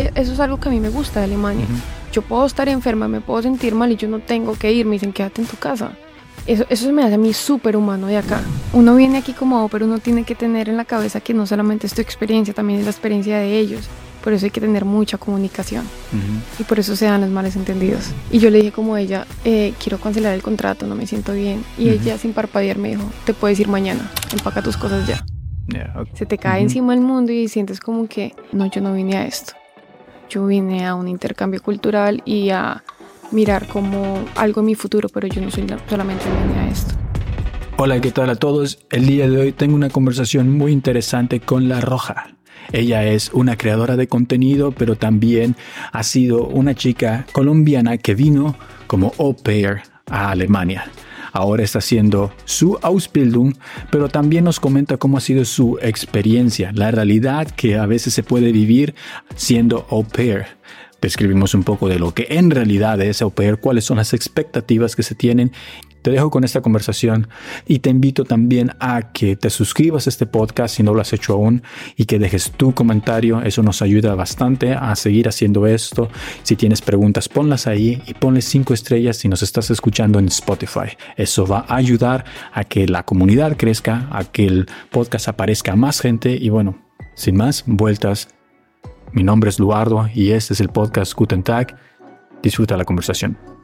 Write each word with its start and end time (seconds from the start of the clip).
e- 0.00 0.12
eso 0.14 0.32
es 0.32 0.40
algo 0.40 0.58
que 0.58 0.68
a 0.68 0.72
mí 0.72 0.80
me 0.80 0.88
gusta 0.88 1.20
de 1.20 1.26
Alemania. 1.26 1.66
Yo 2.12 2.22
puedo 2.22 2.44
estar 2.46 2.68
enferma, 2.68 3.08
me 3.08 3.20
puedo 3.20 3.42
sentir 3.42 3.74
mal 3.74 3.92
y 3.92 3.96
yo 3.96 4.08
no 4.08 4.18
tengo 4.20 4.54
que 4.54 4.72
ir. 4.72 4.86
Me 4.86 4.92
dicen, 4.92 5.12
quédate 5.12 5.42
en 5.42 5.48
tu 5.48 5.56
casa. 5.56 5.92
Eso, 6.46 6.64
eso 6.70 6.92
me 6.92 7.02
hace 7.04 7.14
a 7.14 7.18
mí 7.18 7.32
súper 7.32 7.76
humano 7.76 8.06
de 8.06 8.16
acá. 8.16 8.40
Uno 8.72 8.96
viene 8.96 9.18
aquí 9.18 9.32
como, 9.32 9.68
pero 9.68 9.86
uno 9.86 9.98
tiene 9.98 10.24
que 10.24 10.34
tener 10.34 10.68
en 10.68 10.76
la 10.76 10.84
cabeza 10.84 11.20
que 11.20 11.34
no 11.34 11.46
solamente 11.46 11.86
es 11.86 11.94
tu 11.94 12.00
experiencia, 12.00 12.54
también 12.54 12.80
es 12.80 12.86
la 12.86 12.90
experiencia 12.90 13.38
de 13.38 13.58
ellos. 13.58 13.88
Por 14.24 14.32
eso 14.32 14.46
hay 14.46 14.50
que 14.50 14.60
tener 14.60 14.84
mucha 14.84 15.16
comunicación. 15.16 15.84
Y 16.58 16.64
por 16.64 16.78
eso 16.78 16.96
se 16.96 17.06
dan 17.06 17.20
los 17.22 17.30
males 17.30 17.56
entendidos. 17.56 18.10
Y 18.30 18.38
yo 18.38 18.50
le 18.50 18.58
dije 18.58 18.72
como 18.72 18.96
ella, 18.96 19.26
eh, 19.44 19.72
quiero 19.82 19.98
cancelar 19.98 20.34
el 20.34 20.42
contrato, 20.42 20.86
no 20.86 20.94
me 20.94 21.06
siento 21.06 21.32
bien. 21.32 21.64
Y 21.78 21.88
ella 21.90 22.18
sin 22.18 22.32
parpadear 22.32 22.78
me 22.78 22.90
dijo, 22.90 23.04
te 23.24 23.32
puedes 23.32 23.58
ir 23.60 23.68
mañana, 23.68 24.10
empaca 24.32 24.62
tus 24.62 24.76
cosas 24.76 25.06
ya. 25.06 25.24
Yeah. 25.68 26.04
Se 26.14 26.26
te 26.26 26.36
cae 26.36 26.62
encima 26.62 26.94
el 26.94 27.00
mundo 27.00 27.32
y 27.32 27.46
sientes 27.48 27.80
como 27.80 28.08
que, 28.08 28.34
no, 28.52 28.66
yo 28.66 28.80
no 28.80 28.92
vine 28.92 29.16
a 29.18 29.26
esto. 29.26 29.52
Yo 30.30 30.46
vine 30.46 30.86
a 30.86 30.94
un 30.94 31.08
intercambio 31.08 31.60
cultural 31.60 32.22
y 32.24 32.50
a 32.50 32.82
mirar 33.32 33.66
como 33.66 34.24
algo 34.36 34.60
en 34.60 34.66
mi 34.66 34.74
futuro, 34.74 35.08
pero 35.12 35.26
yo 35.26 35.40
no 35.42 35.50
soy 35.50 35.66
la- 35.66 35.78
solamente 35.88 36.24
vine 36.46 36.60
a 36.60 36.68
esto. 36.68 36.94
Hola, 37.76 38.00
¿qué 38.00 38.10
tal 38.12 38.30
a 38.30 38.36
todos? 38.36 38.78
El 38.90 39.06
día 39.06 39.28
de 39.28 39.38
hoy 39.38 39.52
tengo 39.52 39.74
una 39.74 39.88
conversación 39.90 40.56
muy 40.56 40.70
interesante 40.72 41.40
con 41.40 41.68
La 41.68 41.80
Roja. 41.80 42.34
Ella 42.72 43.04
es 43.04 43.30
una 43.32 43.56
creadora 43.56 43.96
de 43.96 44.06
contenido, 44.06 44.70
pero 44.70 44.94
también 44.96 45.56
ha 45.92 46.02
sido 46.04 46.44
una 46.46 46.74
chica 46.74 47.26
colombiana 47.32 47.98
que 47.98 48.14
vino 48.14 48.54
como 48.86 49.12
au 49.18 49.34
pair 49.34 49.82
a 50.08 50.30
Alemania. 50.30 50.84
Ahora 51.32 51.62
está 51.62 51.78
haciendo 51.78 52.32
su 52.44 52.78
Ausbildung, 52.82 53.54
pero 53.90 54.08
también 54.08 54.44
nos 54.44 54.60
comenta 54.60 54.96
cómo 54.96 55.18
ha 55.18 55.20
sido 55.20 55.44
su 55.44 55.78
experiencia, 55.82 56.72
la 56.74 56.90
realidad 56.90 57.48
que 57.48 57.76
a 57.76 57.86
veces 57.86 58.14
se 58.14 58.22
puede 58.22 58.52
vivir 58.52 58.94
siendo 59.36 59.86
au 59.90 60.04
pair. 60.04 60.46
Describimos 61.00 61.54
un 61.54 61.62
poco 61.62 61.88
de 61.88 61.98
lo 61.98 62.12
que 62.12 62.26
en 62.30 62.50
realidad 62.50 63.00
es 63.00 63.22
au 63.22 63.30
pair, 63.30 63.56
cuáles 63.58 63.84
son 63.84 63.96
las 63.96 64.12
expectativas 64.12 64.96
que 64.96 65.02
se 65.02 65.14
tienen 65.14 65.52
te 66.02 66.10
dejo 66.10 66.30
con 66.30 66.44
esta 66.44 66.60
conversación 66.60 67.28
y 67.66 67.80
te 67.80 67.90
invito 67.90 68.24
también 68.24 68.72
a 68.80 69.12
que 69.12 69.36
te 69.36 69.50
suscribas 69.50 70.06
a 70.06 70.10
este 70.10 70.26
podcast 70.26 70.76
si 70.76 70.82
no 70.82 70.94
lo 70.94 71.00
has 71.00 71.12
hecho 71.12 71.34
aún 71.34 71.62
y 71.96 72.06
que 72.06 72.18
dejes 72.18 72.52
tu 72.52 72.74
comentario. 72.74 73.42
Eso 73.42 73.62
nos 73.62 73.82
ayuda 73.82 74.14
bastante 74.14 74.72
a 74.72 74.94
seguir 74.96 75.28
haciendo 75.28 75.66
esto. 75.66 76.08
Si 76.42 76.56
tienes 76.56 76.82
preguntas, 76.82 77.28
ponlas 77.28 77.66
ahí 77.66 78.02
y 78.06 78.14
ponle 78.14 78.42
cinco 78.42 78.74
estrellas 78.74 79.16
si 79.16 79.28
nos 79.28 79.42
estás 79.42 79.70
escuchando 79.70 80.18
en 80.18 80.26
Spotify. 80.26 80.96
Eso 81.16 81.46
va 81.46 81.64
a 81.68 81.76
ayudar 81.76 82.24
a 82.52 82.64
que 82.64 82.86
la 82.86 83.04
comunidad 83.04 83.56
crezca, 83.56 84.08
a 84.10 84.24
que 84.24 84.46
el 84.46 84.66
podcast 84.90 85.28
aparezca 85.28 85.72
a 85.72 85.76
más 85.76 86.00
gente 86.00 86.36
y 86.40 86.48
bueno, 86.48 86.78
sin 87.14 87.36
más 87.36 87.64
vueltas. 87.66 88.28
Mi 89.12 89.22
nombre 89.22 89.50
es 89.50 89.58
Luardo 89.58 90.08
y 90.14 90.30
este 90.30 90.54
es 90.54 90.60
el 90.60 90.68
podcast 90.68 91.14
Guten 91.14 91.42
Tag. 91.42 91.76
Disfruta 92.42 92.76
la 92.76 92.84
conversación. 92.84 93.59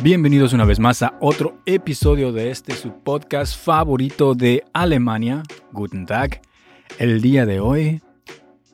Bienvenidos 0.00 0.52
una 0.52 0.64
vez 0.64 0.78
más 0.78 1.02
a 1.02 1.18
otro 1.20 1.58
episodio 1.66 2.30
de 2.30 2.52
este 2.52 2.72
su 2.72 3.02
podcast 3.02 3.60
favorito 3.60 4.36
de 4.36 4.62
Alemania, 4.72 5.42
Guten 5.72 6.06
Tag. 6.06 6.40
El 7.00 7.20
día 7.20 7.46
de 7.46 7.58
hoy 7.58 8.00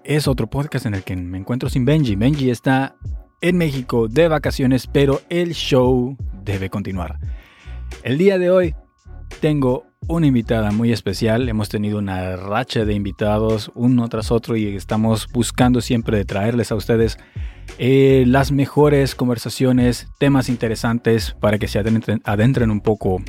es 0.05 0.29
otro 0.29 0.49
podcast 0.49 0.85
en 0.85 0.93
el 0.93 1.03
que 1.03 1.17
me 1.17 1.39
encuentro 1.39 1.71
sin 1.71 1.87
Benji. 1.87 2.15
Benji 2.15 2.51
está 2.51 2.97
en 3.41 3.57
México 3.57 4.07
de 4.07 4.29
vacaciones, 4.29 4.87
pero 4.87 5.23
el 5.31 5.55
show 5.55 6.15
debe 6.45 6.69
continuar. 6.69 7.19
El 8.03 8.19
día 8.19 8.37
de 8.37 8.51
hoy 8.51 8.75
tengo 9.41 9.87
una 10.07 10.27
invitada 10.27 10.73
muy 10.73 10.93
especial. 10.93 11.49
Hemos 11.49 11.71
tenido 11.71 12.01
una 12.01 12.37
racha 12.37 12.85
de 12.85 12.93
invitados 12.93 13.73
uno 13.75 14.11
tras 14.11 14.31
otro 14.31 14.57
y 14.57 14.77
estamos 14.77 15.27
buscando 15.33 15.81
siempre 15.81 16.19
de 16.19 16.27
traerles 16.27 16.71
a 16.71 16.75
ustedes 16.75 17.17
eh, 17.79 18.25
las 18.27 18.53
mejores 18.53 19.15
conversaciones, 19.15 20.09
temas 20.19 20.49
interesantes 20.49 21.37
para 21.41 21.59
que 21.59 21.69
se 21.69 21.79
adentren, 21.79 22.21
adentren 22.25 22.71
un 22.71 22.81
poco 22.81 23.23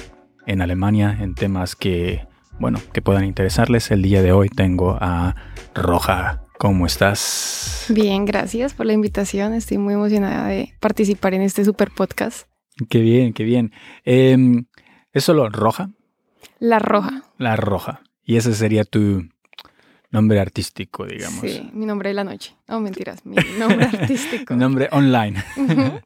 en 0.45 0.61
Alemania 0.61 1.17
en 1.19 1.33
temas 1.35 1.75
que, 1.75 2.27
bueno, 2.59 2.79
que 2.93 3.01
puedan 3.01 3.25
interesarles. 3.25 3.91
El 3.91 4.01
día 4.01 4.21
de 4.21 4.31
hoy 4.31 4.49
tengo 4.49 4.97
a 4.99 5.35
Roja. 5.73 6.41
¿Cómo 6.57 6.85
estás? 6.85 7.87
Bien, 7.89 8.25
gracias 8.25 8.73
por 8.73 8.85
la 8.85 8.93
invitación. 8.93 9.53
Estoy 9.53 9.77
muy 9.77 9.93
emocionada 9.93 10.47
de 10.47 10.73
participar 10.79 11.33
en 11.33 11.41
este 11.41 11.65
super 11.65 11.91
podcast. 11.91 12.47
Qué 12.89 12.99
bien, 12.99 13.33
qué 13.33 13.43
bien. 13.43 13.71
Eh, 14.05 14.37
¿Es 15.11 15.23
solo 15.23 15.49
Roja? 15.49 15.89
La 16.59 16.79
Roja. 16.79 17.23
La 17.37 17.55
Roja. 17.55 18.01
Y 18.23 18.37
ese 18.37 18.53
sería 18.53 18.83
tu 18.85 19.23
nombre 20.11 20.39
artístico, 20.39 21.05
digamos. 21.05 21.41
Sí, 21.41 21.69
mi 21.73 21.85
nombre 21.85 22.09
de 22.09 22.15
la 22.15 22.23
noche. 22.23 22.55
No, 22.67 22.79
mentiras, 22.79 23.25
mi 23.25 23.35
nombre 23.57 23.85
artístico. 23.93 24.55
Nombre 24.55 24.89
online. 24.91 25.43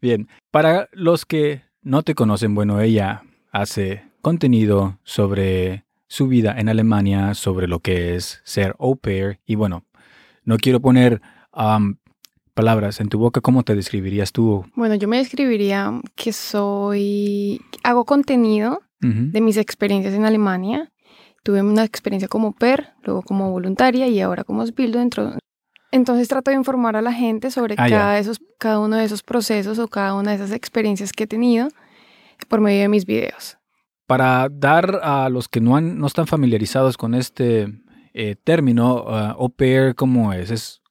Bien, 0.00 0.28
para 0.50 0.88
los 0.92 1.24
que 1.24 1.62
no 1.82 2.02
te 2.02 2.14
conocen, 2.14 2.54
bueno, 2.54 2.80
ella 2.80 3.22
hace 3.50 4.04
contenido 4.20 4.98
sobre 5.04 5.84
su 6.06 6.28
vida 6.28 6.54
en 6.58 6.68
Alemania, 6.68 7.34
sobre 7.34 7.66
lo 7.68 7.80
que 7.80 8.14
es 8.14 8.40
ser 8.44 8.74
au 8.78 8.96
pair. 8.96 9.40
Y 9.46 9.54
bueno, 9.54 9.84
no 10.44 10.56
quiero 10.58 10.80
poner 10.80 11.20
um, 11.52 11.96
palabras 12.54 13.00
en 13.00 13.08
tu 13.08 13.18
boca. 13.18 13.40
¿Cómo 13.40 13.62
te 13.62 13.74
describirías 13.74 14.32
tú? 14.32 14.64
Bueno, 14.74 14.94
yo 14.94 15.08
me 15.08 15.18
describiría 15.18 16.00
que 16.14 16.32
soy, 16.32 17.60
hago 17.82 18.04
contenido 18.04 18.80
de 19.00 19.42
mis 19.42 19.58
experiencias 19.58 20.14
en 20.14 20.24
Alemania. 20.24 20.90
Tuve 21.44 21.62
una 21.62 21.84
experiencia 21.84 22.26
como 22.26 22.52
PER, 22.52 22.94
luego 23.04 23.22
como 23.22 23.50
voluntaria 23.52 24.08
y 24.08 24.20
ahora 24.20 24.42
como 24.44 24.66
Sbildo 24.66 24.98
dentro. 24.98 25.34
Entonces 25.92 26.26
trato 26.26 26.50
de 26.50 26.56
informar 26.56 26.96
a 26.96 27.02
la 27.02 27.12
gente 27.12 27.52
sobre 27.52 27.74
Ah, 27.78 27.86
cada, 27.88 28.12
de 28.14 28.20
esos, 28.20 28.40
cada 28.58 28.80
uno 28.80 28.96
de 28.96 29.04
esos 29.04 29.22
procesos 29.22 29.78
o 29.78 29.86
cada 29.86 30.14
una 30.14 30.30
de 30.30 30.36
esas 30.36 30.50
experiencias 30.50 31.12
que 31.12 31.24
he 31.24 31.26
tenido 31.28 31.68
por 32.48 32.60
medio 32.60 32.80
de 32.80 32.88
mis 32.88 33.04
videos. 33.06 33.58
Para 34.06 34.48
dar 34.50 35.00
a 35.02 35.28
los 35.28 35.48
que 35.48 35.60
no, 35.60 35.76
han, 35.76 35.98
no 35.98 36.06
están 36.08 36.26
familiarizados 36.26 36.96
con 36.96 37.14
este 37.14 37.68
eh, 38.14 38.36
término, 38.42 39.02
uh, 39.04 39.40
au 39.40 39.50
pair, 39.50 39.94
¿cómo 39.94 40.32
es? 40.32 40.50
¿Es 40.50 40.82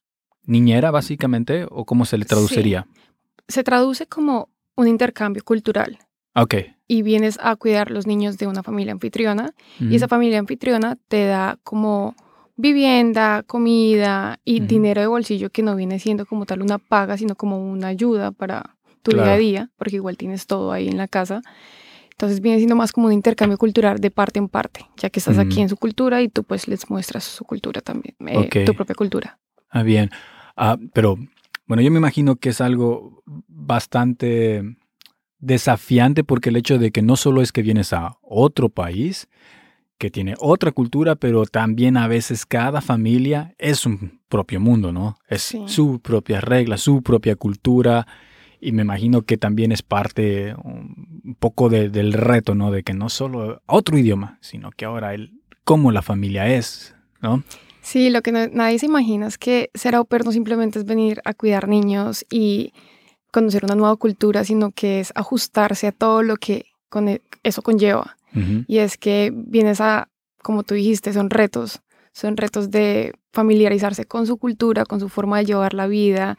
niñera 0.44 0.90
básicamente 0.90 1.66
o 1.70 1.84
cómo 1.84 2.04
se 2.06 2.16
le 2.16 2.24
Sí. 2.24 2.28
traduciría? 2.28 2.86
Se 3.48 3.62
traduce 3.64 4.06
como 4.06 4.48
un 4.76 4.88
intercambio 4.88 5.42
cultural 5.44 5.98
Ok. 6.34 6.54
y 6.86 7.02
vienes 7.02 7.38
a 7.42 7.56
cuidar 7.56 7.90
los 7.90 8.06
niños 8.06 8.36
de 8.38 8.46
una 8.46 8.62
familia 8.62 8.92
anfitriona 8.92 9.54
y 9.80 9.94
esa 9.96 10.06
familia 10.08 10.38
anfitriona 10.38 10.96
te 11.08 11.24
da 11.26 11.58
como 11.62 12.14
vivienda, 12.56 13.42
comida 13.46 14.38
y 14.44 14.60
dinero 14.60 15.00
de 15.00 15.06
bolsillo 15.06 15.50
que 15.50 15.62
no 15.62 15.74
viene 15.76 15.98
siendo 15.98 16.26
como 16.26 16.44
tal 16.46 16.62
una 16.62 16.78
paga, 16.78 17.16
sino 17.16 17.34
como 17.36 17.58
una 17.58 17.88
ayuda 17.88 18.30
para 18.32 18.76
tu 19.02 19.12
día 19.12 19.20
a 19.22 19.24
Claro. 19.26 19.38
día, 19.40 19.70
porque 19.76 19.96
igual 19.96 20.16
tienes 20.16 20.46
todo 20.46 20.72
ahí 20.72 20.88
en 20.88 20.96
la 20.96 21.08
casa. 21.08 21.42
Entonces 22.12 22.40
viene 22.40 22.58
siendo 22.58 22.76
más 22.76 22.92
como 22.92 23.08
un 23.08 23.12
intercambio 23.12 23.58
cultural 23.58 23.98
de 24.00 24.10
parte 24.10 24.38
en 24.38 24.48
parte, 24.48 24.86
ya 24.96 25.10
que 25.10 25.18
estás 25.18 25.38
aquí 25.38 25.60
en 25.60 25.68
su 25.68 25.76
cultura 25.76 26.22
y 26.22 26.28
tú 26.28 26.44
pues 26.44 26.68
les 26.68 26.88
muestras 26.88 27.24
su 27.24 27.44
cultura 27.44 27.80
también, 27.80 28.14
eh, 28.28 28.64
tu 28.64 28.74
propia 28.74 28.94
cultura. 28.94 29.38
Ah, 29.70 29.82
bien. 29.82 30.10
Ah, 30.56 30.78
pero 30.92 31.16
bueno, 31.66 31.82
yo 31.82 31.90
me 31.90 31.98
imagino 31.98 32.36
que 32.36 32.50
es 32.50 32.60
algo 32.60 33.22
bastante 33.48 34.76
desafiante 35.44 36.24
porque 36.24 36.48
el 36.50 36.56
hecho 36.56 36.78
de 36.78 36.90
que 36.90 37.02
no 37.02 37.16
solo 37.16 37.42
es 37.42 37.52
que 37.52 37.62
vienes 37.62 37.92
a 37.92 38.16
otro 38.22 38.68
país, 38.68 39.28
que 39.98 40.10
tiene 40.10 40.34
otra 40.40 40.72
cultura, 40.72 41.14
pero 41.14 41.44
también 41.46 41.96
a 41.96 42.08
veces 42.08 42.46
cada 42.46 42.80
familia 42.80 43.54
es 43.58 43.86
un 43.86 44.20
propio 44.28 44.58
mundo, 44.60 44.92
¿no? 44.92 45.16
Es 45.28 45.42
Sí. 45.42 45.62
su 45.66 46.00
propia 46.00 46.40
regla, 46.40 46.76
su 46.78 47.02
propia 47.02 47.36
cultura. 47.36 48.06
Y 48.60 48.72
me 48.72 48.82
imagino 48.82 49.22
que 49.22 49.36
también 49.36 49.70
es 49.72 49.82
parte 49.82 50.54
un 50.64 51.36
poco 51.38 51.68
de- 51.68 51.90
del 51.90 52.12
reto, 52.12 52.54
¿no? 52.54 52.70
De 52.70 52.82
que 52.82 52.94
no 52.94 53.08
solo 53.08 53.62
otro 53.66 53.96
idioma, 53.98 54.38
sino 54.40 54.70
que 54.70 54.84
ahora 54.86 55.14
el 55.14 55.32
cómo 55.64 55.92
la 55.92 56.02
familia 56.02 56.48
es, 56.48 56.94
¿no? 57.22 57.44
Sí, 57.82 58.08
lo 58.10 58.22
que 58.22 58.32
no- 58.32 58.48
nadie 58.48 58.78
se 58.78 58.86
imagina 58.86 59.26
es 59.26 59.36
que 59.38 59.70
ser 59.74 59.94
au 59.94 60.06
pair 60.06 60.24
no 60.24 60.32
simplemente 60.32 60.78
es 60.78 60.86
venir 60.86 61.20
a 61.26 61.34
cuidar 61.34 61.68
niños 61.68 62.24
y 62.30 62.72
conocer 63.34 63.64
una 63.64 63.74
nueva 63.74 63.96
cultura, 63.96 64.44
sino 64.44 64.70
que 64.70 65.00
es 65.00 65.10
ajustarse 65.16 65.88
a 65.88 65.92
todo 65.92 66.22
lo 66.22 66.36
que 66.36 66.66
con 66.88 67.08
e- 67.08 67.20
eso 67.42 67.62
conlleva. 67.62 68.16
Y 68.66 68.78
es 68.78 68.96
que 68.96 69.32
vienes 69.34 69.80
a, 69.80 70.08
como 70.42 70.62
tú 70.64 70.74
dijiste, 70.74 71.12
son 71.12 71.30
retos, 71.30 71.82
son 72.12 72.36
retos 72.36 72.70
de 72.70 73.12
familiarizarse 73.32 74.06
con 74.06 74.26
su 74.26 74.38
cultura, 74.38 74.84
con 74.84 74.98
su 74.98 75.08
forma 75.08 75.38
de 75.38 75.44
llevar 75.46 75.72
la 75.74 75.86
vida, 75.86 76.36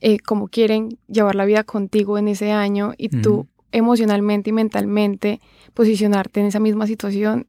eh, 0.00 0.18
cómo 0.20 0.46
quieren 0.48 0.98
llevar 1.08 1.34
la 1.34 1.44
vida 1.44 1.64
contigo 1.64 2.16
en 2.18 2.28
ese 2.28 2.52
año 2.52 2.92
y 2.96 3.08
tú 3.08 3.32
Ujú. 3.34 3.46
emocionalmente 3.72 4.50
y 4.50 4.52
mentalmente 4.52 5.40
posicionarte 5.74 6.40
en 6.40 6.46
esa 6.46 6.60
misma 6.60 6.86
situación 6.86 7.46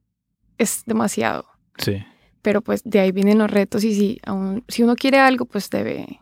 es 0.58 0.84
demasiado. 0.88 1.46
Sí. 1.78 2.04
Pero 2.42 2.62
pues 2.62 2.82
de 2.84 3.00
ahí 3.00 3.12
vienen 3.12 3.38
los 3.38 3.50
retos 3.50 3.84
y 3.84 3.94
si, 3.96 4.20
aún, 4.26 4.64
si 4.68 4.82
uno 4.84 4.96
quiere 4.96 5.20
algo, 5.20 5.46
pues 5.46 5.70
debe 5.70 6.20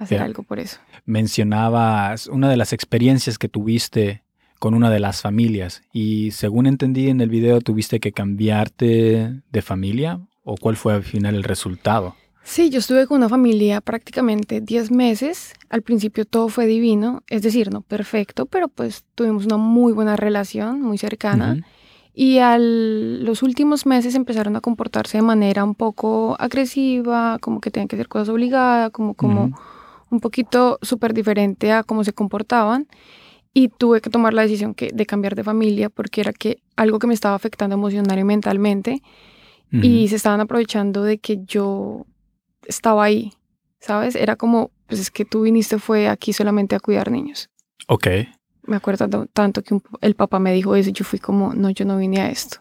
hacer 0.00 0.20
algo 0.20 0.42
por 0.42 0.58
eso. 0.58 0.78
mencionabas 1.04 2.26
una 2.26 2.48
de 2.48 2.56
las 2.56 2.72
experiencias 2.72 3.38
que 3.38 3.48
tuviste 3.48 4.22
con 4.58 4.74
una 4.74 4.90
de 4.90 5.00
las 5.00 5.22
familias 5.22 5.82
y 5.92 6.32
según 6.32 6.66
entendí 6.66 7.08
en 7.08 7.20
el 7.20 7.30
video 7.30 7.60
tuviste 7.60 8.00
que 8.00 8.12
cambiarte 8.12 9.42
de 9.50 9.62
familia 9.62 10.20
o 10.42 10.56
cuál 10.56 10.76
fue 10.76 10.94
al 10.94 11.02
final 11.02 11.34
el 11.34 11.44
resultado? 11.44 12.16
Sí, 12.42 12.70
yo 12.70 12.78
estuve 12.78 13.06
con 13.06 13.18
una 13.18 13.28
familia 13.28 13.80
prácticamente 13.80 14.60
10 14.60 14.90
meses. 14.90 15.54
Al 15.68 15.82
principio 15.82 16.24
todo 16.24 16.48
fue 16.48 16.66
divino, 16.66 17.22
es 17.28 17.42
decir, 17.42 17.70
no 17.70 17.82
perfecto, 17.82 18.46
pero 18.46 18.68
pues 18.68 19.04
tuvimos 19.14 19.44
una 19.44 19.56
muy 19.56 19.92
buena 19.92 20.16
relación, 20.16 20.80
muy 20.80 20.98
cercana. 20.98 21.64
Y 22.12 22.38
a 22.38 22.58
los 22.58 23.42
últimos 23.42 23.86
meses 23.86 24.14
empezaron 24.14 24.56
a 24.56 24.60
comportarse 24.60 25.18
de 25.18 25.22
manera 25.22 25.62
un 25.62 25.74
poco 25.74 26.36
agresiva, 26.40 27.38
como 27.40 27.60
que 27.60 27.70
tenían 27.70 27.88
que 27.88 27.96
hacer 27.96 28.08
cosas 28.08 28.30
obligadas, 28.30 28.90
como, 28.90 29.14
como 29.14 29.52
un 30.10 30.20
poquito 30.20 30.78
súper 30.82 31.14
diferente 31.14 31.72
a 31.72 31.82
cómo 31.82 32.04
se 32.04 32.12
comportaban. 32.12 32.86
Y 33.52 33.68
tuve 33.68 34.00
que 34.00 34.10
tomar 34.10 34.32
la 34.32 34.42
decisión 34.42 34.74
que, 34.74 34.90
de 34.92 35.06
cambiar 35.06 35.34
de 35.34 35.42
familia 35.42 35.90
porque 35.90 36.20
era 36.20 36.32
que 36.32 36.62
algo 36.76 37.00
que 37.00 37.08
me 37.08 37.14
estaba 37.14 37.34
afectando 37.34 37.74
emocional 37.74 38.18
y 38.18 38.24
mentalmente. 38.24 39.02
Y 39.72 40.08
se 40.08 40.16
estaban 40.16 40.40
aprovechando 40.40 41.04
de 41.04 41.18
que 41.18 41.44
yo 41.44 42.04
estaba 42.66 43.04
ahí, 43.04 43.34
¿sabes? 43.78 44.16
Era 44.16 44.34
como, 44.34 44.72
pues 44.88 45.00
es 45.00 45.12
que 45.12 45.24
tú 45.24 45.42
viniste 45.42 45.78
fue 45.78 46.08
aquí 46.08 46.32
solamente 46.32 46.74
a 46.74 46.80
cuidar 46.80 47.12
niños. 47.12 47.50
Ok. 47.86 48.08
Me 48.64 48.74
acuerdo 48.74 49.26
tanto 49.32 49.62
que 49.62 49.78
el 50.00 50.16
papá 50.16 50.40
me 50.40 50.52
dijo 50.52 50.74
eso 50.74 50.90
y 50.90 50.92
yo 50.92 51.04
fui 51.04 51.20
como, 51.20 51.54
no, 51.54 51.70
yo 51.70 51.84
no 51.84 51.98
vine 51.98 52.20
a 52.20 52.30
esto. 52.30 52.58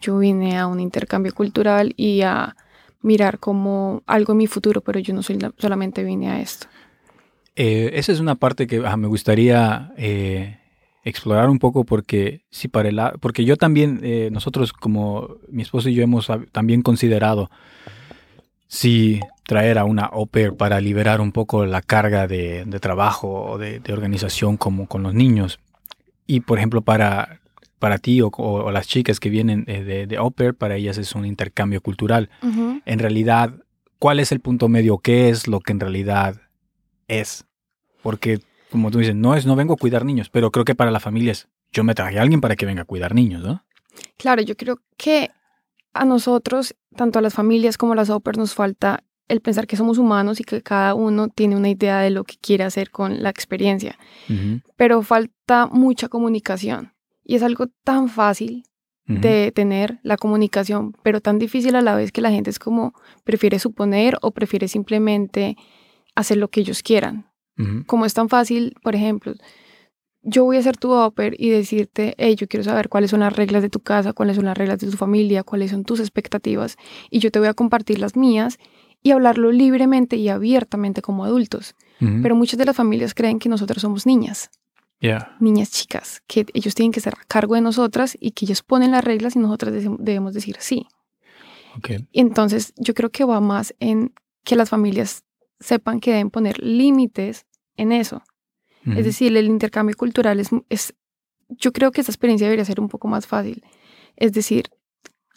Yo 0.00 0.18
vine 0.18 0.56
a 0.58 0.68
un 0.68 0.78
intercambio 0.78 1.34
cultural 1.34 1.92
y 1.96 2.22
a 2.22 2.54
mirar 3.02 3.38
como 3.38 4.02
algo 4.06 4.32
en 4.32 4.38
mi 4.38 4.46
futuro, 4.46 4.80
pero 4.80 4.98
yo 4.98 5.14
no 5.14 5.22
soy 5.22 5.38
solamente 5.58 6.04
vine 6.04 6.30
a 6.30 6.40
esto. 6.40 6.66
Eh, 7.56 7.90
esa 7.94 8.12
es 8.12 8.20
una 8.20 8.36
parte 8.36 8.66
que 8.66 8.80
me 8.80 9.08
gustaría 9.08 9.92
eh, 9.96 10.58
explorar 11.02 11.50
un 11.50 11.58
poco 11.58 11.84
porque 11.84 12.42
sí 12.50 12.68
para 12.68 12.88
el, 12.88 13.00
porque 13.20 13.44
yo 13.44 13.56
también 13.56 14.00
eh, 14.02 14.28
nosotros 14.30 14.72
como 14.72 15.36
mi 15.48 15.62
esposo 15.62 15.88
y 15.88 15.94
yo 15.94 16.02
hemos 16.02 16.30
también 16.52 16.82
considerado 16.82 17.50
si 18.68 19.20
traer 19.44 19.78
a 19.78 19.84
una 19.84 20.10
pair 20.30 20.54
para 20.54 20.80
liberar 20.80 21.20
un 21.20 21.32
poco 21.32 21.64
la 21.64 21.80
carga 21.80 22.26
de, 22.26 22.64
trabajo 22.80 23.52
o 23.52 23.58
de, 23.58 23.80
organización 23.90 24.58
como 24.58 24.86
con 24.86 25.02
los 25.02 25.14
niños. 25.14 25.58
Y 26.26 26.40
por 26.40 26.58
ejemplo, 26.58 26.82
para, 26.82 27.40
para 27.78 27.98
ti 27.98 28.20
o, 28.22 28.70
las 28.70 28.86
chicas 28.86 29.20
que 29.20 29.30
vienen 29.30 29.64
eh, 29.66 29.82
de, 29.84 30.06
de 30.06 30.16
au 30.16 30.30
pair, 30.30 30.54
para 30.54 30.76
ellas 30.76 30.98
es 30.98 31.14
un 31.14 31.24
intercambio 31.24 31.80
cultural. 31.80 32.30
En 32.42 32.98
realidad, 32.98 33.54
¿cuál 33.98 34.20
es 34.20 34.32
el 34.32 34.40
punto 34.40 34.68
medio? 34.68 34.98
¿Qué 34.98 35.28
es 35.28 35.48
lo 35.48 35.60
que 35.60 35.72
en 35.72 35.80
realidad 35.80 36.40
es? 37.06 37.44
Porque, 38.02 38.40
como 38.70 38.90
tú 38.90 38.98
dices, 38.98 39.14
no 39.14 39.34
es 39.34 39.46
no 39.46 39.56
vengo 39.56 39.74
a 39.74 39.76
cuidar 39.76 40.04
niños, 40.04 40.28
pero 40.28 40.50
creo 40.50 40.64
que 40.64 40.74
para 40.74 40.90
la 40.90 41.00
familia 41.00 41.32
es 41.32 41.48
yo 41.72 41.84
me 41.84 41.94
traje 41.94 42.18
a 42.18 42.22
alguien 42.22 42.40
para 42.40 42.56
que 42.56 42.66
venga 42.66 42.82
a 42.82 42.86
cuidar 42.86 43.14
niños, 43.14 43.42
¿no? 43.42 43.62
Claro, 44.16 44.42
yo 44.42 44.56
creo 44.56 44.80
que 44.96 45.30
a 45.92 46.04
nosotros, 46.04 46.74
tanto 46.96 47.18
a 47.18 47.22
las 47.22 47.34
familias 47.34 47.76
como 47.76 47.92
a 47.92 47.96
las 47.96 48.10
OPER, 48.10 48.36
nos 48.36 48.54
falta 48.54 49.04
el 49.28 49.40
pensar 49.40 49.66
que 49.66 49.76
somos 49.76 49.98
humanos 49.98 50.40
y 50.40 50.44
que 50.44 50.62
cada 50.62 50.94
uno 50.94 51.28
tiene 51.28 51.56
una 51.56 51.68
idea 51.68 51.98
de 52.00 52.10
lo 52.10 52.24
que 52.24 52.36
quiere 52.40 52.64
hacer 52.64 52.90
con 52.90 53.22
la 53.22 53.28
experiencia. 53.28 53.98
Pero 54.76 55.02
falta 55.02 55.66
mucha 55.66 56.08
comunicación. 56.08 56.92
Y 57.28 57.36
es 57.36 57.42
algo 57.42 57.66
tan 57.84 58.08
fácil 58.08 58.64
de 59.06 59.52
tener 59.52 60.00
la 60.02 60.16
comunicación, 60.16 60.94
pero 61.02 61.20
tan 61.20 61.38
difícil 61.38 61.76
a 61.76 61.80
la 61.80 61.94
vez 61.94 62.10
que 62.12 62.20
la 62.20 62.30
gente 62.30 62.50
es 62.50 62.58
como 62.58 62.92
prefiere 63.24 63.58
suponer 63.58 64.18
o 64.20 64.32
prefiere 64.32 64.68
simplemente 64.68 65.56
hacer 66.14 66.36
lo 66.36 66.48
que 66.48 66.60
ellos 66.60 66.82
quieran. 66.82 67.30
Como 67.86 68.06
es 68.06 68.14
tan 68.14 68.28
fácil, 68.28 68.74
por 68.82 68.94
ejemplo, 68.94 69.34
yo 70.22 70.44
voy 70.44 70.58
a 70.58 70.62
ser 70.62 70.76
tu 70.76 70.92
oper 70.92 71.34
y 71.38 71.50
decirte, 71.50 72.14
hey, 72.18 72.34
yo 72.34 72.48
quiero 72.48 72.64
saber 72.64 72.88
cuáles 72.88 73.10
son 73.10 73.20
las 73.20 73.34
reglas 73.34 73.62
de 73.62 73.70
tu 73.70 73.80
casa, 73.80 74.12
cuáles 74.12 74.36
son 74.36 74.44
las 74.44 74.56
reglas 74.56 74.78
de 74.78 74.90
tu 74.90 74.96
familia, 74.96 75.42
cuáles 75.42 75.70
son 75.70 75.84
tus 75.84 76.00
expectativas, 76.00 76.76
y 77.10 77.18
yo 77.18 77.30
te 77.30 77.38
voy 77.38 77.48
a 77.48 77.54
compartir 77.54 77.98
las 77.98 78.16
mías 78.16 78.58
y 79.02 79.12
hablarlo 79.12 79.52
libremente 79.52 80.16
y 80.16 80.28
abiertamente 80.28 81.02
como 81.02 81.24
adultos. 81.24 81.74
Pero 81.98 82.36
muchas 82.36 82.58
de 82.58 82.64
las 82.64 82.76
familias 82.76 83.12
creen 83.12 83.38
que 83.38 83.48
nosotros 83.48 83.82
somos 83.82 84.06
niñas. 84.06 84.50
Niñas 85.40 85.70
chicas, 85.70 86.22
que 86.26 86.46
ellos 86.54 86.74
tienen 86.74 86.92
que 86.92 87.00
estar 87.00 87.14
a 87.14 87.24
cargo 87.26 87.54
de 87.54 87.60
nosotras 87.60 88.16
y 88.18 88.32
que 88.32 88.46
ellos 88.46 88.62
ponen 88.62 88.90
las 88.90 89.04
reglas 89.04 89.36
y 89.36 89.38
nosotras 89.38 89.72
debemos 89.98 90.34
decir 90.34 90.56
sí. 90.58 90.86
Y 92.12 92.20
entonces 92.20 92.72
yo 92.76 92.94
creo 92.94 93.10
que 93.10 93.24
va 93.24 93.40
más 93.40 93.74
en 93.78 94.12
que 94.44 94.56
las 94.56 94.68
familias 94.68 95.24
sepan 95.60 96.00
que 96.00 96.10
deben 96.10 96.30
poner 96.30 96.60
límites 96.62 97.46
en 97.76 97.92
eso. 97.92 98.22
Es 98.86 99.04
decir, 99.04 99.36
el 99.36 99.46
intercambio 99.46 99.94
cultural 99.96 100.40
es, 100.40 100.48
es, 100.70 100.94
yo 101.50 101.72
creo 101.74 101.92
que 101.92 102.00
esa 102.00 102.10
experiencia 102.10 102.46
debería 102.46 102.64
ser 102.64 102.80
un 102.80 102.88
poco 102.88 103.06
más 103.06 103.26
fácil. 103.26 103.62
Es 104.16 104.32
decir, 104.32 104.70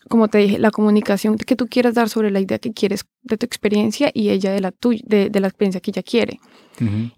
como 0.07 0.29
te 0.29 0.37
dije, 0.37 0.57
la 0.57 0.71
comunicación 0.71 1.37
que 1.37 1.57
tú 1.57 1.67
quieras 1.67 1.95
dar 1.95 2.07
sobre 2.07 2.31
la 2.31 2.39
idea 2.39 2.59
que 2.59 2.71
quieres 2.71 3.05
de 3.23 3.37
tu 3.37 3.45
experiencia 3.45 4.09
y 4.13 4.29
ella 4.29 4.51
de 4.51 4.61
la, 4.61 4.71
tuya, 4.71 5.01
de, 5.05 5.29
la 5.37 5.47
experiencia 5.47 5.81
que 5.81 5.91
ella 5.91 6.03
quiere. 6.03 6.39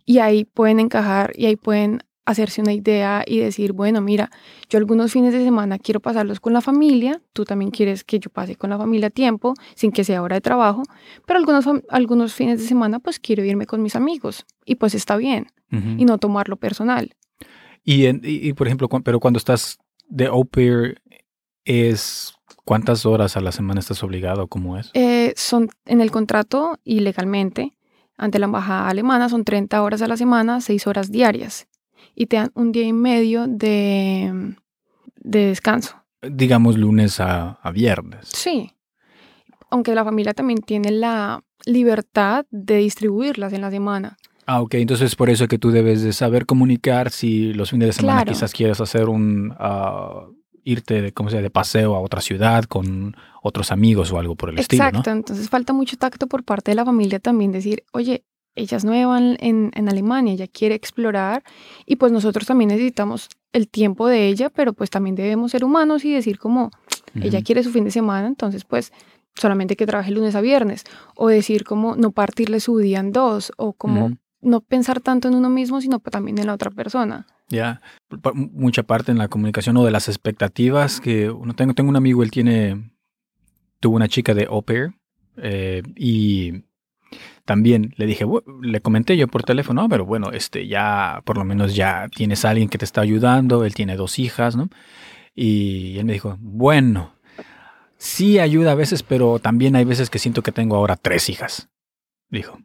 Y 0.06 0.18
ahí 0.20 0.44
pueden 0.44 0.80
encajar 0.80 1.32
y 1.36 1.46
ahí 1.46 1.56
pueden 1.56 2.04
hacerse 2.26 2.62
una 2.62 2.74
idea 2.74 3.24
y 3.26 3.40
decir, 3.40 3.74
bueno, 3.74 4.02
mira, 4.02 4.32
yo 4.70 4.80
algunos 4.80 5.12
fines 5.12 5.34
de 5.34 5.44
semana 5.44 5.78
quiero 5.78 6.00
pasarlos 6.00 6.40
con 6.40 6.54
la 6.54 6.62
familia, 6.62 7.22
tú 7.34 7.46
también 7.46 7.72
quieres 7.72 8.04
que 8.04 8.20
yo 8.20 8.30
pase 8.30 8.56
con 8.56 8.70
la 8.70 8.78
familia 8.78 9.10
tiempo, 9.10 9.54
sin 9.76 9.92
que 9.92 10.04
sea 10.04 10.22
hora 10.22 10.36
de 10.36 10.42
trabajo, 10.42 10.84
pero 11.26 11.40
algunos, 11.40 11.66
algunos 11.90 12.34
fines 12.34 12.60
de 12.60 12.68
semana 12.68 13.00
pues 13.00 13.20
quiero 13.20 13.44
irme 13.44 13.66
con 13.66 13.82
mis 13.82 13.96
amigos 13.96 14.46
y 14.66 14.76
pues 14.76 14.96
está 14.96 15.18
bien 15.18 15.48
y 15.98 16.06
no 16.06 16.20
tomarlo 16.20 16.58
personal. 16.58 17.16
Y, 17.84 18.06
y, 18.08 18.54
por 18.54 18.68
ejemplo, 18.68 18.88
pero 19.04 19.20
cuando 19.20 19.40
estás 19.40 19.80
de 20.08 20.28
au 20.28 20.46
pair, 20.46 21.02
es 21.66 22.36
¿cuántas 22.64 23.06
horas 23.06 23.38
a 23.38 23.42
la 23.42 23.52
semana 23.52 23.80
estás 23.80 24.04
obligado? 24.04 24.48
¿Cómo 24.48 24.78
es? 24.78 24.92
Eh, 24.94 25.34
son 25.36 25.70
en 25.86 26.00
el 26.00 26.12
contrato 26.12 26.80
y 26.84 27.00
legalmente, 27.00 27.74
ante 28.18 28.40
la 28.40 28.46
embajada 28.46 28.88
alemana, 28.88 29.30
son 29.30 29.44
30 29.44 29.82
horas 29.82 30.02
a 30.02 30.08
la 30.08 30.16
semana, 30.16 30.62
6 30.62 30.88
horas 30.88 31.12
diarias. 31.12 31.68
Y 32.16 32.28
te 32.28 32.38
dan 32.38 32.52
un 32.56 32.72
día 32.72 32.86
y 32.86 32.94
medio 32.94 33.48
de, 33.48 34.56
de 35.18 35.46
descanso. 35.48 35.96
Digamos 36.22 36.78
lunes 36.78 37.20
a, 37.20 37.60
a 37.62 37.72
viernes. 37.72 38.30
Sí. 38.34 38.72
Aunque 39.70 39.96
la 39.96 40.04
familia 40.04 40.34
también 40.34 40.60
tiene 40.60 40.92
la 40.92 41.44
libertad 41.66 42.46
de 42.52 42.78
distribuirlas 42.78 43.54
en 43.54 43.62
la 43.62 43.72
semana. 43.72 44.18
Ah, 44.46 44.62
ok. 44.62 44.76
Entonces 44.76 45.08
es 45.08 45.16
por 45.16 45.30
eso 45.30 45.48
que 45.48 45.58
tú 45.58 45.72
debes 45.72 46.04
de 46.04 46.14
saber 46.14 46.46
comunicar 46.46 47.10
si 47.10 47.54
los 47.54 47.72
fines 47.72 47.88
de 47.88 47.94
semana 47.94 48.26
quizás 48.26 48.54
quieres 48.54 48.80
hacer 48.80 49.10
un... 49.10 49.54
Ah, 49.60 50.28
irte 50.66 51.02
de, 51.02 51.12
¿cómo 51.12 51.30
se 51.30 51.42
de 51.42 51.50
paseo 51.50 51.94
a 51.94 52.00
otra 52.00 52.22
ciudad 52.22 52.64
con 52.64 53.18
otros 53.42 53.72
amigos 53.72 54.12
o 54.12 54.20
algo 54.20 54.36
por 54.36 54.50
el 54.50 54.58
estilo. 54.58 54.86
Exacto, 54.86 55.12
entonces 55.12 55.50
falta 55.50 55.74
mucho 55.74 55.98
tacto 55.98 56.28
por 56.28 56.44
parte 56.44 56.72
de 56.72 56.76
la 56.76 56.86
familia 56.86 57.20
también 57.20 57.52
decir, 57.52 57.84
oye, 57.92 58.24
ella 58.56 58.78
es 58.78 58.86
nueva 58.86 59.18
en, 59.18 59.72
en, 59.74 59.90
Alemania, 59.90 60.34
ella 60.34 60.48
quiere 60.48 60.76
explorar 60.76 61.44
y 61.86 61.96
pues 61.96 62.12
nosotros 62.12 62.46
también 62.46 62.70
necesitamos 62.70 63.30
el 63.52 63.68
tiempo 63.68 64.08
de 64.08 64.28
ella, 64.28 64.50
pero 64.50 64.74
pues 64.74 64.90
también 64.90 65.16
debemos 65.16 65.52
ser 65.52 65.64
humanos 65.64 66.06
y 66.06 66.14
decir 66.14 66.40
como, 66.40 66.72
ella 67.16 67.42
quiere 67.42 67.64
su 67.64 67.72
fin 67.72 67.86
de 67.86 67.92
semana, 67.92 68.28
entonces 68.28 68.64
pues 68.66 68.92
solamente 69.36 69.76
que 69.76 69.86
trabaje 69.86 70.12
lunes 70.12 70.36
a 70.36 70.42
viernes 70.42 70.84
o 71.16 71.28
decir 71.28 71.64
como 71.64 71.96
no 71.96 72.12
partirle 72.12 72.60
su 72.60 72.78
día 72.78 73.00
en 73.00 73.12
dos 73.12 73.52
o 73.58 73.74
como 73.74 74.18
no 74.42 74.62
pensar 74.62 75.00
tanto 75.00 75.28
en 75.28 75.36
uno 75.36 75.50
mismo, 75.50 75.82
sino 75.82 76.00
también 76.00 76.38
en 76.38 76.48
la 76.48 76.54
otra 76.54 76.70
persona. 76.70 77.26
Ya, 77.50 77.82
mucha 78.34 78.84
parte 78.84 79.12
en 79.12 79.18
la 79.18 79.28
comunicación 79.28 79.78
o 79.78 79.86
de 79.86 79.92
las 79.92 80.08
expectativas 80.08 81.00
que 81.00 81.30
uno 81.30 81.54
tengo, 81.54 81.74
tengo 81.74 81.90
un 81.90 81.96
amigo, 81.96 82.24
él 82.24 82.32
tiene, 82.32 82.92
tuvo 83.80 83.96
una 83.96 84.08
chica 84.08 84.34
de 84.34 84.46
au 84.46 84.62
pair 84.64 84.94
eh, 85.38 85.84
y 85.96 86.64
también 87.46 87.94
le 87.98 88.06
dije, 88.06 88.26
le 88.62 88.82
comenté 88.82 89.18
yo 89.18 89.28
por 89.28 89.44
teléfono, 89.44 89.88
pero 89.90 90.06
bueno, 90.06 90.32
este 90.32 90.68
ya 90.68 91.22
por 91.26 91.38
lo 91.38 91.44
menos 91.44 91.76
ya 91.76 92.10
tienes 92.10 92.46
a 92.46 92.52
alguien 92.52 92.70
que 92.70 92.78
te 92.78 92.86
está 92.86 93.02
ayudando, 93.02 93.66
él 93.66 93.74
tiene 93.74 93.96
dos 93.96 94.20
hijas, 94.20 94.56
¿no? 94.56 94.70
Y 95.36 95.98
él 95.98 96.06
me 96.06 96.14
dijo, 96.14 96.38
bueno, 96.40 97.16
sí 97.98 98.40
ayuda 98.40 98.74
a 98.74 98.76
veces, 98.76 99.04
pero 99.04 99.40
también 99.40 99.76
hay 99.76 99.86
veces 99.86 100.10
que 100.10 100.20
siento 100.20 100.42
que 100.42 100.52
tengo 100.52 100.76
ahora 100.76 100.96
tres 100.96 101.30
hijas. 101.30 101.70
Dijo, 102.30 102.60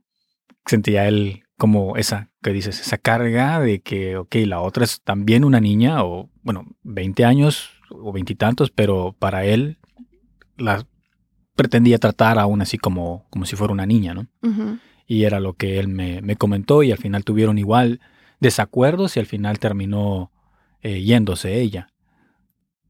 sentía 0.67 1.09
él 1.09 1.45
como 1.57 1.97
esa 1.97 2.31
que 2.43 2.53
dices, 2.53 2.81
esa 2.81 2.99
carga 2.99 3.61
de 3.61 3.81
que, 3.81 4.17
ok, 4.17 4.37
la 4.47 4.61
otra 4.61 4.85
es 4.85 5.03
también 5.03 5.45
una 5.45 5.61
niña, 5.61 6.05
o 6.05 6.31
bueno, 6.43 6.67
20 6.83 7.25
años 7.25 7.71
o 7.91 8.13
veintitantos, 8.13 8.71
pero 8.71 9.17
para 9.19 9.45
él 9.45 9.79
la 10.57 10.87
pretendía 11.59 11.99
tratar 11.99 12.39
aún 12.39 12.63
así 12.63 12.79
como, 12.79 13.27
como 13.31 13.45
si 13.45 13.57
fuera 13.57 13.73
una 13.73 13.85
niña, 13.85 14.15
¿no? 14.15 14.29
Y 15.09 15.25
era 15.25 15.41
lo 15.41 15.55
que 15.55 15.81
él 15.81 15.89
me, 15.89 16.23
me, 16.23 16.37
comentó 16.37 16.85
y 16.85 16.93
al 16.93 16.99
final 16.99 17.25
tuvieron 17.25 17.59
igual 17.59 18.01
desacuerdos 18.39 19.17
y 19.17 19.21
al 19.21 19.27
final 19.27 19.59
terminó 19.59 20.31
eh, 20.83 21.03
yéndose 21.03 21.61
ella. 21.61 21.89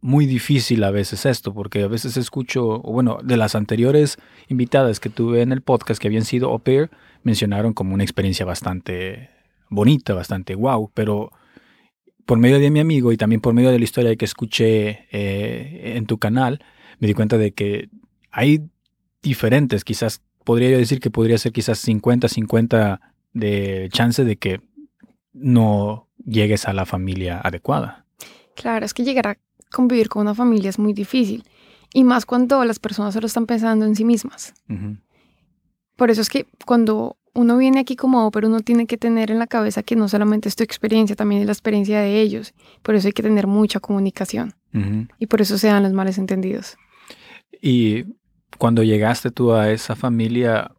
Muy 0.02 0.26
difícil 0.26 0.84
a 0.84 0.90
veces 0.90 1.24
esto, 1.24 1.54
porque 1.54 1.84
a 1.84 1.88
veces 1.88 2.18
escucho, 2.18 2.80
bueno, 2.80 3.20
de 3.24 3.38
las 3.38 3.54
anteriores 3.54 4.18
invitadas 4.48 5.00
que 5.00 5.08
tuve 5.08 5.40
en 5.40 5.52
el 5.52 5.62
podcast 5.62 5.98
que 5.98 6.08
habían 6.08 6.26
sido 6.26 6.50
au 6.50 6.58
pair, 6.58 6.90
mencionaron 7.22 7.72
como 7.72 7.94
una 7.94 8.04
experiencia 8.04 8.44
bastante 8.44 9.30
bonita, 9.70 10.12
bastante 10.12 10.54
wow, 10.54 10.90
pero 10.92 11.32
por 12.26 12.36
medio 12.36 12.58
de 12.58 12.70
mi 12.70 12.80
amigo 12.80 13.12
y 13.12 13.16
también 13.16 13.40
por 13.40 13.54
medio 13.54 13.70
de 13.70 13.78
la 13.78 13.84
historia 13.84 14.14
que 14.14 14.26
escuché 14.26 15.06
eh, 15.10 15.94
en 15.96 16.04
tu 16.04 16.18
canal, 16.18 16.62
me 16.98 17.08
di 17.08 17.14
cuenta 17.14 17.38
de 17.38 17.52
que 17.52 17.88
hay 18.38 18.70
diferentes. 19.20 19.82
Quizás 19.82 20.22
podría 20.44 20.70
yo 20.70 20.78
decir 20.78 21.00
que 21.00 21.10
podría 21.10 21.38
ser 21.38 21.52
quizás 21.52 21.84
50-50 21.86 23.00
de 23.32 23.88
chance 23.92 24.24
de 24.24 24.36
que 24.36 24.60
no 25.32 26.06
llegues 26.24 26.68
a 26.68 26.72
la 26.72 26.86
familia 26.86 27.40
adecuada. 27.40 28.06
Claro, 28.54 28.86
es 28.86 28.94
que 28.94 29.02
llegar 29.02 29.26
a 29.26 29.38
convivir 29.72 30.08
con 30.08 30.22
una 30.22 30.36
familia 30.36 30.70
es 30.70 30.78
muy 30.78 30.92
difícil. 30.92 31.42
Y 31.92 32.04
más 32.04 32.26
cuando 32.26 32.64
las 32.64 32.78
personas 32.78 33.14
solo 33.14 33.26
están 33.26 33.46
pensando 33.46 33.86
en 33.86 33.96
sí 33.96 34.04
mismas. 34.04 34.54
Por 35.96 36.12
eso 36.12 36.20
es 36.20 36.28
que 36.28 36.46
cuando 36.64 37.16
uno 37.34 37.56
viene 37.58 37.80
aquí 37.80 37.96
como 37.96 38.30
pero 38.30 38.46
uno 38.46 38.60
tiene 38.60 38.86
que 38.86 38.98
tener 38.98 39.32
en 39.32 39.40
la 39.40 39.48
cabeza 39.48 39.82
que 39.82 39.96
no 39.96 40.08
solamente 40.08 40.48
es 40.48 40.54
tu 40.54 40.62
experiencia, 40.62 41.16
también 41.16 41.40
es 41.40 41.46
la 41.46 41.52
experiencia 41.52 42.00
de 42.00 42.20
ellos. 42.20 42.54
Por 42.82 42.94
eso 42.94 43.08
hay 43.08 43.12
que 43.12 43.22
tener 43.24 43.48
mucha 43.48 43.80
comunicación. 43.80 44.54
Y 45.18 45.26
por 45.26 45.40
eso 45.40 45.58
se 45.58 45.66
dan 45.66 45.82
los 45.82 45.92
males 45.92 46.18
entendidos. 46.18 46.76
Y 47.60 48.04
cuando 48.56 48.82
llegaste 48.82 49.30
tú 49.30 49.52
a 49.52 49.70
esa 49.70 49.94
familia, 49.94 50.72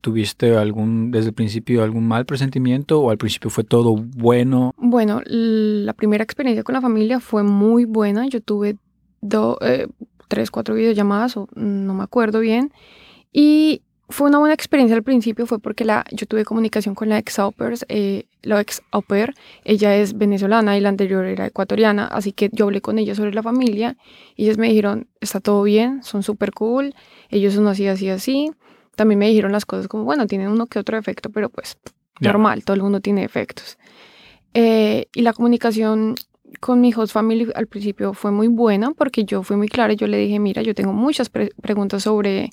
¿tuviste 0.00 0.56
algún, 0.56 1.10
desde 1.10 1.28
el 1.28 1.34
principio, 1.34 1.82
algún 1.82 2.06
mal 2.06 2.26
presentimiento 2.26 3.00
o 3.00 3.10
al 3.10 3.18
principio 3.18 3.50
fue 3.50 3.64
todo 3.64 3.96
bueno? 3.96 4.74
Bueno, 4.76 5.22
la 5.24 5.92
primera 5.94 6.24
experiencia 6.24 6.62
con 6.62 6.74
la 6.74 6.80
familia 6.80 7.20
fue 7.20 7.42
muy 7.42 7.84
buena. 7.84 8.26
Yo 8.26 8.40
tuve 8.40 8.76
dos, 9.20 9.56
eh, 9.62 9.88
tres, 10.28 10.50
cuatro 10.50 10.74
videollamadas, 10.74 11.36
o 11.36 11.48
no 11.54 11.94
me 11.94 12.04
acuerdo 12.04 12.40
bien. 12.40 12.72
Y 13.32 13.82
fue 14.08 14.28
una 14.28 14.38
buena 14.38 14.54
experiencia 14.54 14.96
al 14.96 15.02
principio, 15.02 15.46
fue 15.46 15.58
porque 15.58 15.84
la, 15.84 16.04
yo 16.12 16.26
tuve 16.26 16.44
comunicación 16.44 16.94
con 16.94 17.08
la 17.10 17.18
ex 17.18 17.38
au 17.38 17.54
eh, 17.88 18.24
la 18.42 18.60
ex 18.60 18.82
au 18.90 19.02
pair, 19.02 19.34
ella 19.64 19.96
es 19.96 20.16
venezolana 20.16 20.78
y 20.78 20.80
la 20.80 20.88
anterior 20.88 21.26
era 21.26 21.46
ecuatoriana, 21.46 22.06
así 22.06 22.32
que 22.32 22.48
yo 22.52 22.64
hablé 22.66 22.80
con 22.80 22.98
ella 22.98 23.14
sobre 23.14 23.34
la 23.34 23.42
familia 23.42 23.96
y 24.34 24.44
ellas 24.44 24.56
me 24.56 24.68
dijeron, 24.68 25.08
está 25.20 25.40
todo 25.40 25.62
bien, 25.62 26.02
son 26.02 26.22
súper 26.22 26.52
cool, 26.52 26.94
ellos 27.28 27.54
son 27.54 27.66
así, 27.66 27.86
así, 27.86 28.08
así. 28.08 28.50
También 28.96 29.18
me 29.18 29.28
dijeron 29.28 29.52
las 29.52 29.66
cosas 29.66 29.88
como, 29.88 30.04
bueno, 30.04 30.26
tienen 30.26 30.48
uno 30.48 30.66
que 30.66 30.78
otro 30.78 30.96
efecto, 30.96 31.30
pero 31.30 31.50
pues 31.50 31.76
normal, 32.20 32.64
todo 32.64 32.74
el 32.74 32.82
mundo 32.82 33.00
tiene 33.00 33.24
efectos. 33.24 33.78
Eh, 34.54 35.06
y 35.14 35.22
la 35.22 35.34
comunicación 35.34 36.14
con 36.60 36.80
mi 36.80 36.92
host 36.94 37.12
family 37.12 37.48
al 37.54 37.66
principio 37.66 38.14
fue 38.14 38.32
muy 38.32 38.48
buena 38.48 38.92
porque 38.92 39.24
yo 39.24 39.42
fui 39.42 39.56
muy 39.56 39.68
clara, 39.68 39.92
yo 39.92 40.06
le 40.06 40.16
dije, 40.16 40.38
mira, 40.38 40.62
yo 40.62 40.74
tengo 40.74 40.92
muchas 40.92 41.28
preguntas 41.28 42.04
sobre 42.04 42.50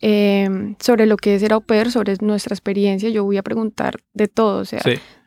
Em, 0.00 0.76
sobre 0.78 1.06
lo 1.06 1.16
que 1.16 1.34
es 1.34 1.42
el 1.42 1.50
au 1.50 1.60
pair, 1.60 1.90
sobre 1.90 2.14
nuestra 2.20 2.54
experiencia. 2.54 3.08
Yo 3.10 3.24
voy 3.24 3.36
a 3.36 3.42
preguntar 3.42 3.96
de 4.14 4.28
todo, 4.28 4.60
o 4.60 4.64
sea, 4.64 4.80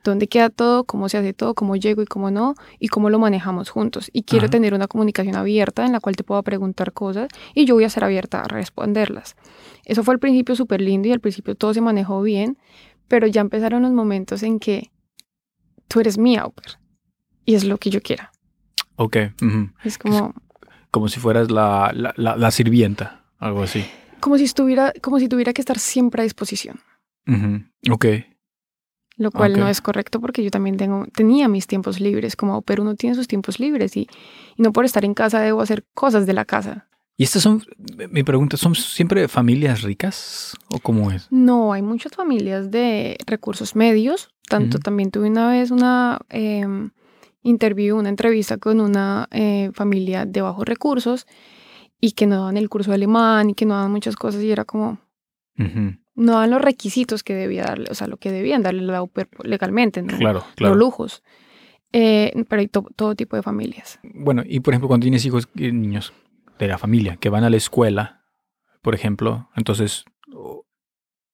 dónde 0.03 0.27
queda 0.27 0.49
todo, 0.49 0.85
cómo 0.85 1.09
se 1.09 1.17
hace 1.17 1.33
todo, 1.33 1.55
cómo 1.55 1.75
llego 1.75 2.01
y 2.01 2.05
cómo 2.05 2.31
no, 2.31 2.55
y 2.79 2.87
cómo 2.87 3.09
lo 3.09 3.19
manejamos 3.19 3.69
juntos. 3.69 4.09
Y 4.13 4.23
quiero 4.23 4.49
tener 4.49 4.73
una 4.73 4.87
comunicación 4.87 5.35
abierta 5.35 5.85
en 5.85 5.91
la 5.91 5.99
cual 5.99 6.15
te 6.15 6.23
pueda 6.23 6.41
preguntar 6.41 6.93
cosas 6.93 7.27
y 7.53 7.65
yo 7.65 7.75
voy 7.75 7.83
a 7.83 7.89
ser 7.89 8.05
abierta 8.05 8.41
a 8.41 8.47
responderlas. 8.47 9.35
Eso 9.83 10.03
fue 10.03 10.13
al 10.13 10.19
principio 10.19 10.55
súper 10.55 10.79
lindo 10.79 11.09
y 11.09 11.11
al 11.11 11.19
principio 11.19 11.55
todo 11.55 11.73
se 11.73 11.81
manejó 11.81 12.21
bien, 12.21 12.57
pero 13.09 13.27
ya 13.27 13.41
empezaron 13.41 13.81
los 13.81 13.91
momentos 13.91 14.41
en 14.41 14.59
que 14.59 14.91
tú 15.89 15.99
eres 15.99 16.17
mi 16.17 16.37
au 16.37 16.51
pair 16.53 16.77
y 17.43 17.55
es 17.55 17.65
lo 17.65 17.77
que 17.77 17.89
yo 17.89 18.01
quiera. 18.01 18.31
Ok. 18.95 19.17
Es 19.83 19.97
como... 19.97 20.33
como 20.91 21.09
si 21.09 21.19
fueras 21.19 21.51
la, 21.51 21.91
la, 21.93 22.13
la 22.15 22.51
sirvienta, 22.51 23.25
algo 23.37 23.63
así 23.63 23.85
como 24.21 24.37
si 24.37 24.45
estuviera, 24.45 24.93
como 25.01 25.19
si 25.19 25.27
tuviera 25.27 25.51
que 25.51 25.61
estar 25.61 25.79
siempre 25.79 26.21
a 26.21 26.23
disposición. 26.23 26.79
Ok. 27.89 28.05
Lo 29.17 29.31
cual 29.31 29.59
no 29.59 29.67
es 29.67 29.81
correcto 29.81 30.19
porque 30.19 30.43
yo 30.43 30.49
también 30.49 30.77
tengo, 30.77 31.05
tenía 31.13 31.47
mis 31.47 31.67
tiempos 31.67 31.99
libres, 31.99 32.35
como, 32.35 32.61
pero 32.61 32.81
uno 32.81 32.95
tiene 32.95 33.15
sus 33.15 33.27
tiempos 33.27 33.59
libres 33.59 33.95
y, 33.95 34.07
no 34.57 34.71
por 34.73 34.85
estar 34.85 35.05
en 35.05 35.13
casa 35.13 35.39
debo 35.39 35.61
hacer 35.61 35.85
cosas 35.93 36.25
de 36.25 36.33
la 36.33 36.45
casa. 36.45 36.87
¿Y 37.17 37.23
estas 37.23 37.43
son, 37.43 37.63
mi 38.09 38.23
pregunta, 38.23 38.57
son 38.57 38.73
siempre 38.73 39.27
familias 39.27 39.83
ricas 39.83 40.55
o 40.69 40.79
cómo 40.79 41.11
es? 41.11 41.27
No, 41.29 41.71
hay 41.71 41.83
muchas 41.83 42.13
familias 42.13 42.71
de 42.71 43.17
recursos 43.27 43.75
medios. 43.75 44.29
Tanto 44.49 44.79
también 44.79 45.11
tuve 45.11 45.29
una 45.29 45.49
vez 45.49 45.69
una 45.69 46.19
eh, 46.29 46.65
interview, 47.43 47.97
una 47.97 48.09
entrevista 48.09 48.57
con 48.57 48.81
una 48.81 49.27
eh, 49.31 49.69
familia 49.73 50.25
de 50.25 50.41
bajos 50.41 50.65
recursos 50.65 51.27
y 52.01 52.11
que 52.13 52.25
no 52.25 52.37
daban 52.37 52.57
el 52.57 52.67
curso 52.67 52.91
de 52.91 52.95
alemán 52.95 53.51
y 53.51 53.53
que 53.53 53.65
no 53.65 53.75
daban 53.75 53.91
muchas 53.91 54.15
cosas 54.15 54.41
y 54.43 54.51
era 54.51 54.65
como... 54.65 54.99
No 56.15 56.33
daban 56.33 56.49
los 56.49 56.61
requisitos 56.61 57.23
que 57.23 57.35
debía 57.35 57.63
darle, 57.63 57.87
o 57.91 57.93
sea, 57.93 58.07
lo 58.07 58.17
que 58.17 58.31
debían 58.31 58.63
darle 58.63 58.81
la 58.81 59.05
legalmente, 59.43 60.01
¿no? 60.01 60.17
Claro, 60.17 60.43
claro. 60.55 60.73
Los 60.73 60.79
lujos. 60.79 61.23
Eh, 61.93 62.33
pero 62.49 62.61
hay 62.61 62.67
todo 62.67 63.15
tipo 63.15 63.35
de 63.35 63.43
familias. 63.43 63.99
Bueno, 64.03 64.41
y 64.45 64.59
por 64.61 64.73
ejemplo, 64.73 64.87
cuando 64.87 65.05
tienes 65.05 65.23
hijos, 65.25 65.47
eh, 65.55 65.71
niños 65.71 66.13
de 66.57 66.67
la 66.67 66.77
familia 66.77 67.17
que 67.17 67.29
van 67.29 67.43
a 67.43 67.49
la 67.49 67.57
escuela, 67.57 68.23
por 68.81 68.95
ejemplo, 68.95 69.49
entonces 69.55 70.05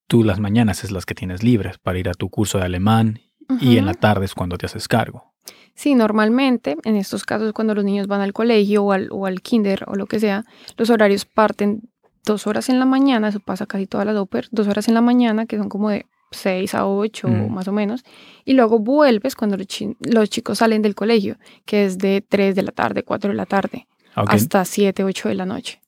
tú 0.08 0.24
las 0.24 0.40
mañanas 0.40 0.84
es 0.84 0.92
las 0.92 1.06
que 1.06 1.16
tienes 1.16 1.44
libres 1.44 1.78
para 1.78 2.00
ir 2.00 2.10
a 2.10 2.14
tu 2.14 2.30
curso 2.30 2.58
de 2.58 2.66
alemán 2.66 3.22
y 3.62 3.78
en 3.78 3.86
la 3.86 3.94
tarde 3.94 4.26
es 4.26 4.34
cuando 4.34 4.58
te 4.58 4.66
haces 4.66 4.88
cargo. 4.88 5.34
Sí, 5.74 5.94
normalmente, 5.94 6.76
en 6.84 6.96
estos 6.96 7.24
casos, 7.24 7.54
cuando 7.54 7.76
los 7.76 7.86
niños 7.86 8.08
van 8.08 8.22
al 8.22 8.34
colegio 8.34 8.84
o 8.84 8.92
al, 8.92 9.10
o 9.12 9.26
al 9.26 9.42
kinder 9.42 9.84
o 9.88 9.96
lo 9.96 10.08
que 10.08 10.20
sea, 10.20 10.44
los 10.76 10.90
horarios 10.90 11.26
parten 11.26 11.84
dos 12.26 12.48
horas 12.48 12.70
en 12.70 12.80
la 12.80 12.86
mañana, 12.86 13.30
eso 13.30 13.40
pasa 13.40 13.66
casi 13.66 13.88
todas 13.88 14.06
las 14.06 14.16
óperas, 14.16 14.50
dos 14.52 14.68
horas 14.68 14.88
en 14.88 14.94
la 14.94 15.02
mañana, 15.02 15.46
que 15.46 15.58
son 15.58 15.70
como 15.70 15.90
de 15.90 16.06
6 16.32 16.76
a 16.76 16.88
8 16.88 17.28
mm. 17.28 17.54
más 17.54 17.68
o 17.68 17.72
menos, 17.72 18.04
y 18.46 18.54
luego 18.54 18.80
vuelves 18.80 19.36
cuando 19.36 19.58
los, 19.58 20.30
chicos 20.30 20.58
salen 20.58 20.82
del 20.82 20.96
colegio, 20.96 21.38
que 21.66 21.86
es 21.86 21.98
de 21.98 22.24
3 22.28 22.56
de 22.56 22.64
la 22.64 22.72
tarde, 22.72 23.04
4 23.04 23.30
de 23.30 23.36
la 23.36 23.46
tarde, 23.46 23.88
hasta 24.14 24.66
7, 24.66 25.04
8 25.04 25.30
de 25.30 25.36
la 25.36 25.46
noche. 25.46 25.82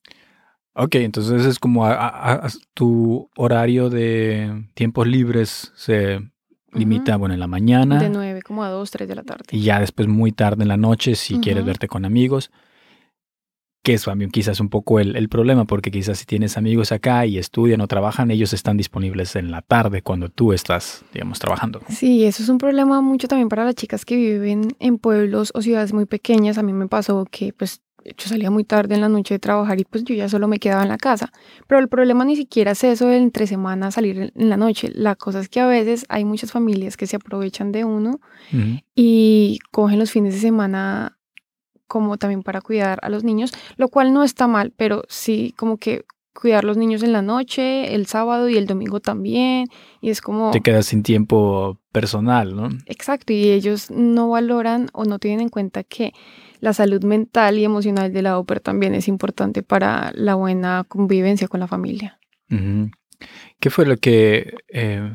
Ok, 0.72 0.94
entonces 0.96 1.44
es 1.44 1.58
como 1.58 1.84
tu 2.74 3.28
horario 3.36 3.90
de 3.90 4.66
tiempos 4.74 5.06
libres 5.06 5.72
se 5.74 6.29
Limita, 6.72 7.16
bueno, 7.16 7.34
en 7.34 7.40
la 7.40 7.46
mañana. 7.46 7.98
De 7.98 8.08
9 8.08 8.42
como 8.42 8.64
a 8.64 8.68
2, 8.68 8.90
3 8.90 9.08
de 9.08 9.14
la 9.14 9.22
tarde. 9.22 9.44
Y 9.50 9.62
ya 9.62 9.80
después 9.80 10.08
muy 10.08 10.32
tarde 10.32 10.62
en 10.62 10.68
la 10.68 10.76
noche 10.76 11.14
si 11.14 11.40
quieres 11.40 11.64
verte 11.64 11.88
con 11.88 12.04
amigos. 12.04 12.50
Que 13.82 13.94
es 13.94 14.04
también 14.04 14.30
quizás 14.30 14.60
un 14.60 14.68
poco 14.68 15.00
el, 15.00 15.28
problema, 15.30 15.64
porque 15.64 15.90
quizás 15.90 16.18
si 16.18 16.26
tienes 16.26 16.58
amigos 16.58 16.92
acá 16.92 17.24
y 17.24 17.38
estudian 17.38 17.80
o 17.80 17.88
trabajan, 17.88 18.30
ellos 18.30 18.52
están 18.52 18.76
disponibles 18.76 19.36
en 19.36 19.50
la 19.50 19.62
tarde 19.62 20.02
cuando 20.02 20.28
tú 20.28 20.52
estás, 20.52 21.02
digamos, 21.14 21.38
trabajando. 21.38 21.80
Sí, 21.88 22.24
eso 22.24 22.42
es 22.42 22.50
un 22.50 22.58
problema 22.58 23.00
mucho 23.00 23.26
también 23.26 23.48
para 23.48 23.64
las 23.64 23.74
chicas 23.74 24.04
que 24.04 24.16
viven 24.16 24.76
en 24.80 24.98
pueblos 24.98 25.50
o 25.54 25.62
ciudades 25.62 25.94
muy 25.94 26.04
pequeñas. 26.04 26.58
A 26.58 26.62
mí 26.62 26.74
me 26.74 26.88
pasó 26.88 27.26
que 27.30 27.54
pues 27.54 27.80
yo 28.04 28.28
salía 28.28 28.50
muy 28.50 28.64
tarde 28.64 28.94
en 28.94 29.00
la 29.00 29.08
noche 29.08 29.34
de 29.34 29.38
trabajar 29.38 29.80
y 29.80 29.84
pues 29.84 30.04
yo 30.04 30.14
ya 30.14 30.28
solo 30.28 30.48
me 30.48 30.58
quedaba 30.58 30.82
en 30.82 30.88
la 30.88 30.98
casa. 30.98 31.32
Pero 31.66 31.80
el 31.80 31.88
problema 31.88 32.24
ni 32.24 32.36
siquiera 32.36 32.72
es 32.72 32.84
eso 32.84 33.06
de 33.06 33.16
entre 33.16 33.46
semana 33.46 33.90
salir 33.90 34.32
en 34.34 34.48
la 34.48 34.56
noche. 34.56 34.90
La 34.94 35.16
cosa 35.16 35.40
es 35.40 35.48
que 35.48 35.60
a 35.60 35.66
veces 35.66 36.06
hay 36.08 36.24
muchas 36.24 36.52
familias 36.52 36.96
que 36.96 37.06
se 37.06 37.16
aprovechan 37.16 37.72
de 37.72 37.84
uno 37.84 38.20
y 38.94 39.58
cogen 39.70 39.98
los 39.98 40.10
fines 40.10 40.34
de 40.34 40.40
semana 40.40 41.18
como 41.86 42.18
también 42.18 42.42
para 42.42 42.60
cuidar 42.60 43.00
a 43.02 43.08
los 43.08 43.24
niños, 43.24 43.52
lo 43.76 43.88
cual 43.88 44.12
no 44.12 44.22
está 44.22 44.46
mal, 44.46 44.72
pero 44.76 45.02
sí 45.08 45.54
como 45.56 45.76
que 45.76 46.04
cuidar 46.34 46.64
los 46.64 46.76
niños 46.76 47.02
en 47.02 47.12
la 47.12 47.22
noche, 47.22 47.94
el 47.94 48.06
sábado 48.06 48.48
y 48.48 48.56
el 48.56 48.66
domingo 48.66 49.00
también, 49.00 49.66
y 50.00 50.10
es 50.10 50.20
como... 50.20 50.50
Te 50.50 50.60
quedas 50.60 50.86
sin 50.86 51.02
tiempo 51.02 51.80
personal, 51.92 52.54
¿no? 52.54 52.68
Exacto, 52.86 53.32
y 53.32 53.50
ellos 53.50 53.90
no 53.90 54.30
valoran 54.30 54.88
o 54.92 55.04
no 55.04 55.18
tienen 55.18 55.40
en 55.40 55.48
cuenta 55.48 55.82
que 55.82 56.12
la 56.60 56.72
salud 56.72 57.02
mental 57.04 57.58
y 57.58 57.64
emocional 57.64 58.12
de 58.12 58.22
la 58.22 58.38
ópera 58.38 58.60
también 58.60 58.94
es 58.94 59.08
importante 59.08 59.62
para 59.62 60.12
la 60.14 60.34
buena 60.34 60.84
convivencia 60.86 61.48
con 61.48 61.60
la 61.60 61.66
familia. 61.66 62.18
¿Qué 63.58 63.70
fue 63.70 63.86
lo 63.86 63.96
que 63.96 64.54
eh, 64.68 65.12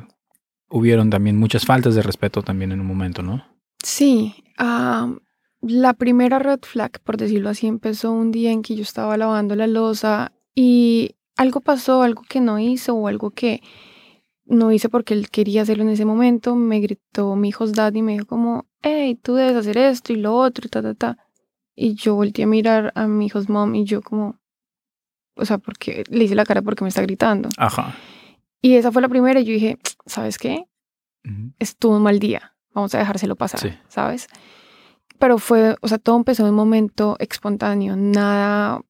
hubieron 0.69 1.09
también 1.09 1.37
muchas 1.37 1.65
faltas 1.65 1.95
de 1.95 2.01
respeto 2.01 2.41
también 2.41 2.71
en 2.71 2.81
un 2.81 2.87
momento, 2.87 3.21
no? 3.21 3.45
Sí, 3.83 4.43
la 4.57 5.93
primera 5.93 6.39
red 6.39 6.59
flag, 6.61 6.99
por 7.01 7.17
decirlo 7.17 7.49
así, 7.49 7.67
empezó 7.67 8.11
un 8.11 8.31
día 8.31 8.51
en 8.51 8.61
que 8.61 8.75
yo 8.75 8.83
estaba 8.83 9.17
lavando 9.17 9.55
la 9.55 9.67
losa 9.67 10.31
y 10.55 11.15
algo 11.35 11.59
pasó, 11.59 12.01
algo 12.01 12.23
que 12.27 12.39
no 12.39 12.57
hizo 12.59 12.95
o 12.95 13.07
algo 13.07 13.31
que 13.31 13.61
no 14.45 14.71
hice 14.71 14.89
porque 14.89 15.13
él 15.13 15.29
quería 15.29 15.63
hacerlo 15.63 15.83
en 15.83 15.89
ese 15.89 16.05
momento. 16.05 16.55
Me 16.55 16.79
gritó 16.79 17.35
mi 17.35 17.49
hijo 17.49 17.67
daddy 17.67 17.99
y 17.99 18.01
me 18.01 18.13
dijo 18.13 18.25
como, 18.25 18.65
hey, 18.81 19.19
tú 19.21 19.35
debes 19.35 19.55
hacer 19.55 19.77
esto 19.77 20.13
y 20.13 20.17
lo 20.17 20.35
otro 20.35 20.65
y 20.65 20.69
ta, 20.69 20.81
ta, 20.81 20.93
ta. 20.93 21.17
Y 21.75 21.95
yo 21.95 22.15
volteé 22.15 22.45
a 22.45 22.47
mirar 22.47 22.93
a 22.95 23.05
mi 23.07 23.25
hijos 23.25 23.49
mom 23.49 23.75
y 23.75 23.83
yo 23.83 24.01
como, 24.01 24.39
o 25.35 25.45
sea, 25.45 25.57
porque 25.57 26.03
le 26.09 26.23
hice 26.23 26.35
la 26.35 26.45
cara 26.45 26.61
porque 26.61 26.83
me 26.83 26.87
está 26.87 27.01
gritando. 27.01 27.49
Ajá. 27.57 27.95
Y 28.61 28.75
esa 28.75 28.91
fue 28.91 29.01
la 29.01 29.09
primera 29.09 29.39
y 29.39 29.45
yo 29.45 29.53
dije, 29.53 29.77
¿sabes 30.05 30.37
qué? 30.37 30.65
Estuvo 31.59 31.97
un 31.97 32.03
mal 32.03 32.19
día, 32.19 32.55
vamos 32.73 32.93
a 32.93 32.99
dejárselo 32.99 33.35
pasar, 33.35 33.81
¿sabes? 33.87 34.27
Pero 35.17 35.39
fue, 35.39 35.75
o 35.81 35.87
sea, 35.87 35.97
todo 35.97 36.17
empezó 36.17 36.43
en 36.43 36.49
un 36.49 36.55
momento 36.55 37.15
espontáneo, 37.19 37.95
nada, 37.95 38.81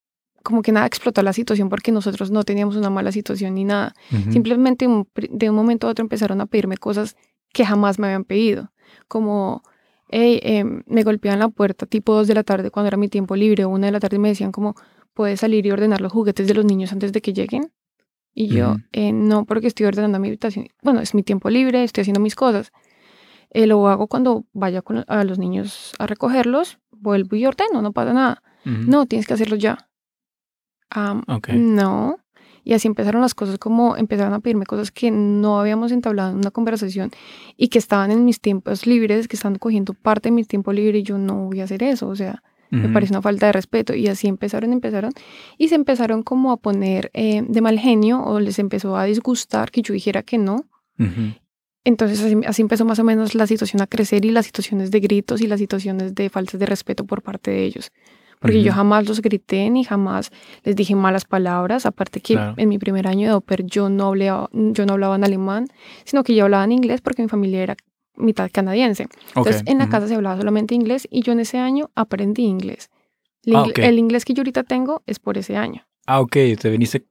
como 0.45 0.61
que 0.61 0.71
nada 0.71 0.85
explotó 0.85 1.23
la 1.23 1.33
situación 1.33 1.69
porque 1.69 1.91
nosotros 1.91 2.29
no 2.29 2.43
teníamos 2.43 2.75
una 2.75 2.91
mala 2.91 3.11
situación 3.11 3.55
ni 3.55 3.65
nada. 3.65 3.95
Simplemente 4.29 4.87
de 5.31 5.49
un 5.49 5.55
momento 5.55 5.87
a 5.87 5.89
otro 5.89 6.03
empezaron 6.03 6.39
a 6.39 6.45
pedirme 6.45 6.77
cosas 6.77 7.17
que 7.51 7.65
jamás 7.65 7.97
me 7.97 8.05
habían 8.05 8.25
pedido, 8.25 8.71
como 9.07 9.63
hey, 10.09 10.39
em, 10.43 10.83
me 10.85 11.01
golpeaban 11.01 11.39
la 11.39 11.49
puerta 11.49 11.87
tipo 11.87 12.13
2 12.13 12.27
de 12.27 12.35
la 12.35 12.43
tarde 12.43 12.69
cuando 12.69 12.89
era 12.89 12.97
mi 12.97 13.09
tiempo 13.09 13.35
libre, 13.35 13.65
o 13.65 13.69
1 13.69 13.87
de 13.87 13.91
la 13.91 13.99
tarde 13.99 14.17
y 14.17 14.19
me 14.19 14.29
decían 14.29 14.51
como, 14.51 14.75
puedes 15.15 15.39
salir 15.39 15.65
y 15.65 15.71
ordenar 15.71 15.99
los 15.99 16.11
juguetes 16.11 16.47
de 16.47 16.53
los 16.53 16.63
niños 16.63 16.91
antes 16.93 17.11
de 17.11 17.21
que 17.21 17.33
lleguen. 17.33 17.71
Y 18.37 18.49
yo, 18.49 18.75
eh, 18.91 19.13
no, 19.13 19.45
porque 19.45 19.65
estoy 19.65 19.87
ordenando 19.87 20.19
mi 20.19 20.27
habitación. 20.27 20.67
Bueno, 20.83 20.99
es 20.99 21.15
mi 21.15 21.23
tiempo 21.23 21.49
libre, 21.49 21.83
estoy 21.83 22.01
haciendo 22.01 22.19
mis 22.19 22.35
cosas. 22.35 22.71
Eh, 23.49 23.65
lo 23.65 23.87
hago 23.87 24.07
cuando 24.07 24.45
vaya 24.51 24.83
con, 24.83 25.05
a 25.07 25.23
los 25.23 25.39
niños 25.39 25.93
a 25.97 26.05
recogerlos, 26.05 26.77
vuelvo 26.91 27.35
y 27.35 27.45
ordeno, 27.45 27.81
no 27.81 27.93
pasa 27.93 28.13
nada. 28.13 28.43
No, 28.65 29.05
tienes 29.05 29.25
que 29.25 29.33
hacerlo 29.33 29.55
ya. 29.55 29.89
No. 31.53 32.19
Y 32.63 32.73
así 32.73 32.87
empezaron 32.87 33.21
las 33.21 33.35
cosas 33.35 33.59
como 33.59 33.95
empezaron 33.95 34.33
a 34.33 34.39
pedirme 34.39 34.65
cosas 34.65 34.91
que 34.91 35.11
no 35.11 35.59
habíamos 35.59 35.91
entablado 35.91 36.31
en 36.31 36.37
una 36.37 36.49
conversación 36.49 37.11
y 37.57 37.67
que 37.67 37.77
estaban 37.77 38.09
en 38.09 38.25
mis 38.25 38.41
tiempos 38.41 38.87
libres, 38.87 39.27
que 39.27 39.35
estaban 39.35 39.59
cogiendo 39.59 39.93
parte 39.93 40.29
de 40.29 40.33
mi 40.33 40.43
tiempo 40.43 40.73
libre 40.73 40.99
y 40.99 41.03
yo 41.03 41.19
no 41.19 41.45
voy 41.45 41.61
a 41.61 41.65
hacer 41.65 41.83
eso. 41.83 42.07
O 42.07 42.15
sea, 42.15 42.41
me 42.71 42.89
parece 42.89 43.13
una 43.13 43.21
falta 43.21 43.45
de 43.45 43.51
respeto. 43.53 43.93
Y 43.93 44.07
así 44.07 44.27
empezaron, 44.27 44.73
empezaron. 44.73 45.11
Y 45.57 45.67
se 45.67 45.75
empezaron 45.75 46.23
como 46.23 46.51
a 46.51 46.57
poner 46.57 47.11
eh, 47.13 47.43
de 47.47 47.61
mal 47.61 47.79
genio 47.79 48.23
o 48.23 48.39
les 48.39 48.57
empezó 48.59 48.97
a 48.97 49.05
disgustar 49.05 49.71
que 49.71 49.81
yo 49.81 49.93
dijera 49.93 50.23
que 50.23 50.37
no. 50.37 50.65
Entonces 51.83 52.19
así, 52.47 52.61
empezó 52.63 52.83
más 52.83 52.97
o 52.97 53.03
menos 53.03 53.35
la 53.35 53.45
situación 53.45 53.81
a 53.81 53.87
crecer 53.87 54.25
y 54.25 54.31
las 54.31 54.47
situaciones 54.47 54.89
de 54.89 54.99
gritos 54.99 55.39
y 55.41 55.47
las 55.47 55.59
situaciones 55.59 56.15
de 56.15 56.29
faltas 56.29 56.59
de 56.59 56.65
respeto 56.65 57.05
por 57.05 57.21
parte 57.21 57.51
de 57.51 57.63
ellos. 57.63 57.91
Porque 58.39 58.61
yo 58.61 58.71
jamás 58.73 59.07
los 59.07 59.21
grité 59.21 59.69
ni 59.69 59.83
jamás 59.83 60.31
les 60.63 60.75
dije 60.75 60.95
malas 60.95 61.25
palabras. 61.25 61.85
Aparte 61.85 62.21
que 62.21 62.37
en 62.57 62.69
mi 62.69 62.77
primer 62.77 63.07
año 63.07 63.27
de 63.27 63.33
Oper 63.33 63.65
yo 63.65 63.89
no, 63.89 64.07
hablaba, 64.07 64.49
yo 64.51 64.85
no 64.85 64.93
hablaba 64.93 65.15
en 65.15 65.23
alemán, 65.23 65.67
sino 66.03 66.23
que 66.23 66.35
yo 66.35 66.43
hablaba 66.43 66.63
en 66.63 66.71
inglés 66.71 67.01
porque 67.01 67.21
mi 67.21 67.27
familia 67.27 67.63
era 67.63 67.77
mitad 68.17 68.49
canadiense. 68.51 69.07
Entonces 69.35 69.63
en 69.65 69.79
la 69.79 69.89
casa 69.89 70.07
se 70.07 70.15
hablaba 70.15 70.37
solamente 70.37 70.75
inglés 70.75 71.07
y 71.09 71.21
yo 71.21 71.33
en 71.33 71.39
ese 71.39 71.57
año 71.57 71.89
aprendí 71.95 72.43
inglés. 72.43 72.89
El, 73.43 73.55
ah, 73.55 73.65
el 73.75 73.99
inglés 73.99 74.25
que 74.25 74.33
yo 74.33 74.41
ahorita 74.41 74.63
tengo 74.63 75.03
es 75.05 75.19
por 75.19 75.37
ese 75.37 75.55
año. 75.57 75.85
Ah, 76.05 76.19
ok. 76.19 76.35
Te 76.59 76.69
viniste 76.69 77.05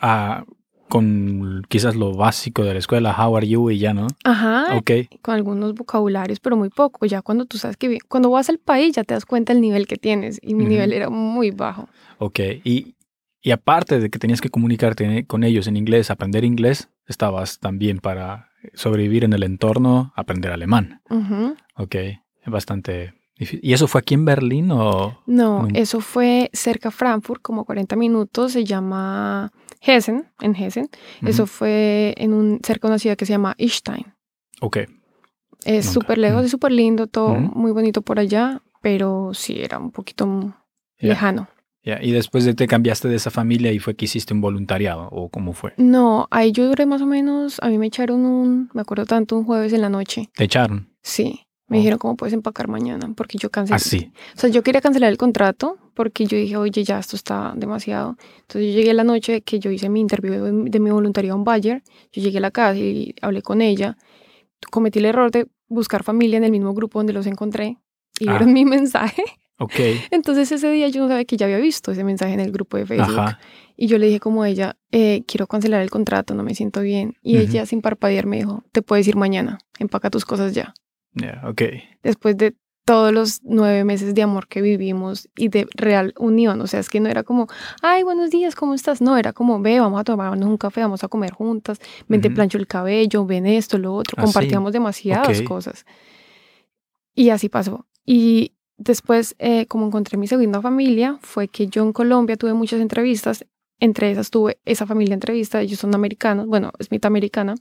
a 0.00 0.44
con 0.88 1.62
quizás 1.68 1.94
lo 1.96 2.14
básico 2.14 2.64
de 2.64 2.72
la 2.72 2.78
escuela, 2.78 3.14
how 3.18 3.36
are 3.36 3.46
you 3.46 3.70
y 3.70 3.78
ya, 3.78 3.94
¿no? 3.94 4.06
Ajá. 4.24 4.76
Ok. 4.76 4.90
Con 5.22 5.34
algunos 5.34 5.74
vocabularios, 5.74 6.40
pero 6.40 6.56
muy 6.56 6.70
poco. 6.70 7.06
Ya 7.06 7.22
cuando 7.22 7.44
tú 7.44 7.58
sabes 7.58 7.76
que 7.76 7.98
cuando 8.08 8.30
vas 8.30 8.48
al 8.48 8.58
país 8.58 8.94
ya 8.94 9.04
te 9.04 9.14
das 9.14 9.26
cuenta 9.26 9.52
el 9.52 9.60
nivel 9.60 9.86
que 9.86 9.96
tienes 9.96 10.38
y 10.42 10.54
mi 10.54 10.64
nivel 10.64 10.92
era 10.92 11.10
muy 11.10 11.50
bajo. 11.50 11.88
Ok. 12.18 12.40
Y, 12.64 12.94
y 13.40 13.50
aparte 13.50 14.00
de 14.00 14.10
que 14.10 14.18
tenías 14.18 14.40
que 14.40 14.50
comunicarte 14.50 15.26
con 15.26 15.44
ellos 15.44 15.66
en 15.66 15.76
inglés, 15.76 16.10
aprender 16.10 16.44
inglés, 16.44 16.88
estabas 17.06 17.58
también 17.58 17.98
para 17.98 18.50
sobrevivir 18.74 19.24
en 19.24 19.32
el 19.32 19.42
entorno, 19.42 20.12
aprender 20.16 20.52
alemán. 20.52 21.02
Uh 21.10 21.54
Ok. 21.76 21.96
Bastante 22.46 23.14
¿Y 23.38 23.72
eso 23.72 23.86
fue 23.86 24.00
aquí 24.00 24.14
en 24.14 24.24
Berlín 24.24 24.70
o...? 24.72 25.22
No, 25.26 25.68
eso 25.74 26.00
fue 26.00 26.50
cerca 26.52 26.88
de 26.88 26.94
Frankfurt, 26.94 27.40
como 27.40 27.64
40 27.64 27.94
minutos, 27.96 28.52
se 28.52 28.64
llama 28.64 29.52
Hessen, 29.80 30.26
en 30.40 30.56
Hessen. 30.56 30.88
Eso 31.22 31.46
fue 31.46 32.14
en 32.16 32.32
un, 32.32 32.60
cerca 32.64 32.88
de 32.88 32.92
una 32.92 32.98
ciudad 32.98 33.16
que 33.16 33.26
se 33.26 33.32
llama 33.32 33.54
Istein. 33.58 34.12
Ok. 34.60 34.78
Es 35.64 35.86
súper 35.86 36.18
lejos, 36.18 36.44
es 36.44 36.50
súper 36.50 36.72
lindo, 36.72 37.06
todo 37.06 37.34
muy 37.34 37.72
bonito 37.72 38.02
por 38.02 38.18
allá, 38.18 38.62
pero 38.82 39.30
sí 39.34 39.60
era 39.60 39.78
un 39.78 39.92
poquito 39.92 40.54
lejano. 40.98 41.48
Y 42.00 42.12
después 42.12 42.44
de 42.44 42.54
te 42.54 42.66
cambiaste 42.66 43.08
de 43.08 43.16
esa 43.16 43.30
familia 43.30 43.72
y 43.72 43.78
fue 43.78 43.94
que 43.94 44.04
hiciste 44.04 44.34
un 44.34 44.40
voluntariado 44.40 45.08
o 45.10 45.30
cómo 45.30 45.54
fue? 45.54 45.72
No, 45.78 46.28
ahí 46.30 46.52
yo 46.52 46.66
duré 46.68 46.84
más 46.84 47.00
o 47.00 47.06
menos, 47.06 47.58
a 47.62 47.68
mí 47.68 47.78
me 47.78 47.86
echaron 47.86 48.26
un, 48.26 48.70
me 48.74 48.82
acuerdo 48.82 49.06
tanto, 49.06 49.36
un 49.38 49.44
jueves 49.44 49.72
en 49.72 49.80
la 49.80 49.88
noche. 49.88 50.28
¿Te 50.34 50.44
echaron? 50.44 50.90
Sí. 51.02 51.46
Me 51.68 51.76
dijeron, 51.76 51.98
¿cómo 51.98 52.16
puedes 52.16 52.32
empacar 52.32 52.66
mañana? 52.66 53.12
Porque 53.14 53.36
yo 53.36 53.50
cancelé. 53.50 53.76
¿Ah, 53.76 53.78
sí? 53.78 54.10
O 54.34 54.40
sea, 54.40 54.48
yo 54.48 54.62
quería 54.62 54.80
cancelar 54.80 55.10
el 55.10 55.18
contrato 55.18 55.76
porque 55.92 56.24
yo 56.24 56.38
dije, 56.38 56.56
oye, 56.56 56.82
ya 56.82 56.98
esto 56.98 57.14
está 57.14 57.52
demasiado. 57.56 58.16
Entonces 58.40 58.72
yo 58.72 58.78
llegué 58.78 58.94
la 58.94 59.04
noche 59.04 59.42
que 59.42 59.58
yo 59.58 59.70
hice 59.70 59.90
mi 59.90 60.00
interview 60.00 60.44
de, 60.44 60.80
mi 60.80 60.90
voluntariado 60.90 61.36
en 61.36 61.44
Bayer. 61.44 61.82
Yo 62.10 62.22
llegué 62.22 62.38
a 62.38 62.40
la 62.40 62.50
casa 62.50 62.78
y 62.78 63.14
hablé 63.20 63.42
con 63.42 63.60
ella. 63.60 63.98
Cometí 64.70 64.98
el 64.98 65.04
error 65.04 65.30
de 65.30 65.46
buscar 65.68 66.04
familia 66.04 66.38
en 66.38 66.44
el 66.44 66.52
mismo 66.52 66.72
grupo 66.72 67.00
donde 67.00 67.12
los 67.12 67.26
encontré 67.26 67.76
y 68.18 68.28
ah. 68.28 68.32
vieron 68.32 68.52
mi 68.54 68.64
mensaje. 68.64 69.22
Ok. 69.58 69.74
Entonces 70.10 70.50
ese 70.50 70.70
día 70.70 70.88
yo 70.88 71.02
no 71.02 71.08
sabía 71.08 71.24
que 71.24 71.36
ya 71.36 71.46
había 71.46 71.58
visto 71.58 71.92
ese 71.92 72.04
mensaje 72.04 72.32
en 72.32 72.40
el 72.40 72.52
grupo 72.52 72.76
de 72.78 72.86
Facebook. 72.86 73.36
Y 73.76 73.88
yo 73.88 73.98
le 73.98 74.06
dije 74.06 74.20
como 74.20 74.42
a 74.42 74.48
ella, 74.48 74.76
eh, 74.90 75.22
quiero 75.26 75.46
cancelar 75.46 75.82
el 75.82 75.90
contrato, 75.90 76.34
no 76.34 76.42
me 76.42 76.54
siento 76.54 76.80
bien. 76.80 77.14
Y 77.22 77.36
ella 77.36 77.66
sin 77.66 77.80
parpadear 77.80 78.26
me 78.26 78.38
dijo, 78.38 78.64
te 78.72 78.82
puedes 78.82 79.06
ir 79.06 79.16
mañana, 79.16 79.58
empaca 79.78 80.10
tus 80.10 80.24
cosas 80.24 80.54
ya. 80.54 80.74
Después 82.02 82.36
de 82.36 82.54
todos 82.88 83.12
los 83.12 83.40
nueve 83.42 83.84
meses 83.84 84.14
de 84.14 84.22
amor 84.22 84.48
que 84.48 84.62
vivimos 84.62 85.28
y 85.36 85.48
de 85.48 85.68
real 85.74 86.14
unión. 86.18 86.58
O 86.62 86.66
sea, 86.66 86.80
es 86.80 86.88
que 86.88 87.00
no 87.00 87.10
era 87.10 87.22
como, 87.22 87.46
ay, 87.82 88.02
buenos 88.02 88.30
días, 88.30 88.54
¿cómo 88.54 88.72
estás? 88.72 89.02
No, 89.02 89.18
era 89.18 89.34
como, 89.34 89.60
ve, 89.60 89.78
vamos 89.78 90.00
a 90.00 90.04
tomarnos 90.04 90.48
un 90.48 90.56
café, 90.56 90.80
vamos 90.80 91.04
a 91.04 91.08
comer 91.08 91.32
juntas, 91.32 91.80
ven, 92.08 92.22
te 92.22 92.30
plancho 92.30 92.56
el 92.56 92.66
cabello, 92.66 93.26
ven 93.26 93.44
esto, 93.44 93.76
lo 93.76 93.94
otro. 93.94 94.14
Ah, 94.16 94.22
Compartíamos 94.22 94.72
demasiadas 94.72 95.42
cosas. 95.42 95.84
Y 97.14 97.28
así 97.28 97.50
pasó. 97.50 97.84
Y 98.06 98.54
después, 98.78 99.34
eh, 99.38 99.66
como 99.66 99.86
encontré 99.86 100.16
mi 100.16 100.26
segunda 100.26 100.62
familia, 100.62 101.18
fue 101.20 101.48
que 101.48 101.66
yo 101.66 101.82
en 101.82 101.92
Colombia 101.92 102.38
tuve 102.38 102.54
muchas 102.54 102.80
entrevistas. 102.80 103.44
Entre 103.80 104.10
esas 104.10 104.30
tuve 104.30 104.60
esa 104.64 104.86
familia 104.86 105.12
entrevista, 105.12 105.60
ellos 105.60 105.78
son 105.78 105.94
americanos, 105.94 106.46
bueno, 106.46 106.72
es 106.78 106.90
mitad 106.90 107.08
americana. 107.08 107.54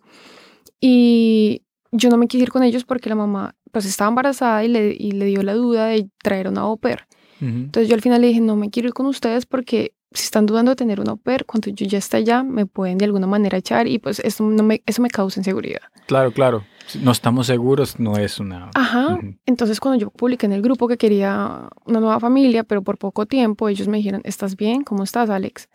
Y 0.79 1.63
yo 1.91 2.09
no 2.09 2.17
me 2.17 2.27
quise 2.27 2.43
ir 2.43 2.51
con 2.51 2.63
ellos 2.63 2.83
porque 2.83 3.09
la 3.09 3.15
mamá 3.15 3.55
pues 3.71 3.85
estaba 3.85 4.09
embarazada 4.09 4.63
y 4.63 4.67
le, 4.67 4.95
y 4.97 5.11
le 5.11 5.25
dio 5.25 5.43
la 5.43 5.53
duda 5.53 5.87
de 5.87 6.09
traer 6.21 6.47
una 6.47 6.61
au 6.61 6.77
pair. 6.77 7.07
Entonces 7.39 7.87
yo 7.87 7.93
al 7.93 8.01
final 8.01 8.21
le 8.21 8.27
dije, 8.27 8.41
no 8.41 8.55
me 8.55 8.71
quiero 8.71 8.87
ir 8.87 8.93
con 8.95 9.05
ustedes 9.05 9.45
porque 9.45 9.93
si 10.11 10.23
están 10.23 10.47
dudando 10.47 10.71
de 10.71 10.75
tener 10.75 10.99
una 10.99 11.11
au 11.11 11.17
pair, 11.17 11.45
cuando 11.45 11.69
yo 11.69 11.85
ya 11.85 11.99
esté 11.99 12.17
allá, 12.17 12.41
me 12.41 12.65
pueden 12.65 12.97
de 12.97 13.05
alguna 13.05 13.27
manera 13.27 13.57
echar 13.57 13.87
y 13.87 13.99
pues 13.99 14.19
eso, 14.19 14.43
no 14.43 14.63
me, 14.63 14.81
eso 14.85 15.01
me 15.01 15.09
causa 15.09 15.39
inseguridad. 15.39 15.81
Claro, 16.07 16.31
claro. 16.31 16.63
no 17.01 17.11
estamos 17.11 17.47
seguros, 17.47 17.99
no 17.99 18.17
es 18.17 18.39
una... 18.39 18.71
Ajá. 18.73 19.19
Entonces 19.45 19.79
cuando 19.79 19.99
yo 19.99 20.09
publiqué 20.09 20.47
en 20.47 20.53
el 20.53 20.61
grupo 20.63 20.87
que 20.87 20.97
quería 20.97 21.69
una 21.85 21.99
nueva 21.99 22.19
familia, 22.19 22.63
pero 22.63 22.81
por 22.81 22.97
poco 22.97 23.25
tiempo, 23.27 23.69
ellos 23.69 23.87
me 23.87 23.97
dijeron, 23.97 24.21
¿estás 24.23 24.55
bien? 24.55 24.83
¿Cómo 24.83 25.03
estás, 25.03 25.29
Alex? 25.29 25.69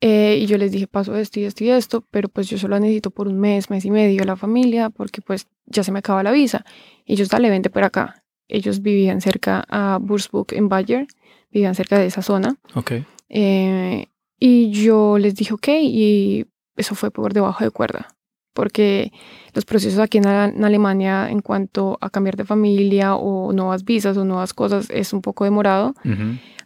Eh, 0.00 0.38
y 0.40 0.46
yo 0.46 0.58
les 0.58 0.72
dije, 0.72 0.86
paso 0.86 1.16
esto 1.16 1.40
y 1.40 1.44
esto 1.44 1.64
y 1.64 1.70
esto, 1.70 2.04
pero 2.10 2.28
pues 2.28 2.48
yo 2.48 2.58
solo 2.58 2.78
necesito 2.78 3.10
por 3.10 3.28
un 3.28 3.38
mes, 3.38 3.70
mes 3.70 3.84
y 3.84 3.90
medio 3.90 4.24
la 4.24 4.36
familia, 4.36 4.90
porque 4.90 5.22
pues 5.22 5.46
ya 5.66 5.82
se 5.82 5.92
me 5.92 6.00
acaba 6.00 6.22
la 6.22 6.32
visa. 6.32 6.64
Y 7.06 7.14
ellos, 7.14 7.28
dale, 7.28 7.48
vente 7.50 7.70
por 7.70 7.84
acá. 7.84 8.22
Ellos 8.48 8.82
vivían 8.82 9.20
cerca 9.20 9.64
a 9.68 9.98
Bursburg 10.00 10.48
en 10.52 10.68
Bayer, 10.68 11.06
vivían 11.50 11.74
cerca 11.74 11.98
de 11.98 12.06
esa 12.06 12.22
zona. 12.22 12.56
Ok. 12.74 12.92
Eh, 13.30 14.06
y 14.38 14.70
yo 14.70 15.18
les 15.18 15.34
dije, 15.34 15.54
ok, 15.54 15.68
y 15.80 16.46
eso 16.76 16.94
fue 16.94 17.10
por 17.10 17.32
debajo 17.32 17.64
de 17.64 17.70
cuerda, 17.70 18.08
porque 18.52 19.12
los 19.54 19.64
procesos 19.64 20.00
aquí 20.00 20.18
en, 20.18 20.26
Alemania 20.26 21.30
en 21.30 21.40
cuanto 21.40 21.96
a 22.00 22.10
cambiar 22.10 22.36
de 22.36 22.44
familia 22.44 23.14
o 23.14 23.52
nuevas 23.52 23.84
visas 23.84 24.16
o 24.16 24.24
nuevas 24.24 24.52
cosas 24.52 24.90
es 24.90 25.12
un 25.12 25.22
poco 25.22 25.44
demorado. 25.44 25.94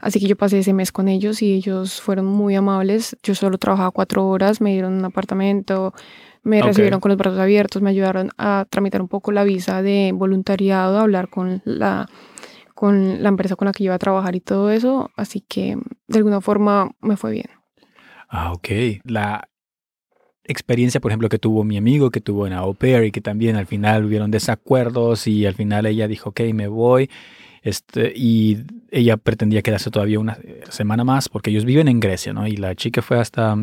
Así 0.01 0.21
que 0.21 0.27
yo 0.27 0.37
pasé 0.37 0.61
ese 0.61 0.73
mes 0.73 0.93
con 0.93 1.09
ellos 1.09 1.43
y 1.43 1.55
ellos 1.55 2.01
fueron 2.01 2.27
muy 2.27 2.55
amables. 2.55 3.17
Yo 3.23 3.35
solo 3.35 3.59
trabajaba 3.59 3.91
cuatro 3.91 4.27
horas, 4.29 4.61
me 4.61 4.73
dieron 4.73 4.95
un 4.95 5.05
apartamento, 5.05 5.93
me 6.43 6.63
recibieron 6.63 7.01
con 7.01 7.11
los 7.11 7.19
brazos 7.19 7.39
abiertos, 7.39 7.83
me 7.83 7.91
ayudaron 7.91 8.31
a 8.39 8.67
tramitar 8.71 9.03
un 9.03 9.09
poco 9.09 9.33
la 9.33 9.45
visa 9.45 9.83
de 9.83 10.13
voluntariado, 10.15 10.99
a 10.99 11.03
hablar 11.03 11.29
con 11.29 11.63
la, 11.65 12.09
con 12.75 13.23
la 13.23 13.29
empresa 13.29 13.57
con 13.57 13.67
la 13.67 13.73
que 13.73 13.85
iba 13.85 13.95
a 13.95 13.99
trabajar 13.99 14.37
y 14.37 14.41
todo 14.41 14.71
eso. 14.71 15.11
Así 15.17 15.41
que 15.41 15.77
de 16.07 16.19
alguna 16.19 16.41
forma 16.41 16.91
me 17.01 17.17
fue 17.17 17.33
bien. 17.33 17.51
Ah, 18.29 18.53
ok. 18.53 18.69
La 19.05 19.49
experiencia, 20.45 21.01
por 21.01 21.11
ejemplo, 21.11 21.29
que 21.29 21.39
tuvo 21.39 21.65
mi 21.65 21.77
amigo, 21.77 22.11
que 22.11 22.21
tuvo 22.21 22.47
en 22.47 22.53
Au 22.53 22.75
Pair 22.75 23.05
y 23.05 23.11
que 23.11 23.21
también 23.21 23.57
al 23.57 23.67
final 23.67 24.05
hubieron 24.05 24.31
desacuerdos 24.31 25.27
y 25.27 25.45
al 25.45 25.55
final 25.55 25.87
ella 25.87 26.09
dijo, 26.09 26.31
ok, 26.31 26.41
me 26.55 26.69
voy 26.69 27.11
este, 27.69 28.13
y 28.15 28.59
ella 28.91 29.17
pretendía 29.17 29.63
quedarse 29.63 29.91
todavía 29.91 30.19
una 30.19 30.39
semana 30.71 31.05
más 31.05 31.29
porque 31.29 31.51
ellos 31.51 31.65
viven 31.65 31.89
en 31.89 32.01
Grecia, 32.01 32.33
¿no? 32.33 32.47
Y 32.47 32.57
la 32.57 32.75
chica 32.75 33.03
fue 33.03 33.19
hasta 33.19 33.57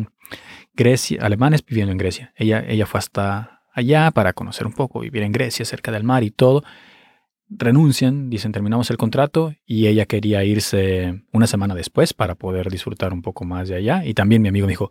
Grecia, 0.74 1.20
alemanes 1.22 1.64
viviendo 1.64 1.92
en 1.92 1.98
Grecia. 1.98 2.32
Ella, 2.36 2.64
ella 2.66 2.86
fue 2.86 2.98
hasta 2.98 3.62
allá 3.72 4.10
para 4.10 4.32
conocer 4.32 4.66
un 4.66 4.72
poco, 4.72 5.00
vivir 5.00 5.22
en 5.22 5.32
Grecia, 5.32 5.64
cerca 5.64 5.92
del 5.92 6.04
mar 6.04 6.22
y 6.22 6.30
todo. 6.30 6.64
Renuncian, 7.48 8.28
dicen 8.30 8.50
terminamos 8.52 8.90
el 8.90 8.96
contrato 8.96 9.54
y 9.66 9.86
ella 9.86 10.06
quería 10.06 10.42
irse 10.44 11.22
una 11.32 11.46
semana 11.46 11.74
después 11.74 12.12
para 12.12 12.34
poder 12.34 12.70
disfrutar 12.70 13.12
un 13.12 13.22
poco 13.22 13.44
más 13.44 13.68
de 13.68 13.76
allá. 13.76 14.04
Y 14.04 14.14
también 14.14 14.42
mi 14.42 14.48
amigo 14.48 14.66
me 14.66 14.72
dijo, 14.72 14.90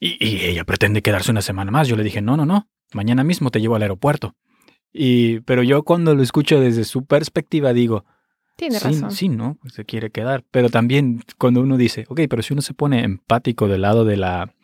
y, 0.00 0.16
y 0.24 0.44
ella 0.46 0.64
pretende 0.64 1.02
quedarse 1.02 1.30
una 1.30 1.42
semana 1.42 1.70
más. 1.70 1.88
Yo 1.88 1.96
le 1.96 2.04
dije, 2.04 2.22
no, 2.22 2.36
no, 2.36 2.46
no, 2.46 2.68
mañana 2.92 3.24
mismo 3.24 3.50
te 3.50 3.60
llevo 3.60 3.76
al 3.76 3.82
aeropuerto. 3.82 4.34
Y, 4.92 5.40
pero 5.40 5.64
yo 5.64 5.82
cuando 5.82 6.14
lo 6.14 6.22
escucho 6.22 6.60
desde 6.60 6.84
su 6.84 7.04
perspectiva 7.04 7.72
digo, 7.72 8.04
tiene 8.56 8.78
razón. 8.78 9.10
Sí, 9.10 9.28
¿no? 9.28 9.56
Pues 9.60 9.74
se 9.74 9.84
quiere 9.84 10.10
quedar. 10.10 10.44
Pero 10.50 10.68
también 10.70 11.22
cuando 11.38 11.60
uno 11.60 11.76
dice, 11.76 12.04
ok, 12.08 12.20
pero 12.28 12.42
si 12.42 12.52
uno 12.52 12.62
se 12.62 12.74
pone 12.74 13.02
empático 13.04 13.68
del 13.68 13.82
lado 13.82 14.04
de 14.04 14.16
la, 14.16 14.54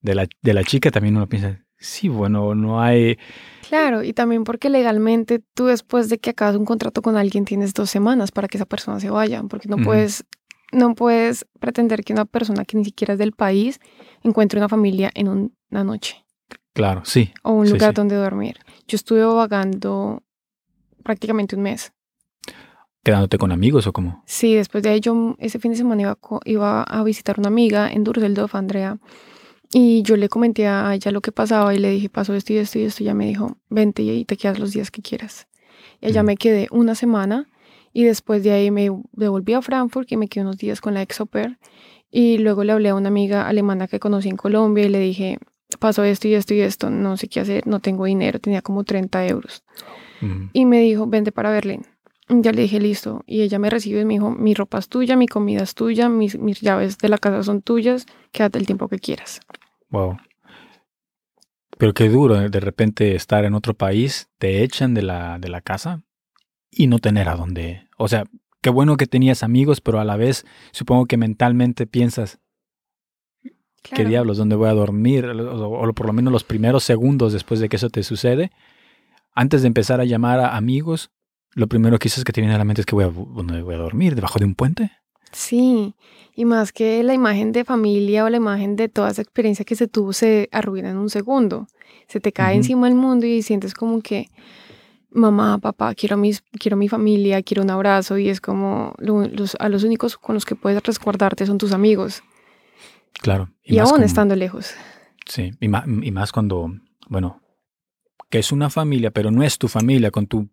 de 0.00 0.14
la, 0.14 0.26
de 0.42 0.54
la 0.54 0.64
chica, 0.64 0.90
también 0.90 1.16
uno 1.16 1.28
piensa, 1.28 1.64
sí, 1.76 2.08
bueno, 2.08 2.54
no 2.54 2.80
hay... 2.80 3.18
Claro, 3.68 4.02
y 4.02 4.14
también 4.14 4.44
porque 4.44 4.70
legalmente 4.70 5.42
tú 5.54 5.66
después 5.66 6.08
de 6.08 6.18
que 6.18 6.30
acabas 6.30 6.56
un 6.56 6.64
contrato 6.64 7.02
con 7.02 7.16
alguien 7.16 7.44
tienes 7.44 7.74
dos 7.74 7.90
semanas 7.90 8.32
para 8.32 8.48
que 8.48 8.56
esa 8.56 8.64
persona 8.64 8.98
se 8.98 9.10
vaya, 9.10 9.42
porque 9.42 9.68
no 9.68 9.76
puedes 9.76 10.24
no 10.72 10.94
puedes 10.94 11.46
pretender 11.60 12.04
que 12.04 12.12
una 12.12 12.26
persona 12.26 12.64
que 12.66 12.76
ni 12.76 12.84
siquiera 12.84 13.14
es 13.14 13.18
del 13.18 13.32
país 13.32 13.78
encuentre 14.22 14.58
una 14.58 14.68
familia 14.68 15.10
en 15.14 15.28
una 15.28 15.84
noche. 15.84 16.24
Claro, 16.74 17.02
sí. 17.04 17.32
O 17.42 17.52
un 17.52 17.66
Sí, 17.66 17.72
lugar 17.72 17.90
sí. 17.90 17.94
donde 17.96 18.16
dormir. 18.16 18.58
Yo 18.86 18.96
estuve 18.96 19.22
vagando 19.24 20.22
prácticamente 21.02 21.56
un 21.56 21.62
mes. 21.62 21.92
¿Quedándote 23.08 23.38
con 23.38 23.52
amigos 23.52 23.86
o 23.86 23.92
cómo? 23.94 24.22
Sí, 24.26 24.54
después 24.54 24.82
de 24.82 24.90
ahí 24.90 25.00
yo 25.00 25.34
ese 25.38 25.58
fin 25.58 25.70
de 25.70 25.78
semana 25.78 26.02
iba, 26.02 26.18
iba 26.44 26.82
a 26.82 27.02
visitar 27.04 27.38
una 27.38 27.48
amiga 27.48 27.90
en 27.90 28.04
Düsseldorf, 28.04 28.54
Andrea, 28.54 28.98
y 29.72 30.02
yo 30.02 30.18
le 30.18 30.28
comenté 30.28 30.66
a 30.66 30.94
ella 30.94 31.10
lo 31.10 31.22
que 31.22 31.32
pasaba 31.32 31.74
y 31.74 31.78
le 31.78 31.88
dije, 31.88 32.10
pasó 32.10 32.34
esto 32.34 32.52
y 32.52 32.58
esto 32.58 32.78
y 32.78 32.82
esto, 32.82 33.02
y 33.02 33.06
ella 33.06 33.14
me 33.14 33.24
dijo, 33.26 33.56
vente 33.70 34.02
y 34.02 34.26
te 34.26 34.36
quedas 34.36 34.58
los 34.58 34.72
días 34.74 34.90
que 34.90 35.00
quieras. 35.00 35.48
Y 36.02 36.06
allá 36.08 36.22
Mm. 36.22 36.26
me 36.26 36.36
quedé 36.36 36.68
una 36.70 36.94
semana 36.94 37.48
y 37.94 38.04
después 38.04 38.42
de 38.44 38.52
ahí 38.52 38.70
me 38.70 38.90
devolví 39.12 39.54
a 39.54 39.62
Frankfurt 39.62 40.12
y 40.12 40.18
me 40.18 40.28
quedé 40.28 40.42
unos 40.44 40.58
días 40.58 40.82
con 40.82 40.92
la 40.92 41.00
ex 41.00 41.22
pair, 41.30 41.56
y 42.10 42.36
luego 42.36 42.62
le 42.62 42.72
hablé 42.72 42.90
a 42.90 42.94
una 42.94 43.08
amiga 43.08 43.48
alemana 43.48 43.88
que 43.88 43.98
conocí 44.00 44.28
en 44.28 44.36
Colombia 44.36 44.84
y 44.84 44.90
le 44.90 44.98
dije, 45.00 45.38
pasó 45.78 46.04
esto 46.04 46.28
y 46.28 46.34
esto 46.34 46.52
y 46.52 46.60
esto, 46.60 46.90
no 46.90 47.16
sé 47.16 47.28
qué 47.28 47.40
hacer, 47.40 47.66
no 47.66 47.80
tengo 47.80 48.04
dinero, 48.04 48.38
tenía 48.38 48.60
como 48.60 48.84
30 48.84 49.26
euros. 49.26 49.64
Ujú. 50.20 50.50
Y 50.52 50.66
me 50.66 50.80
dijo, 50.80 51.06
vente 51.06 51.32
para 51.32 51.50
Berlín. 51.50 51.86
Ya 52.28 52.52
le 52.52 52.62
dije, 52.62 52.78
listo. 52.78 53.22
Y 53.26 53.40
ella 53.40 53.58
me 53.58 53.70
recibe 53.70 54.02
y 54.02 54.04
me 54.04 54.14
dijo, 54.14 54.30
mi 54.30 54.54
ropa 54.54 54.78
es 54.78 54.88
tuya, 54.88 55.16
mi 55.16 55.26
comida 55.26 55.62
es 55.62 55.74
tuya, 55.74 56.08
mis, 56.08 56.38
mis 56.38 56.60
llaves 56.60 56.98
de 56.98 57.08
la 57.08 57.18
casa 57.18 57.42
son 57.42 57.62
tuyas, 57.62 58.06
quédate 58.32 58.58
el 58.58 58.66
tiempo 58.66 58.88
que 58.88 58.98
quieras. 58.98 59.40
Wow. 59.90 60.18
Pero 61.78 61.94
qué 61.94 62.08
duro 62.08 62.40
eh, 62.40 62.50
de 62.50 62.60
repente 62.60 63.14
estar 63.14 63.44
en 63.44 63.54
otro 63.54 63.72
país, 63.72 64.28
te 64.38 64.62
echan 64.62 64.92
de 64.92 65.02
la, 65.02 65.38
de 65.38 65.48
la 65.48 65.62
casa 65.62 66.02
y 66.70 66.86
no 66.86 66.98
tener 66.98 67.28
a 67.28 67.36
dónde. 67.36 67.88
O 67.96 68.08
sea, 68.08 68.24
qué 68.60 68.68
bueno 68.68 68.96
que 68.96 69.06
tenías 69.06 69.42
amigos, 69.42 69.80
pero 69.80 69.98
a 69.98 70.04
la 70.04 70.16
vez 70.16 70.44
supongo 70.72 71.06
que 71.06 71.16
mentalmente 71.16 71.86
piensas, 71.86 72.40
¿qué 73.82 74.04
diablos? 74.04 74.36
¿Dónde 74.36 74.56
voy 74.56 74.68
a 74.68 74.74
dormir? 74.74 75.24
O, 75.26 75.88
o 75.88 75.92
por 75.94 76.06
lo 76.06 76.12
menos 76.12 76.32
los 76.32 76.44
primeros 76.44 76.84
segundos 76.84 77.32
después 77.32 77.60
de 77.60 77.70
que 77.70 77.76
eso 77.76 77.88
te 77.88 78.02
sucede, 78.02 78.50
antes 79.34 79.62
de 79.62 79.68
empezar 79.68 80.00
a 80.00 80.04
llamar 80.04 80.40
a 80.40 80.56
amigos, 80.56 81.10
lo 81.54 81.66
primero 81.66 81.98
que 81.98 82.04
dices 82.06 82.24
que 82.24 82.32
te 82.32 82.40
viene 82.40 82.54
a 82.54 82.58
la 82.58 82.64
mente 82.64 82.82
es 82.82 82.86
que 82.86 82.94
voy 82.94 83.04
a, 83.04 83.08
¿dónde 83.08 83.62
voy 83.62 83.74
a 83.74 83.78
dormir? 83.78 84.14
¿Debajo 84.14 84.38
de 84.38 84.44
un 84.44 84.54
puente? 84.54 84.92
Sí, 85.32 85.94
y 86.34 86.44
más 86.44 86.72
que 86.72 87.02
la 87.02 87.12
imagen 87.14 87.52
de 87.52 87.64
familia 87.64 88.24
o 88.24 88.28
la 88.30 88.38
imagen 88.38 88.76
de 88.76 88.88
toda 88.88 89.10
esa 89.10 89.20
experiencia 89.22 89.64
que 89.64 89.74
se 89.76 89.86
tuvo 89.88 90.12
se 90.12 90.48
arruina 90.52 90.90
en 90.90 90.96
un 90.96 91.10
segundo. 91.10 91.66
Se 92.06 92.20
te 92.20 92.32
cae 92.32 92.56
encima 92.56 92.88
el 92.88 92.94
mundo 92.94 93.26
y 93.26 93.42
sientes 93.42 93.74
como 93.74 94.00
que, 94.00 94.28
mamá, 95.10 95.58
papá, 95.58 95.94
quiero, 95.94 96.16
mis, 96.16 96.42
quiero 96.58 96.76
mi 96.78 96.88
familia, 96.88 97.42
quiero 97.42 97.62
un 97.62 97.70
abrazo 97.70 98.16
y 98.16 98.30
es 98.30 98.40
como 98.40 98.94
lo- 98.98 99.26
los, 99.28 99.56
a 99.60 99.68
los 99.68 99.84
únicos 99.84 100.16
con 100.16 100.34
los 100.34 100.46
que 100.46 100.54
puedes 100.54 100.82
resguardarte 100.82 101.44
son 101.44 101.58
tus 101.58 101.72
amigos 101.72 102.22
Claro. 103.20 103.50
y, 103.62 103.78
aún 103.78 104.02
estando 104.02 104.34
lejos. 104.36 104.72
Sí, 105.26 105.50
y 105.60 105.68
más, 105.68 105.84
y 105.86 106.10
más 106.10 106.32
cuando, 106.32 106.70
bueno, 107.08 107.42
que 108.30 108.38
es 108.38 108.52
una 108.52 108.70
familia, 108.70 109.10
pero 109.10 109.30
no 109.30 109.42
es 109.42 109.58
tu 109.58 109.68
familia, 109.68 110.10
con 110.10 110.26
tu 110.26 110.48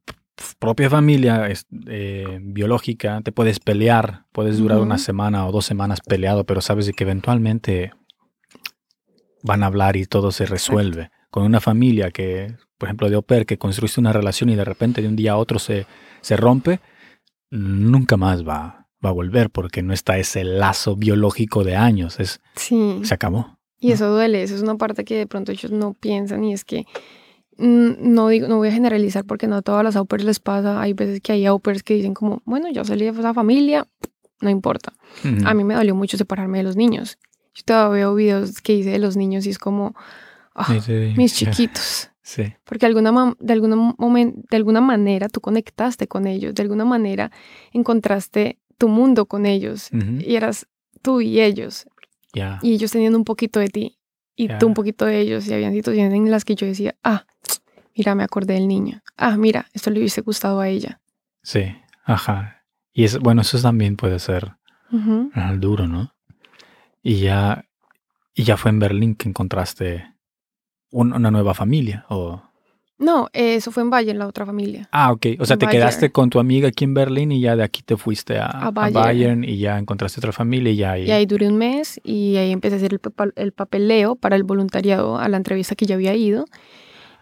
propia 0.60 0.89
familia 0.89 1.48
eh, 1.88 2.39
biológica, 2.41 3.21
te 3.21 3.32
puedes 3.32 3.60
pelear, 3.60 4.26
puedes 4.32 4.58
durar 4.58 4.78
Ujú. 4.78 4.86
una 4.86 4.98
semana 4.98 5.48
o 5.48 5.52
dos 5.52 5.65
semanas 5.65 6.02
peleado, 6.02 6.43
pero 6.43 6.62
sabes 6.62 6.91
que 6.95 7.04
eventualmente 7.04 7.91
van 9.43 9.63
a 9.63 9.67
hablar 9.67 9.95
y 9.95 10.06
todo 10.06 10.32
se 10.32 10.45
resuelve. 10.45 11.12
Con 11.30 11.43
una 11.43 11.60
familia 11.60 12.12
que, 12.12 12.56
por 12.78 12.88
ejemplo, 12.88 13.10
de 13.10 13.21
pair, 13.21 13.45
que 13.45 13.58
construiste 13.58 14.00
una 14.00 14.13
relación 14.13 14.50
y 14.50 14.56
de 14.56 14.65
repente 14.65 15.02
de 15.02 15.08
un 15.08 15.15
día 15.15 15.34
a 15.34 15.38
otro 15.38 15.60
se, 15.60 15.86
se 16.21 16.36
rompe, 16.38 16.80
nunca 17.52 18.17
más 18.17 18.43
va, 18.48 18.88
va 19.06 19.10
a 19.10 19.13
volver 19.13 19.50
porque 19.50 19.82
no 19.82 19.93
está 19.93 20.17
ese 20.17 20.43
lazo 20.43 20.95
biológico 20.95 21.63
de 21.63 21.76
años, 21.76 22.19
es, 22.19 22.41
Sí. 22.56 23.00
se 23.04 23.13
acabó. 23.13 23.58
Y 23.80 23.89
¿no? 23.89 23.93
eso 23.93 24.10
duele, 24.12 24.41
eso 24.43 24.56
es 24.56 24.62
una 24.62 24.76
parte 24.78 25.04
que 25.06 25.15
de 25.15 25.28
pronto 25.28 25.52
ellos 25.52 25.71
no 25.71 25.93
piensan 25.93 26.43
y 26.43 26.54
es 26.54 26.63
que 26.65 26.86
no 27.57 28.27
digo, 28.29 28.47
no 28.47 28.57
voy 28.57 28.67
a 28.67 28.71
generalizar 28.71 29.25
porque 29.25 29.47
no 29.47 29.55
a 29.55 29.61
todas 29.61 29.83
las 29.83 29.95
au 29.95 30.05
pairs 30.05 30.25
les 30.25 30.39
pasa. 30.39 30.81
Hay 30.81 30.93
veces 30.93 31.21
que 31.21 31.31
hay 31.31 31.45
au 31.45 31.59
pairs 31.59 31.83
que 31.83 31.95
dicen 31.95 32.13
como, 32.13 32.41
bueno, 32.45 32.69
ya 32.71 32.83
salí 32.83 33.05
de 33.05 33.11
esa 33.11 33.33
familia, 33.33 33.87
no 34.41 34.49
importa. 34.49 34.93
A 35.45 35.53
mí 35.53 35.63
me 35.63 35.75
dolió 35.75 35.95
mucho 35.95 36.17
separarme 36.17 36.59
de 36.59 36.63
los 36.63 36.75
niños. 36.75 37.17
Yo 37.53 37.63
todavía 37.63 37.91
veo 37.95 38.15
videos 38.15 38.61
que 38.61 38.73
hice 38.73 38.89
de 38.89 38.99
los 38.99 39.15
niños 39.15 39.45
y 39.45 39.49
es 39.49 39.57
como, 39.57 39.95
ah, 40.53 40.77
Sí, 40.79 41.13
mis 41.17 41.35
chiquitos. 41.35 42.09
Sí, 42.27 42.55
Porque 42.63 42.87
alguna, 42.87 43.35
de, 43.39 43.53
alguna 43.53 43.93
de 43.99 44.57
alguna 44.57 44.81
manera 44.81 45.29
tú 45.29 45.41
conectaste 45.41 46.07
con 46.07 46.25
ellos, 46.25 46.55
de 46.55 46.63
alguna 46.63 46.83
manera 46.83 47.29
encontraste 47.71 48.57
tu 48.79 48.87
mundo 48.87 49.27
con 49.27 49.45
ellos 49.45 49.89
y 49.91 50.35
eras 50.35 50.65
tú 51.03 51.21
y 51.21 51.39
ellos 51.39 51.85
y 52.63 52.73
ellos 52.73 52.91
tenían 52.91 53.13
un 53.13 53.25
poquito 53.25 53.59
de 53.59 53.67
ti 53.67 53.99
y 54.36 54.48
tú 54.60 54.67
un 54.67 54.74
poquito 54.74 55.06
de 55.06 55.19
ellos 55.19 55.48
y 55.48 55.54
habían 55.54 55.74
situaciones 55.74 56.13
en 56.13 56.30
las 56.32 56.43
que 56.45 56.56
yo 56.56 56.65
decía, 56.67 56.95
ah, 57.04 57.26
mira, 57.95 58.15
me 58.15 58.24
acordé 58.24 58.56
del 58.56 58.67
niño, 58.67 59.02
ah, 59.17 59.38
mira, 59.38 59.67
esto 59.74 59.89
le 59.89 60.00
hubiese 60.00 60.21
gustado 60.21 60.60
a 60.60 60.67
ella. 60.67 61.00
Sí, 61.43 61.76
ajá. 62.04 62.63
Y 62.93 63.04
es, 63.04 63.19
bueno, 63.19 63.41
eso 63.41 63.60
también 63.62 63.95
puede 63.98 64.19
ser 64.19 64.54
duro, 65.60 65.88
¿no? 65.88 66.13
Y 67.04 67.19
ya, 67.19 67.65
y 68.34 68.43
ya 68.43 68.58
fue 68.58 68.71
en 68.71 68.80
Berlín 68.80 69.15
que 69.15 69.28
encontraste 69.30 70.13
un- 70.91 71.13
una 71.13 71.32
nueva 71.32 71.54
familia, 71.54 72.06
o... 72.10 72.41
No, 72.97 73.27
eso 73.34 73.71
fue 73.71 73.84
en 73.84 73.93
en 74.10 74.19
la 74.19 74.27
otra 74.27 74.45
familia. 74.45 74.88
Ah, 74.91 75.12
ok. 75.12 75.25
O 75.39 75.45
sea, 75.45 75.55
En 75.55 75.60
te 75.60 75.65
Bayern. 75.65 75.81
quedaste 75.81 76.12
con 76.12 76.29
tu 76.29 76.39
amiga 76.39 76.69
aquí 76.69 76.86
en 76.86 76.93
Berlín 76.93 77.31
y 77.31 77.41
ya 77.41 77.55
de 77.58 77.63
aquí 77.63 77.81
te 77.84 77.97
fuiste 77.97 78.38
a, 78.38 78.45
A 78.45 78.67
a 78.67 78.71
Bayern. 78.71 78.93
Bayern. 78.93 79.43
y 79.43 79.58
ya 79.58 79.77
encontraste 79.77 80.19
otra 80.21 80.31
familia 80.31 80.71
y 80.71 80.75
ya 80.77 80.91
ahí... 80.93 81.03
Y 81.05 81.12
ahí 81.12 81.25
duré 81.25 81.47
un 81.49 81.58
mes 81.58 81.99
y 82.05 82.38
ahí 82.38 82.51
empecé 82.51 82.75
a 82.75 82.77
hacer 82.77 82.97
el, 83.36 83.51
papeleo 83.51 84.15
para 84.15 84.38
el 84.38 84.43
voluntariado 84.43 85.17
a 85.17 85.27
la 85.27 85.36
entrevista 85.38 85.75
que 85.75 85.86
ya 85.86 85.95
había 85.95 86.15
ido. 86.15 86.45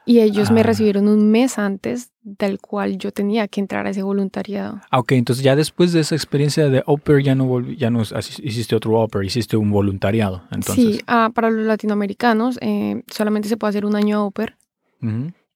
Y 0.06 0.20
ellos 0.20 0.52
me 0.52 0.60
Ah. 0.60 0.64
recibieron 0.64 1.08
un 1.08 1.32
mes 1.32 1.58
antes 1.58 2.12
del 2.24 2.60
cual 2.60 2.98
yo 2.98 3.12
tenía 3.12 3.48
que 3.48 3.62
entrar 3.62 3.88
a 3.88 3.90
ese 3.92 4.04
voluntariado. 4.04 4.80
Ah, 4.92 5.00
ok. 5.00 5.14
Entonces 5.14 5.44
ya 5.44 5.56
después 5.56 5.92
de 5.94 6.02
esa 6.02 6.14
experiencia 6.14 6.70
de 6.70 6.84
au 6.86 6.98
pair 6.98 7.24
ya 7.24 7.36
no, 7.36 7.62
ya 7.62 7.90
no 7.90 8.02
hiciste 8.02 8.76
otro 8.76 9.00
au 9.02 9.08
pair, 9.08 9.26
hiciste 9.26 9.56
un 9.58 9.72
voluntariado. 9.72 10.44
Entonces, 10.52 10.76
Sí, 10.98 11.02
ah, 11.08 11.32
para 11.34 11.50
los 11.50 11.66
latinoamericanos 11.66 12.60
eh, 12.62 13.02
solamente 13.10 13.48
se 13.48 13.56
puede 13.58 13.70
hacer 13.70 13.86
un 13.86 13.96
año 13.96 14.20
au 14.20 14.32
pair. 14.32 14.56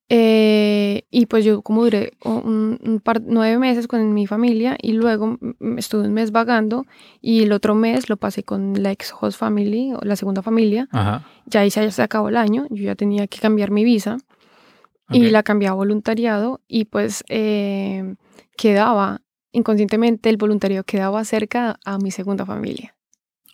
Eh, 0.10 1.04
y 1.12 1.26
pues 1.26 1.44
yo 1.44 1.62
como 1.62 1.84
duré 1.84 2.14
un, 2.24 2.80
un 2.82 3.00
par, 3.02 3.22
nueve 3.26 3.58
meses 3.58 3.88
con 3.88 4.14
mi 4.14 4.26
familia 4.26 4.78
y 4.82 4.94
luego 4.94 5.38
estuve 5.76 6.08
un 6.08 6.14
mes 6.14 6.32
vagando 6.32 6.86
y 7.22 7.44
el 7.44 7.52
otro 7.52 7.76
mes 7.76 8.08
lo 8.08 8.16
pasé 8.16 8.44
con 8.44 8.82
la 8.82 8.92
ex 8.92 9.14
host 9.20 9.38
family 9.38 9.92
o 9.94 10.00
la 10.04 10.16
segunda 10.16 10.42
familia. 10.42 10.88
Ajá. 10.92 11.26
Ya 11.46 11.60
ahí 11.62 11.72
se, 11.72 11.92
se 11.92 12.02
acabó 12.02 12.30
el 12.30 12.38
año, 12.38 12.68
yo 12.70 12.86
ya 12.86 12.96
tenía 12.96 13.28
que 13.28 13.40
cambiar 13.40 13.70
mi 13.70 13.84
visa 13.84 14.18
ok. 15.10 15.16
y 15.16 15.30
la 15.30 15.44
cambié 15.44 15.68
a 15.68 15.74
voluntariado 15.74 16.62
y 16.70 16.86
pues 16.86 17.26
eh, 17.28 18.16
quedaba, 18.56 19.22
inconscientemente 19.52 20.30
el 20.30 20.38
voluntariado 20.38 20.86
quedaba 20.86 21.26
cerca 21.26 21.80
a 21.84 21.98
mi 21.98 22.12
segunda 22.12 22.46
familia, 22.46 22.96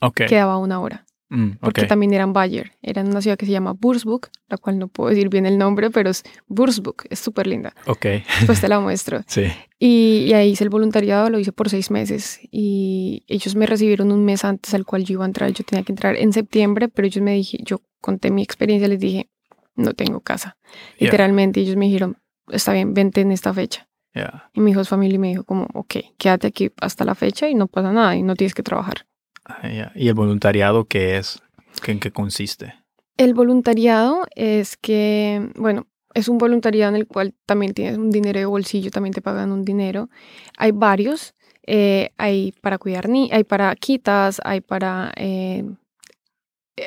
Ok. 0.02 0.22
quedaba 0.28 0.58
una 0.58 0.80
hora. 0.80 1.06
Mm, 1.36 1.58
Porque 1.60 1.82
ok. 1.82 1.88
también 1.88 2.14
era 2.14 2.24
en 2.26 2.32
Bayer, 2.32 2.74
era 2.84 3.02
en 3.02 3.08
una 3.08 3.20
ciudad 3.20 3.38
que 3.38 3.48
se 3.48 3.52
llama 3.52 3.74
Würzburg, 3.82 4.30
la 4.50 4.58
cual 4.58 4.78
no 4.78 4.88
puedo 4.88 5.10
decir 5.10 5.30
bien 5.30 5.48
el 5.48 5.58
nombre, 5.58 5.90
pero 5.90 6.12
es 6.12 6.22
Würzburg, 6.48 7.08
es 7.10 7.18
súper 7.18 7.48
linda. 7.48 7.74
Ok. 7.88 8.06
Después 8.38 8.62
te 8.62 8.68
la 8.68 8.80
muestro. 8.80 9.22
Sí. 9.28 9.48
Y, 9.80 10.26
y 10.28 10.34
ahí 10.34 10.52
hice 10.52 10.64
el 10.64 10.70
voluntariado, 10.70 11.32
lo 11.32 11.40
hice 11.40 11.52
por 11.52 11.70
seis 11.70 11.90
meses 11.90 12.40
y 12.52 13.24
ellos 13.28 13.56
me 13.56 13.66
recibieron 13.66 14.12
un 14.12 14.24
mes 14.24 14.46
antes 14.46 14.76
al 14.76 14.86
cual 14.86 15.04
yo 15.06 15.14
iba 15.14 15.26
a 15.26 15.28
entrar. 15.28 15.52
Yo 15.52 15.64
tenía 15.64 15.84
que 15.84 15.92
entrar 15.92 16.16
en 16.16 16.32
septiembre, 16.34 16.88
pero 16.88 17.08
ellos 17.08 17.24
me 17.24 17.34
dije, 17.34 17.58
yo 17.64 17.82
conté 18.00 18.30
mi 18.30 18.44
experiencia, 18.44 18.88
les 18.88 19.00
dije, 19.00 19.32
no 19.76 19.94
tengo 19.96 20.20
casa. 20.22 20.58
Yeah. 21.00 21.08
Literalmente 21.08 21.62
ellos 21.62 21.76
me 21.76 21.86
dijeron, 21.88 22.18
está 22.50 22.74
bien, 22.74 22.94
vente 22.94 23.22
en 23.22 23.32
esta 23.32 23.52
fecha. 23.54 23.90
Ya. 24.14 24.52
Y 24.54 24.62
mi 24.62 24.70
hijo 24.72 24.86
familia 24.86 25.18
me 25.18 25.30
dijo 25.30 25.44
como, 25.44 25.68
ok, 25.74 25.96
quédate 26.18 26.46
aquí 26.46 26.72
hasta 26.80 27.04
la 27.06 27.16
fecha 27.16 27.50
y 27.50 27.56
no 27.56 27.66
pasa 27.68 27.92
nada 27.92 28.16
y 28.16 28.22
no 28.22 28.36
tienes 28.36 28.54
que 28.54 28.62
trabajar. 28.62 29.08
Ah. 29.46 29.92
¿Y 29.96 30.08
el 30.08 30.14
voluntariado 30.14 30.86
qué 30.86 31.18
es? 31.18 31.42
¿Qué- 31.82 31.92
¿En 31.92 32.00
qué 32.00 32.12
consiste? 32.12 32.74
El 33.18 33.34
voluntariado 33.34 34.26
es 34.36 34.78
que, 34.78 35.50
bueno, 35.56 35.88
es 36.14 36.28
un 36.28 36.38
voluntariado 36.38 36.90
en 36.96 36.96
el 37.02 37.08
cual 37.08 37.34
también 37.46 37.74
tienes 37.74 37.98
un 37.98 38.10
dinero 38.12 38.40
de 38.40 38.46
bolsillo, 38.46 38.92
también 38.92 39.14
te 39.14 39.22
pagan 39.22 39.52
un 39.52 39.64
dinero. 39.64 40.10
Hay 40.58 40.72
varios, 40.72 41.34
eh, 41.66 42.12
hay 42.18 42.54
para 42.62 42.78
cuidar 42.78 43.10
ni, 43.10 43.30
hay 43.32 43.44
para 43.44 43.76
quitas, 43.76 44.40
hay 44.44 44.62
para, 44.62 45.12
eh, 45.16 45.64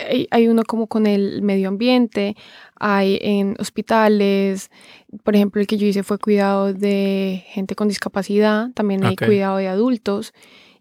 hay, 0.08 0.26
hay 0.30 0.48
uno 0.48 0.62
como 0.64 0.88
con 0.88 1.06
el 1.06 1.42
medio 1.42 1.68
ambiente, 1.68 2.36
hay 2.74 3.18
en 3.22 3.54
hospitales, 3.60 4.70
por 5.22 5.36
ejemplo, 5.36 5.60
el 5.60 5.66
que 5.68 5.76
yo 5.76 5.86
hice 5.86 6.02
fue 6.02 6.18
cuidado 6.18 6.72
de 6.74 7.44
gente 7.48 7.74
con 7.76 7.88
discapacidad, 7.88 8.70
también 8.74 9.04
hay 9.04 9.14
cuidado 9.26 9.58
de 9.58 9.68
adultos 9.68 10.32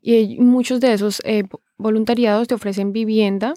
y 0.01 0.15
hay 0.15 0.39
muchos 0.39 0.79
de 0.81 0.93
esos 0.93 1.21
eh, 1.23 1.43
voluntariados 1.77 2.47
te 2.47 2.55
ofrecen 2.55 2.93
vivienda 2.93 3.53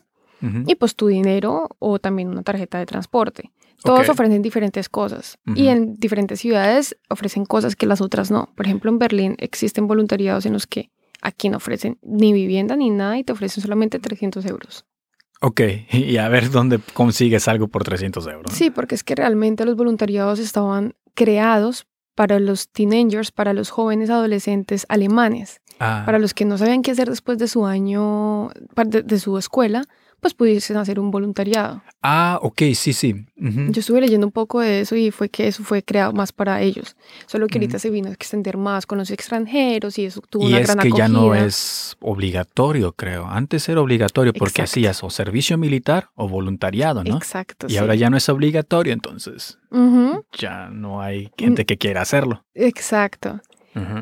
y 0.66 0.76
pues 0.76 0.94
tu 0.94 1.08
dinero 1.08 1.68
o 1.80 1.98
también 1.98 2.28
una 2.28 2.42
tarjeta 2.42 2.78
de 2.78 2.86
transporte. 2.86 3.50
Todos 3.82 4.08
ofrecen 4.08 4.40
diferentes 4.40 4.88
cosas 4.88 5.38
y 5.54 5.66
en 5.66 5.94
diferentes 5.94 6.40
ciudades 6.40 6.96
ofrecen 7.08 7.44
cosas 7.44 7.74
que 7.74 7.86
las 7.86 8.00
otras 8.00 8.30
no. 8.30 8.52
Por 8.54 8.66
ejemplo, 8.66 8.90
en 8.90 8.98
Berlín 8.98 9.34
existen 9.38 9.88
voluntariados 9.88 10.46
en 10.46 10.52
los 10.52 10.66
que 10.66 10.90
Aquí 11.20 11.48
no 11.48 11.56
ofrecen 11.56 11.98
ni 12.02 12.32
vivienda 12.32 12.76
ni 12.76 12.90
nada 12.90 13.18
y 13.18 13.24
te 13.24 13.32
ofrecen 13.32 13.62
solamente 13.62 13.98
300 13.98 14.44
euros. 14.46 14.84
Ok, 15.40 15.60
y 15.92 16.16
a 16.16 16.28
ver 16.28 16.50
dónde 16.50 16.80
consigues 16.94 17.48
algo 17.48 17.68
por 17.68 17.84
300 17.84 18.26
euros. 18.28 18.52
Sí, 18.52 18.70
porque 18.70 18.94
es 18.94 19.04
que 19.04 19.14
realmente 19.14 19.64
los 19.64 19.76
voluntariados 19.76 20.38
estaban 20.38 20.94
creados 21.14 21.86
para 22.14 22.40
los 22.40 22.68
teenagers, 22.70 23.30
para 23.30 23.52
los 23.52 23.70
jóvenes 23.70 24.10
adolescentes 24.10 24.86
alemanes, 24.88 25.60
Ah, 25.80 26.02
para 26.06 26.18
los 26.18 26.34
que 26.34 26.44
no 26.44 26.58
sabían 26.58 26.82
qué 26.82 26.90
hacer 26.92 27.08
después 27.08 27.38
de 27.38 27.48
su 27.48 27.64
año, 27.66 28.50
de, 28.86 29.02
de 29.02 29.18
su 29.18 29.38
escuela, 29.38 29.82
pues 30.20 30.34
pudiesen 30.34 30.76
hacer 30.78 30.98
un 30.98 31.12
voluntariado. 31.12 31.80
ah, 32.02 32.40
ok, 32.42 32.62
sí, 32.74 32.92
sí. 32.92 33.14
Yo 33.36 33.78
estuve 33.80 34.00
leyendo 34.00 34.26
un 34.26 34.32
poco 34.32 34.58
de 34.58 34.80
eso 34.80 34.96
y 34.96 35.12
fue 35.12 35.28
que 35.28 35.46
eso 35.46 35.62
fue 35.62 35.84
creado 35.84 36.12
más 36.12 36.32
para 36.32 36.60
ellos. 36.60 36.96
Solo 37.26 37.46
que 37.46 37.58
ahorita 37.58 37.78
se 37.78 37.88
vino 37.90 38.08
a 38.08 38.12
extender 38.12 38.56
más 38.56 38.84
con 38.84 38.98
los 38.98 39.12
extranjeros 39.12 39.96
y 39.96 40.06
eso 40.06 40.20
tuvo 40.28 40.42
Y 40.42 40.48
una 40.48 40.58
es 40.58 40.66
gran 40.66 40.78
que 40.80 40.88
acogida. 40.88 41.06
ya 41.06 41.08
no 41.12 41.34
es 41.36 41.96
obligatorio, 42.00 42.90
creo. 42.94 43.26
Antes 43.28 43.68
era 43.68 43.80
obligatorio 43.80 44.32
porque 44.32 44.62
Exacto. 44.62 44.80
hacías 44.80 45.04
o 45.04 45.10
servicio 45.10 45.56
militar 45.56 46.08
o 46.16 46.28
voluntariado, 46.28 47.04
¿no? 47.04 47.16
Exacto. 47.16 47.68
Y 47.68 47.72
sí. 47.74 47.76
ahora 47.78 47.94
ya 47.94 48.10
no 48.10 48.16
es 48.16 48.28
obligatorio, 48.28 48.92
entonces 48.92 49.58
ya 50.36 50.68
no 50.70 51.00
hay 51.00 51.30
gente 51.38 51.64
que 51.64 51.78
quiera 51.78 52.02
hacerlo. 52.02 52.44
Exacto. 52.54 53.40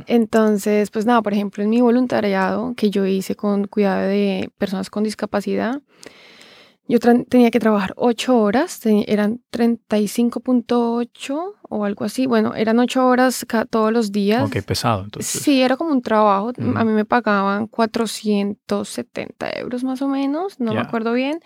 Entonces, 0.07 0.91
pues 0.91 1.07
nada, 1.07 1.23
por 1.23 1.33
ejemplo, 1.33 1.65
en 1.65 1.71
mi 1.71 1.81
voluntariado 1.81 2.75
que 2.77 2.91
yo 2.91 3.07
hice 3.07 3.35
con 3.35 3.67
cuidado 3.67 4.09
de 4.09 4.51
personas 4.59 4.91
con 4.91 5.05
discapacidad, 5.05 5.81
yo 6.89 7.01
tenía 7.01 7.51
que 7.51 7.59
trabajar 7.59 7.95
ocho 7.97 8.39
horas, 8.39 8.81
eran 8.85 9.41
35.8 9.51 11.55
o 11.69 11.85
algo 11.85 12.05
así. 12.05 12.27
Bueno, 12.27 12.55
eran 12.55 12.79
ocho 12.79 13.05
horas 13.07 13.45
todos 13.71 13.93
los 13.93 14.13
días. 14.13 14.45
Ok, 14.45 14.63
pesado, 14.65 15.03
entonces. 15.03 15.43
Sí, 15.43 15.61
era 15.63 15.77
como 15.77 15.91
un 15.91 16.01
trabajo. 16.01 16.53
Ujú. 16.57 16.79
A 16.79 16.85
mí 16.85 16.93
me 16.93 17.05
pagaban 17.05 17.67
470 17.67 19.51
euros 19.59 19.83
más 19.83 20.01
o 20.01 20.07
menos, 20.09 20.61
no 20.61 20.73
Ya. 20.73 20.83
me 20.83 20.87
acuerdo 20.87 21.13
bien, 21.13 21.41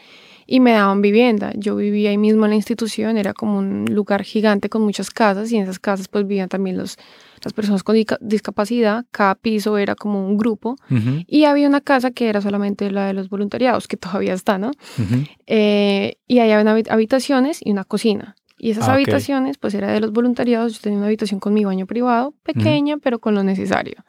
y 0.47 0.61
me 0.61 0.73
daban 0.73 1.01
vivienda. 1.01 1.53
Yo 1.57 1.75
vivía 1.77 2.11
ahí 2.11 2.19
mismo 2.19 2.45
en 2.45 2.51
la 2.51 2.57
institución, 2.57 3.17
era 3.17 3.33
como 3.33 3.59
un 3.59 3.87
lugar 3.87 4.25
gigante 4.25 4.69
con 4.69 4.83
muchas 4.83 5.11
casas 5.11 5.51
y 5.53 5.57
en 5.57 5.63
esas 5.63 5.79
casas 5.79 6.09
pues 6.09 6.27
vivían 6.27 6.51
también 6.51 6.77
los, 6.77 6.99
las 7.43 7.53
personas 7.53 7.83
con 7.83 7.97
discapacidad. 8.21 9.05
Cada 9.11 9.35
piso 9.35 9.79
era 9.79 9.95
como 9.95 10.27
un 10.27 10.37
grupo 10.37 10.77
y 11.27 11.45
había 11.45 11.69
una 11.69 11.81
casa 11.81 12.11
que 12.11 12.29
era 12.29 12.41
solamente 12.41 12.91
la 12.91 13.07
de 13.07 13.13
los 13.15 13.29
voluntariados, 13.29 13.89
que 13.89 13.97
todavía 13.97 14.35
está, 14.35 14.59
¿no? 14.59 14.71
Eh, 15.47 16.17
y 16.27 16.39
ahí 16.39 16.51
había 16.51 16.73
habi- 16.75 16.91
habitaciones 16.91 17.61
y 17.65 17.71
una 17.71 17.85
cocina. 17.85 18.37
Y 18.59 18.71
esas 18.73 18.89
Ah, 18.89 18.93
habitaciones, 18.93 19.57
pues 19.59 19.73
era 19.75 19.91
de 19.91 20.01
los 20.01 20.13
voluntariados. 20.13 20.75
Yo 20.75 20.81
tenía 20.83 20.99
una 20.99 21.07
habitación 21.07 21.41
con 21.41 21.55
mi 21.55 21.65
baño 21.65 21.87
privado, 21.87 22.35
pequeña, 22.43 22.99
pero 22.99 23.19
con 23.19 23.35
lo 23.35 23.43
necesario. 23.43 24.05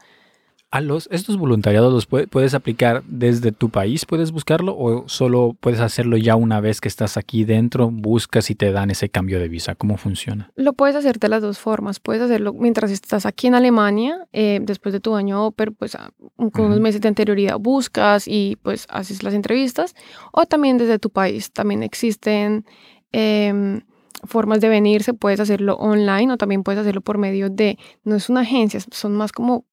¿A 0.73 0.79
los, 0.79 1.09
estos 1.11 1.35
voluntariados 1.35 1.91
los 1.91 2.09
pue- 2.09 2.29
puedes 2.29 2.53
aplicar 2.53 3.03
desde 3.05 3.51
tu 3.51 3.69
país? 3.69 4.05
¿Puedes 4.05 4.31
buscarlo? 4.31 4.73
¿O 4.77 5.03
solo 5.09 5.53
puedes 5.59 5.81
hacerlo 5.81 6.15
ya 6.15 6.37
una 6.37 6.61
vez 6.61 6.79
que 6.79 6.87
estás 6.87 7.17
aquí 7.17 7.43
dentro, 7.43 7.91
buscas 7.91 8.49
y 8.49 8.55
te 8.55 8.71
dan 8.71 8.89
ese 8.89 9.09
cambio 9.09 9.37
de 9.39 9.49
visa? 9.49 9.75
¿Cómo 9.75 9.97
funciona? 9.97 10.49
Lo 10.55 10.71
puedes 10.71 10.95
hacer 10.95 11.19
de 11.19 11.27
las 11.27 11.41
dos 11.41 11.59
formas. 11.59 11.99
Puedes 11.99 12.21
hacerlo 12.21 12.53
mientras 12.53 12.89
estás 12.89 13.25
aquí 13.25 13.47
en 13.47 13.55
Alemania, 13.55 14.27
eh, 14.31 14.59
después 14.63 14.93
de 14.93 15.01
tu 15.01 15.13
año 15.15 15.45
Oper, 15.45 15.73
pues 15.73 15.95
a- 15.95 16.11
un- 16.37 16.51
con 16.51 16.65
unos 16.67 16.79
meses 16.79 17.01
de 17.01 17.09
anterioridad 17.09 17.57
buscas 17.59 18.25
y 18.27 18.57
pues 18.63 18.87
haces 18.89 19.23
las 19.23 19.33
entrevistas. 19.33 19.93
O 20.31 20.45
también 20.45 20.77
desde 20.77 20.99
tu 20.99 21.09
país. 21.09 21.51
También 21.51 21.83
existen 21.83 22.63
em, 23.11 23.81
formas 24.23 24.61
de 24.61 24.69
venirse. 24.69 25.13
Puedes 25.13 25.41
hacerlo 25.41 25.75
online 25.75 26.31
o 26.31 26.37
también 26.37 26.63
puedes 26.63 26.79
hacerlo 26.79 27.01
por 27.01 27.17
medio 27.17 27.49
de, 27.49 27.77
no 28.05 28.15
es 28.15 28.29
una 28.29 28.39
agencia, 28.41 28.79
son 28.91 29.17
más 29.17 29.33
como 29.33 29.65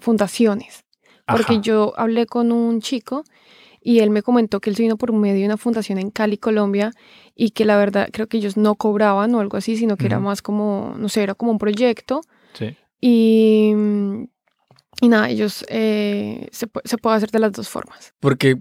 fundaciones. 0.00 0.84
Porque 1.26 1.54
Ajá. 1.54 1.62
yo 1.62 1.92
hablé 1.96 2.26
con 2.26 2.52
un 2.52 2.80
chico 2.80 3.24
y 3.80 4.00
él 4.00 4.10
me 4.10 4.22
comentó 4.22 4.60
que 4.60 4.70
él 4.70 4.76
se 4.76 4.82
vino 4.82 4.96
por 4.96 5.12
medio 5.12 5.40
de 5.40 5.46
una 5.46 5.56
fundación 5.56 5.98
en 5.98 6.10
Cali, 6.10 6.38
Colombia, 6.38 6.92
y 7.34 7.50
que 7.50 7.64
la 7.64 7.76
verdad 7.76 8.08
creo 8.12 8.26
que 8.26 8.38
ellos 8.38 8.56
no 8.56 8.74
cobraban 8.74 9.34
o 9.34 9.40
algo 9.40 9.56
así, 9.56 9.76
sino 9.76 9.96
que 9.96 10.06
era 10.06 10.18
más 10.18 10.42
como, 10.42 10.94
no 10.98 11.08
sé, 11.08 11.22
era 11.22 11.34
como 11.34 11.52
un 11.52 11.58
proyecto. 11.58 12.22
Sí. 12.54 12.76
Y, 13.00 13.72
y 15.00 15.08
nada, 15.08 15.28
ellos 15.28 15.64
eh, 15.68 16.48
se, 16.50 16.68
se 16.84 16.98
puede 16.98 17.16
hacer 17.16 17.30
de 17.30 17.38
las 17.38 17.52
dos 17.52 17.68
formas. 17.68 18.14
Porque 18.20 18.56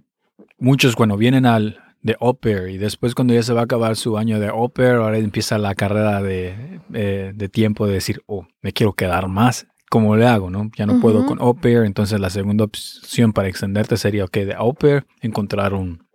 muchos, 0.60 0.96
bueno, 0.96 1.18
vienen 1.18 1.46
al 1.46 1.80
de 2.02 2.16
au 2.20 2.36
pair 2.36 2.70
y 2.70 2.78
después 2.78 3.16
cuando 3.16 3.34
ya 3.34 3.44
se 3.44 3.54
va 3.54 3.62
a 3.62 3.64
acabar 3.64 3.96
su 3.96 4.18
año 4.18 4.40
de 4.40 4.48
au 4.48 4.70
pair, 4.70 4.96
ahora 4.96 5.18
empieza 5.18 5.58
la 5.58 5.76
carrera 5.76 6.22
de, 6.22 6.80
eh, 6.94 7.32
de 7.36 7.50
tiempo 7.50 7.88
de 7.88 7.94
decir, 7.94 8.22
oh, 8.28 8.46
me 8.62 8.72
quiero 8.72 8.94
quedar 8.94 9.28
más. 9.28 9.68
¿Cómo 9.90 10.16
le 10.16 10.26
hago, 10.26 10.50
no? 10.50 10.70
Ya 10.76 10.86
no 10.86 11.00
puedo 11.00 11.26
con 11.26 11.40
au 11.42 11.56
pair, 11.56 11.84
entonces 11.84 12.20
la 12.20 12.30
segunda 12.30 12.66
opción 12.66 13.32
para 13.32 13.48
extenderte 13.48 13.96
sería, 13.96 14.26
ok, 14.26 14.38
de 14.38 14.54
au 14.54 14.74
pair, 14.74 15.06
encontrar 15.22 15.74
un, 15.74 16.06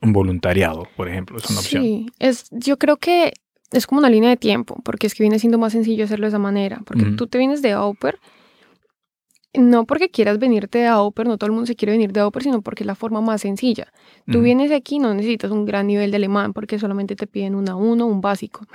un 0.00 0.12
voluntariado, 0.12 0.88
por 0.96 1.08
ejemplo, 1.08 1.36
es 1.36 1.50
una 1.50 1.60
opción. 1.60 1.82
Sí, 1.82 2.06
es, 2.18 2.46
yo 2.50 2.78
creo 2.78 2.96
que 2.96 3.32
es 3.72 3.86
como 3.86 3.98
una 3.98 4.08
línea 4.08 4.30
de 4.30 4.36
tiempo, 4.36 4.80
porque 4.84 5.06
es 5.06 5.14
que 5.14 5.22
viene 5.22 5.38
siendo 5.38 5.58
más 5.58 5.72
sencillo 5.72 6.04
hacerlo 6.04 6.26
de 6.26 6.28
esa 6.28 6.38
manera, 6.38 6.80
porque 6.86 7.04
tú 7.16 7.26
te 7.26 7.38
vienes 7.38 7.60
de 7.60 7.72
au 7.72 7.94
pair, 7.94 8.18
no 9.52 9.84
porque 9.84 10.08
quieras 10.08 10.38
venirte 10.38 10.78
de 10.78 10.86
au 10.86 11.12
pair, 11.12 11.28
no 11.28 11.36
todo 11.36 11.46
el 11.46 11.52
mundo 11.52 11.66
se 11.66 11.76
quiere 11.76 11.92
venir 11.92 12.12
de 12.12 12.20
au 12.20 12.30
pair, 12.30 12.44
sino 12.44 12.62
porque 12.62 12.84
es 12.84 12.86
la 12.86 12.94
forma 12.94 13.20
más 13.20 13.42
sencilla. 13.42 13.92
Tú 14.26 14.38
Ujú. 14.38 14.44
vienes 14.44 14.72
aquí, 14.72 14.98
no 14.98 15.12
necesitas 15.12 15.50
un 15.50 15.64
gran 15.64 15.86
nivel 15.86 16.10
de 16.10 16.16
alemán, 16.16 16.52
porque 16.54 16.78
solamente 16.78 17.16
te 17.16 17.26
piden 17.26 17.54
un 17.54 17.66
A1, 17.66 18.06
un 18.06 18.20
básico, 18.20 18.66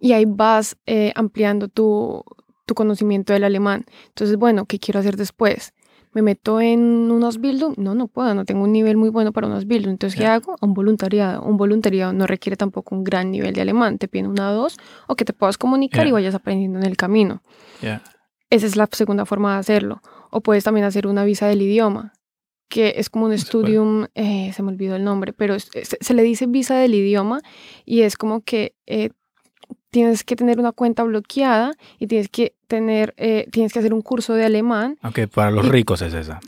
y 0.00 0.12
ahí 0.12 0.24
vas 0.26 0.76
eh, 0.86 1.12
ampliando 1.14 1.68
tu, 1.68 2.24
tu 2.70 2.74
conocimiento 2.74 3.32
del 3.32 3.42
alemán. 3.42 3.84
Entonces, 4.10 4.36
bueno, 4.36 4.64
¿qué 4.64 4.78
quiero 4.78 5.00
hacer 5.00 5.16
después? 5.16 5.72
¿Me 6.12 6.22
meto 6.22 6.60
en 6.60 6.80
un 7.10 7.24
Ausbildung? 7.24 7.74
No, 7.78 7.94
no 7.96 8.06
puedo, 8.06 8.32
no 8.34 8.44
tengo 8.44 8.62
un 8.62 8.72
nivel 8.72 8.96
muy 8.96 9.08
bueno 9.10 9.32
para 9.32 9.48
un 9.48 9.52
Ausbildung. 9.54 9.90
Entonces, 9.92 10.16
¿qué 10.18 10.26
hago? 10.26 10.54
Un 10.60 10.72
voluntariado. 10.74 11.42
Un 11.42 11.56
voluntariado 11.56 12.12
no 12.12 12.26
requiere 12.28 12.56
tampoco 12.56 12.94
un 12.94 13.02
gran 13.02 13.30
nivel 13.32 13.54
de 13.54 13.60
alemán. 13.60 13.98
Te 13.98 14.06
piden 14.08 14.26
una 14.28 14.50
dos 14.52 14.76
o 15.08 15.16
que 15.16 15.24
te 15.24 15.32
puedas 15.32 15.58
comunicar 15.58 16.06
y 16.06 16.10
Ya. 16.10 16.14
vayas 16.14 16.34
aprendiendo 16.36 16.78
en 16.78 16.86
el 16.86 16.96
camino. 16.96 17.42
Esa 18.50 18.66
es 18.66 18.76
la 18.76 18.88
segunda 18.90 19.24
forma 19.26 19.54
de 19.54 19.58
hacerlo. 19.60 20.00
O 20.30 20.40
puedes 20.40 20.62
también 20.64 20.84
hacer 20.86 21.06
una 21.06 21.24
visa 21.24 21.46
del 21.48 21.62
idioma, 21.62 22.12
que 22.68 22.94
es 22.96 23.08
como 23.10 23.26
un 23.26 23.32
Se 23.32 23.38
puede. 23.38 23.46
studium, 23.46 24.06
eh, 24.14 24.52
se 24.52 24.62
me 24.62 24.70
olvidó 24.70 24.94
el 24.96 25.04
nombre, 25.04 25.32
pero 25.32 25.54
es- 25.54 25.70
es- 25.74 25.96
se 26.00 26.14
le 26.14 26.22
dice 26.22 26.46
visa 26.46 26.76
del 26.76 26.94
idioma 26.94 27.40
y 27.84 28.02
es 28.02 28.16
como 28.16 28.42
que 28.42 28.74
eh, 28.86 29.10
tienes 29.90 30.24
que 30.24 30.34
tener 30.36 30.58
una 30.58 30.72
cuenta 30.72 31.02
bloqueada 31.04 31.72
y 32.00 32.06
tienes 32.08 32.28
que 32.28 32.54
tener, 32.70 33.12
eh, 33.18 33.48
tienes 33.50 33.72
que 33.72 33.80
hacer 33.80 33.92
un 33.92 34.00
curso 34.00 34.32
de 34.32 34.44
alemán. 34.46 34.96
Ok, 35.02 35.26
para 35.26 35.50
los 35.50 35.66
Y- 35.66 35.70
ricos 35.70 36.00
es 36.00 36.14
esa. 36.14 36.40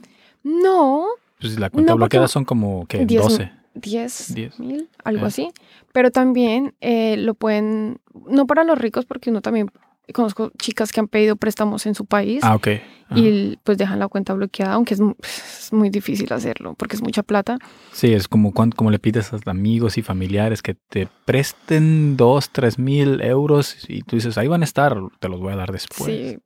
No, 0.42 1.06
Pues 1.40 1.58
la 1.58 1.70
cuenta 1.70 1.92
No, 1.92 1.96
bloqueada 1.96 2.28
son 2.28 2.44
como. 2.44 2.86
Diez- 2.88 3.20
12. 3.20 3.50
10 3.74 4.32
Diez. 4.34 4.60
mil, 4.60 4.88
algo 5.02 5.24
Eh. 5.24 5.28
así. 5.28 5.50
Pero 5.92 6.10
también 6.12 6.74
eh, 6.80 7.16
lo 7.16 7.34
pueden, 7.34 7.98
no 8.28 8.46
para 8.46 8.62
los 8.62 8.78
ricos, 8.78 9.04
porque 9.06 9.30
uno 9.30 9.40
también 9.42 9.68
conozco 10.12 10.50
chicas 10.58 10.90
que 10.92 11.00
han 11.00 11.08
pedido 11.08 11.36
préstamos 11.36 11.86
en 11.86 11.94
su 11.94 12.04
país. 12.06 12.42
Ah, 12.42 12.54
ok. 12.56 12.68
Ajá. 13.08 13.20
y 13.20 13.58
pues 13.62 13.76
dejan 13.76 13.98
la 13.98 14.08
cuenta 14.08 14.32
bloqueada, 14.32 14.72
aunque 14.72 14.94
es, 14.94 15.00
mu- 15.00 15.14
es 15.20 15.68
muy 15.70 15.90
difícil 15.90 16.32
hacerlo 16.32 16.74
porque 16.78 16.96
es 16.96 17.02
mucha 17.02 17.22
plata. 17.22 17.58
Sí, 17.92 18.12
es 18.14 18.26
como 18.26 18.52
cuando 18.52 18.74
como 18.74 18.90
le 18.90 18.98
pides 18.98 19.32
a 19.34 19.38
amigos 19.46 19.98
y 19.98 20.02
familiares 20.02 20.62
que 20.62 20.74
te 20.88 21.08
presten 21.26 22.16
dos, 22.16 22.50
tres 22.50 22.78
mil 22.78 23.20
euros 23.20 23.76
y 23.88 24.00
tú 24.02 24.16
dices, 24.16 24.38
ahí 24.38 24.48
van 24.48 24.62
a 24.62 24.64
estar, 24.64 24.96
te 25.20 25.28
los 25.28 25.40
voy 25.40 25.52
a 25.52 25.56
dar 25.56 25.72
después. 25.72 26.04
sí. 26.10 26.38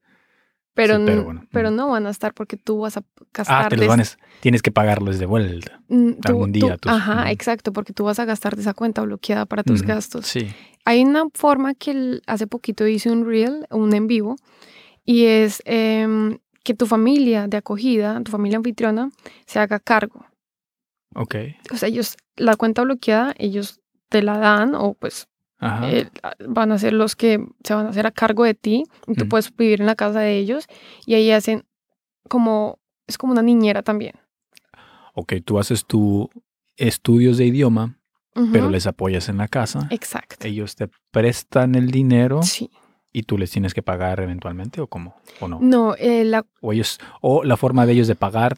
Pero, 0.74 0.98
Sí, 0.98 1.02
pero 1.06 1.24
bueno. 1.24 1.44
pero 1.52 1.70
no 1.70 1.88
van 1.88 2.06
a 2.06 2.10
estar 2.10 2.34
porque 2.34 2.58
tú 2.58 2.80
vas 2.80 2.98
a 2.98 3.02
ah, 3.46 3.66
te 3.70 3.78
los 3.78 3.86
van 3.86 4.00
a, 4.00 4.04
tienes 4.40 4.60
que 4.60 4.70
pagarles 4.70 5.18
de 5.18 5.24
vuelta. 5.24 5.80
mm, 5.88 6.10
tú- 6.20 6.28
algún 6.28 6.52
día 6.52 6.76
tú- 6.76 6.88
tus- 6.90 6.92
ajá, 6.92 7.30
exacto, 7.30 7.72
porque 7.72 7.94
tú 7.94 8.04
vas 8.04 8.18
a 8.18 8.26
gastar 8.26 8.56
de 8.56 8.60
esa 8.62 8.74
cuenta 8.74 9.00
bloqueada 9.00 9.46
para 9.46 9.62
tus 9.62 9.80
gastos. 9.82 10.26
Sí. 10.26 10.48
Hay 10.86 11.02
una 11.02 11.24
forma 11.34 11.74
que 11.74 12.20
hace 12.26 12.46
poquito 12.46 12.86
hice 12.86 13.10
un 13.10 13.26
reel, 13.26 13.66
un 13.70 13.92
en 13.92 14.06
vivo, 14.06 14.36
y 15.04 15.26
es 15.26 15.60
em, 15.64 16.38
que 16.62 16.74
tu 16.74 16.86
familia 16.86 17.48
de 17.48 17.56
acogida, 17.56 18.22
tu 18.22 18.30
familia 18.30 18.58
anfitriona, 18.58 19.10
se 19.46 19.58
haga 19.58 19.80
cargo. 19.80 20.24
Ok. 21.14 21.34
O 21.72 21.76
sea, 21.76 21.88
ellos, 21.88 22.16
la 22.36 22.54
cuenta 22.56 22.82
bloqueada, 22.82 23.34
ellos 23.36 23.80
te 24.08 24.22
la 24.22 24.38
dan 24.38 24.76
o 24.76 24.94
pues 24.94 25.26
eh, 25.82 26.08
van 26.46 26.70
a 26.70 26.78
ser 26.78 26.92
los 26.92 27.16
que 27.16 27.44
se 27.64 27.74
van 27.74 27.86
a 27.86 27.88
hacer 27.90 28.06
a 28.06 28.12
cargo 28.12 28.44
de 28.44 28.54
ti. 28.54 28.84
Y 29.08 29.14
tú 29.14 29.22
Ujú. 29.22 29.28
puedes 29.30 29.56
vivir 29.56 29.80
en 29.80 29.86
la 29.86 29.96
casa 29.96 30.20
de 30.20 30.38
ellos 30.38 30.66
y 31.04 31.14
ahí 31.14 31.32
hacen 31.32 31.64
como, 32.28 32.78
es 33.08 33.18
como 33.18 33.32
una 33.32 33.42
niñera 33.42 33.82
también. 33.82 34.14
ok, 35.14 35.34
tú 35.44 35.58
haces 35.58 35.84
tu 35.84 36.30
estudios 36.76 37.38
de 37.38 37.46
idioma, 37.46 37.95
pero 38.52 38.68
les 38.70 38.86
apoyas 38.86 39.28
en 39.28 39.38
la 39.38 39.48
casa. 39.48 39.88
Exacto. 39.90 40.46
Ellos 40.46 40.76
te 40.76 40.88
prestan 41.10 41.74
el 41.74 41.90
dinero 41.90 42.42
Sí. 42.42 42.70
y 43.12 43.22
tú 43.22 43.38
les 43.38 43.50
tienes 43.50 43.72
que 43.74 43.82
pagar 43.82 44.20
eventualmente 44.20 44.80
o 44.80 44.86
cómo 44.86 45.16
o 45.40 45.48
no. 45.48 45.58
No, 45.60 45.94
eh, 45.98 46.24
la, 46.24 46.44
O 46.60 46.72
ellos 46.72 46.98
o 47.20 47.44
la 47.44 47.56
forma 47.56 47.86
de 47.86 47.92
ellos 47.94 48.08
de 48.08 48.14
pagar 48.14 48.56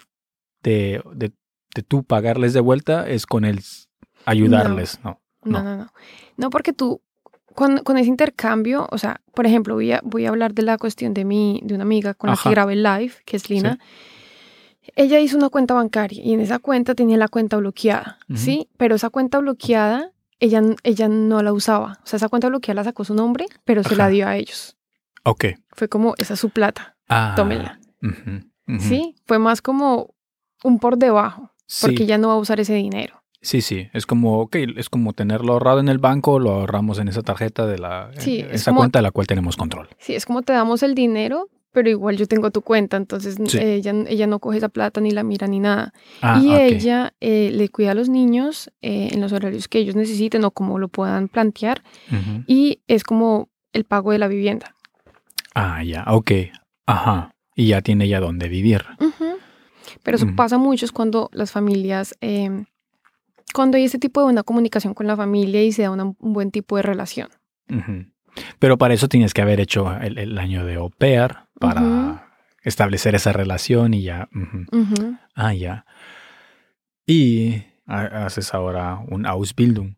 de, 0.62 1.02
de, 1.14 1.32
de 1.74 1.82
tú 1.82 2.02
pagarles 2.04 2.52
de 2.52 2.60
vuelta 2.60 3.08
es 3.08 3.24
con 3.26 3.44
el 3.44 3.60
ayudarles, 4.24 5.00
¿no? 5.04 5.20
no, 5.44 5.62
No. 5.62 5.64
no, 5.64 5.76
no. 5.76 5.92
No, 6.36 6.50
porque 6.50 6.72
tú, 6.72 7.00
con, 7.54 7.78
con 7.78 7.96
ese 7.98 8.08
intercambio, 8.08 8.86
o 8.90 8.98
sea, 8.98 9.20
por 9.34 9.46
ejemplo, 9.46 9.74
voy 9.74 9.92
a, 9.92 10.00
voy 10.04 10.26
a 10.26 10.28
hablar 10.30 10.54
de 10.54 10.62
la 10.62 10.78
cuestión 10.78 11.14
de 11.14 11.24
mi, 11.24 11.60
de 11.64 11.74
una 11.74 11.84
amiga 11.84 12.14
con 12.14 12.30
la 12.30 12.36
que 12.36 12.50
grabé 12.50 12.74
el 12.74 12.82
live, 12.82 13.12
que 13.24 13.36
es 13.36 13.48
Lina. 13.50 13.78
Ella 14.96 15.20
hizo 15.20 15.36
una 15.36 15.48
cuenta 15.48 15.74
bancaria 15.74 16.22
y 16.24 16.32
en 16.34 16.40
esa 16.40 16.58
cuenta 16.58 16.94
tenía 16.94 17.16
la 17.16 17.28
cuenta 17.28 17.56
bloqueada. 17.56 18.18
¿sí? 18.34 18.68
Pero 18.76 18.94
esa 18.96 19.10
cuenta 19.10 19.38
bloqueada, 19.38 20.12
ella, 20.40 20.62
ella 20.82 21.08
no 21.08 21.42
la 21.42 21.52
usaba. 21.52 21.98
O 22.04 22.06
sea, 22.06 22.16
esa 22.18 22.28
cuenta 22.28 22.48
bloqueada 22.48 22.76
la 22.80 22.84
sacó 22.84 23.04
su 23.04 23.14
nombre, 23.14 23.46
pero 23.64 23.82
se 23.84 23.96
la 23.96 24.08
dio 24.08 24.26
a 24.26 24.36
ellos. 24.36 24.76
Ok. 25.24 25.46
Fue 25.72 25.88
como, 25.88 26.14
esa 26.18 26.34
es 26.34 26.40
su 26.40 26.50
plata, 26.50 26.96
Ah, 27.08 27.34
tómenla. 27.36 27.80
¿Sí? 28.80 29.14
Fue 29.26 29.38
más 29.38 29.62
como 29.62 30.14
un 30.64 30.78
por 30.78 30.98
debajo, 30.98 31.52
porque 31.80 31.98
Sí, 31.98 32.06
ya 32.06 32.18
no 32.18 32.28
va 32.28 32.34
a 32.34 32.38
usar 32.38 32.60
ese 32.60 32.74
dinero. 32.74 33.22
sí, 33.40 33.60
sí. 33.62 33.88
Es 33.92 34.04
como, 34.06 34.40
ok, 34.40 34.56
es 34.76 34.88
como 34.90 35.12
tenerlo 35.12 35.52
ahorrado 35.54 35.80
en 35.80 35.88
el 35.88 35.98
banco, 35.98 36.38
lo 36.38 36.50
ahorramos 36.50 36.98
en 36.98 37.08
esa 37.08 37.22
tarjeta 37.22 37.66
de 37.66 37.78
la, 37.78 38.10
Sí, 38.18 38.40
en 38.40 38.46
es 38.46 38.54
esa 38.62 38.70
como- 38.72 38.80
cuenta 38.80 38.98
de 38.98 39.02
la 39.04 39.10
cual 39.10 39.26
tenemos 39.26 39.56
control. 39.56 39.88
Sí, 39.98 40.14
es 40.14 40.26
como 40.26 40.42
te 40.42 40.52
damos 40.52 40.82
el 40.82 40.94
dinero, 40.94 41.48
pero 41.72 41.88
igual 41.90 42.16
yo 42.16 42.26
tengo 42.26 42.50
tu 42.50 42.62
cuenta, 42.62 42.96
entonces 42.96 43.36
Sí. 43.46 43.58
ella, 43.58 43.92
ella 44.08 44.26
no 44.26 44.38
coge 44.38 44.58
esa 44.58 44.68
plata 44.68 45.00
ni 45.00 45.10
la 45.10 45.22
mira 45.22 45.46
ni 45.46 45.60
nada. 45.60 45.92
Ah, 46.22 46.40
y 46.42 46.54
ella 46.54 47.14
eh, 47.20 47.50
le 47.52 47.68
cuida 47.68 47.92
a 47.92 47.94
los 47.94 48.08
niños 48.08 48.70
eh, 48.82 49.10
en 49.12 49.20
los 49.20 49.32
horarios 49.32 49.68
que 49.68 49.78
ellos 49.78 49.94
necesiten 49.94 50.44
o 50.44 50.50
como 50.50 50.78
lo 50.78 50.88
puedan 50.88 51.28
plantear 51.28 51.82
y 52.46 52.80
es 52.86 53.04
como 53.04 53.48
el 53.72 53.84
pago 53.84 54.12
de 54.12 54.18
la 54.18 54.28
vivienda. 54.28 54.74
Ah, 55.54 55.82
ya, 55.84 56.04
ok. 56.08 56.30
Ajá. 56.86 57.30
Y 57.54 57.68
ya 57.68 57.82
tiene 57.82 58.08
ya 58.08 58.20
dónde 58.20 58.48
vivir. 58.48 58.84
Pero 60.02 60.16
eso 60.16 60.26
pasa 60.36 60.58
mucho 60.58 60.84
es 60.84 60.92
cuando 60.92 61.28
las 61.32 61.50
familias, 61.50 62.14
eh, 62.20 62.64
cuando 63.52 63.76
hay 63.76 63.84
este 63.84 63.98
tipo 63.98 64.20
de 64.20 64.24
buena 64.24 64.42
comunicación 64.42 64.94
con 64.94 65.06
la 65.06 65.16
familia 65.16 65.62
y 65.62 65.72
se 65.72 65.82
da 65.82 65.90
una- 65.90 66.04
un 66.18 66.32
buen 66.32 66.50
tipo 66.50 66.76
de 66.76 66.82
relación. 66.82 67.28
Pero 68.58 68.78
para 68.78 68.94
eso 68.94 69.08
tienes 69.08 69.34
que 69.34 69.42
haber 69.42 69.60
hecho 69.60 69.92
el, 70.00 70.18
el 70.18 70.38
año 70.38 70.64
de 70.64 70.74
au 70.76 70.90
pair 70.90 71.36
para 71.60 72.28
establecer 72.62 73.14
esa 73.14 73.32
relación 73.32 73.94
y 73.94 74.02
ya. 74.02 74.28
Ah, 75.34 75.54
ya. 75.54 75.84
Y 77.06 77.62
ha- 77.86 78.26
haces 78.26 78.52
ahora 78.54 79.00
un 79.08 79.26
Ausbildung. 79.26 79.94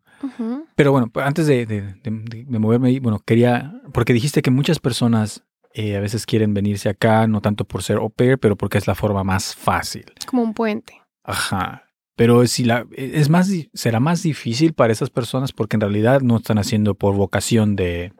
Pero 0.75 0.91
bueno, 0.91 1.07
pues, 1.11 1.25
antes 1.25 1.47
de, 1.47 1.65
de- 1.65 1.81
de- 2.03 2.45
de 2.47 2.59
moverme 2.59 2.89
ahí, 2.89 2.99
bueno, 2.99 3.19
quería, 3.25 3.73
porque 3.91 4.13
dijiste 4.13 4.41
que 4.43 4.51
muchas 4.51 4.79
personas 4.79 5.43
eh, 5.73 5.95
a 5.95 5.99
veces 5.99 6.25
quieren 6.25 6.53
venirse 6.53 6.89
acá, 6.89 7.25
no 7.27 7.41
tanto 7.41 7.65
por 7.65 7.81
ser 7.81 7.97
au 7.97 8.09
pair, 8.09 8.37
pero 8.37 8.55
porque 8.55 8.77
es 8.77 8.87
la 8.87 8.93
forma 8.95 9.23
más 9.23 9.55
fácil. 9.55 10.05
Como 10.27 10.43
un 10.43 10.53
puente. 10.53 11.01
Ajá. 11.23 11.85
Pero 12.15 12.45
si 12.45 12.65
la, 12.65 12.85
es 12.91 13.29
más, 13.29 13.49
será 13.73 13.99
más 13.99 14.21
difícil 14.21 14.73
para 14.73 14.93
esas 14.93 15.09
personas 15.09 15.53
porque 15.53 15.77
en 15.77 15.81
realidad 15.81 16.21
no 16.21 16.37
están 16.37 16.59
haciendo 16.59 16.93
por 16.93 17.15
vocación 17.15 17.75
de, 17.75 18.13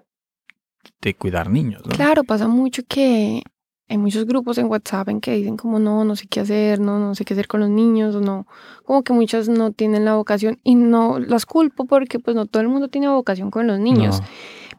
de 1.02 1.16
cuidar 1.16 1.50
niños, 1.50 1.82
¿no? 1.86 1.92
Claro, 1.96 2.24
pasa 2.24 2.48
mucho 2.48 2.82
que 2.88 3.44
hay 3.90 3.98
muchos 3.98 4.26
grupos 4.26 4.58
en 4.58 4.68
WhatsApp 4.68 5.10
en 5.10 5.20
que 5.20 5.36
dicen 5.36 5.58
como 5.58 5.78
no, 5.80 6.06
no 6.06 6.16
sé 6.16 6.26
qué 6.28 6.40
hacer, 6.40 6.80
no, 6.80 6.98
no 7.00 7.14
sé 7.16 7.26
qué 7.26 7.34
hacer 7.34 7.48
con 7.48 7.60
los 7.60 7.70
niños, 7.70 8.16
o 8.16 8.22
no, 8.22 8.48
como 8.86 9.04
que 9.04 9.12
muchas 9.14 9.50
no 9.50 9.72
tienen 9.72 10.06
la 10.06 10.16
vocación 10.16 10.60
y 10.64 10.76
no 10.76 11.20
las 11.20 11.46
culpo 11.46 11.86
porque 11.86 12.18
pues 12.20 12.36
no 12.36 12.46
todo 12.46 12.62
el 12.62 12.70
mundo 12.70 12.88
tiene 12.88 13.10
vocación 13.10 13.52
con 13.52 13.68
los 13.68 13.80
niños, 13.80 14.22
No. 14.22 14.28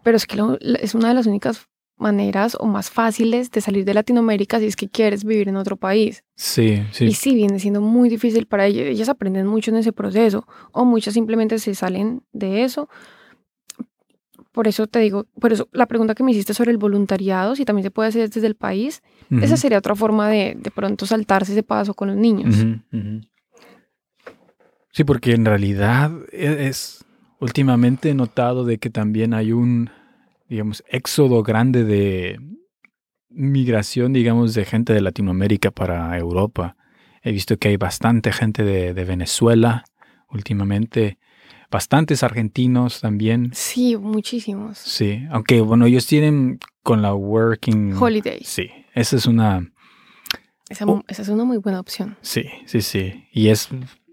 pero 0.03 0.17
es 0.17 0.27
que 0.27 0.37
lo- 0.37 0.59
es 0.61 0.95
una 0.95 1.09
de 1.09 1.15
las 1.15 1.27
únicas 1.27 1.67
maneras 1.99 2.57
o 2.59 2.67
más 2.67 2.91
fáciles 2.91 3.51
de 3.51 3.61
salir 3.61 3.85
de 3.85 3.95
Latinoamérica 3.95 4.59
si 4.59 4.67
es 4.67 4.77
que 4.77 4.89
quieres 4.89 5.25
vivir 5.25 5.49
en 5.49 5.57
otro 5.57 5.77
país. 5.77 6.25
Sí, 6.35 6.83
sí. 6.91 7.05
Y 7.05 7.13
sí, 7.13 7.35
viene 7.35 7.61
siendo 7.61 7.81
muy 7.81 8.09
difícil 8.09 8.47
para 8.47 8.67
ellas. 8.67 8.87
Ellas 8.87 9.09
aprenden 9.09 9.47
mucho 9.47 9.71
en 9.71 9.77
ese 9.77 9.93
proceso 9.93 10.45
o 10.73 10.85
muchas 10.85 11.15
simplemente 11.15 11.59
se 11.61 11.75
salen 11.77 12.23
de 12.33 12.65
eso. 12.65 12.89
Por 14.53 14.69
eso 14.69 14.87
te 14.87 14.99
digo, 14.99 15.25
por 15.41 15.53
eso 15.53 15.69
la 15.73 15.87
pregunta 15.87 16.15
que 16.15 16.23
me 16.23 16.31
hiciste 16.33 16.53
sobre 16.55 16.71
el 16.71 16.77
voluntariado, 16.79 17.57
si 17.57 17.65
también 17.65 17.85
se 17.85 17.91
puede 17.91 18.11
hacer 18.11 18.29
desde 18.29 18.47
el 18.47 18.55
país, 18.55 19.03
esa 19.41 19.57
sería 19.57 19.79
otra 19.79 19.95
forma 19.95 20.29
de 20.29 20.55
de 20.59 20.71
pronto 20.71 21.07
saltarse 21.07 21.53
ese 21.53 21.63
paso 21.63 21.95
con 21.95 22.09
los 22.09 22.17
niños. 22.17 22.55
Sí, 24.93 25.05
porque 25.05 25.33
en 25.33 25.47
realidad 25.47 26.11
e- 26.33 26.67
es, 26.69 27.03
últimamente 27.41 28.11
he 28.11 28.15
notado 28.15 28.65
de 28.67 28.77
que 28.79 28.91
también 28.91 29.33
hay 29.33 29.53
un, 29.53 29.89
digamos, 30.49 30.85
éxodo 30.87 31.43
grande 31.43 31.85
de 31.85 32.39
migración, 33.31 34.13
digamos, 34.13 34.53
de 34.53 34.67
gente 34.67 34.93
de 34.93 35.01
Latinoamérica 35.01 35.71
para 35.71 36.17
Europa. 36.19 36.77
He 37.23 37.33
visto 37.33 37.57
que 37.57 37.69
hay 37.69 37.79
bastante 37.79 38.33
gente 38.33 38.65
de, 38.65 38.93
de 38.93 39.05
Venezuela 39.05 39.85
últimamente, 40.29 41.19
bastantes 41.73 42.23
argentinos 42.23 43.01
también. 43.01 43.51
Sí, 43.55 43.97
muchísimos. 43.97 44.79
Sí, 44.79 45.25
aunque 45.33 45.61
bueno, 45.61 45.87
ellos 45.87 46.07
tienen 46.07 46.61
con 46.85 47.03
la 47.03 47.15
working 47.15 47.95
Holiday. 47.95 48.41
Sí, 48.45 48.69
esa 48.95 49.17
es 49.17 49.27
una 49.27 49.69
Esa, 50.69 50.85
Oh. 50.87 51.03
esa 51.09 51.23
es 51.23 51.29
una 51.29 51.45
muy 51.45 51.57
buena 51.59 51.81
opción. 51.81 52.17
Sí, 52.21 52.45
sí, 52.67 52.81
sí. 52.83 53.25
Y 53.33 53.49
es 53.49 53.69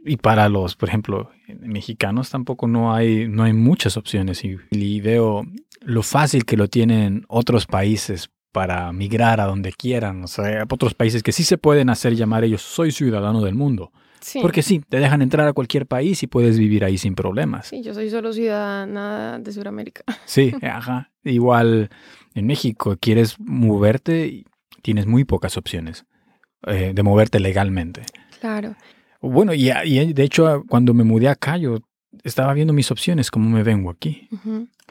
y 0.06 0.18
para 0.18 0.50
los, 0.50 0.76
por 0.76 0.90
ejemplo, 0.90 1.30
mexicanos 1.60 2.30
tampoco 2.30 2.68
no 2.68 2.94
hay 2.94 3.28
no 3.28 3.44
hay 3.44 3.54
muchas 3.54 3.98
opciones 3.98 4.44
y, 4.44 4.58
y 4.72 5.02
veo 5.02 5.46
lo 5.82 6.02
fácil 6.04 6.46
que 6.46 6.58
lo 6.58 6.68
tienen 6.68 7.26
otros 7.28 7.66
países 7.66 8.30
para 8.52 8.92
migrar 8.92 9.40
a 9.40 9.46
donde 9.46 9.72
quieran, 9.74 10.24
o 10.24 10.28
sea, 10.28 10.66
otros 10.70 10.96
países 10.96 11.22
que 11.22 11.32
sí 11.32 11.44
se 11.44 11.58
pueden 11.60 11.90
hacer 11.92 12.16
llamar 12.16 12.44
ellos 12.44 12.62
soy 12.64 12.92
ciudadano 12.92 13.42
del 13.42 13.54
mundo, 13.54 13.92
Sí. 14.22 14.40
porque 14.42 14.62
sí, 14.62 14.80
te 14.88 14.98
dejan 15.00 15.22
entrar 15.22 15.48
a 15.48 15.54
cualquier 15.54 15.86
país 15.86 16.22
y 16.24 16.28
puedes 16.28 16.58
vivir 16.60 16.84
ahí 16.84 16.98
sin 16.98 17.16
problemas. 17.16 17.68
Sí, 17.68 17.82
yo 17.82 17.94
soy 17.94 18.10
solo 18.10 18.34
ciudadana 18.34 19.40
de 19.40 19.52
Sudamérica. 19.52 20.04
Sí, 20.26 20.54
ajá. 20.62 21.12
Igual 21.24 21.90
en 22.36 22.46
México 22.48 22.98
quieres 23.00 23.40
moverte 23.40 24.28
y 24.28 24.46
tienes 24.82 25.06
muy 25.08 25.24
pocas 25.26 25.58
opciones 25.58 26.06
eh, 26.68 26.92
de 26.94 27.04
moverte 27.04 27.40
legalmente. 27.40 28.02
Claro. 28.40 28.76
Bueno, 29.22 29.54
y, 29.54 29.70
y 29.72 30.14
de 30.14 30.24
hecho 30.24 30.64
cuando 30.70 30.94
me 30.94 31.04
mudé 31.04 31.28
acá 31.28 31.58
yo 31.58 31.80
estaba 32.24 32.54
viendo 32.54 32.74
mis 32.74 32.90
opciones, 32.92 33.30
cómo 33.32 33.50
me 33.50 33.64
vengo 33.64 33.90
aquí. 33.90 34.30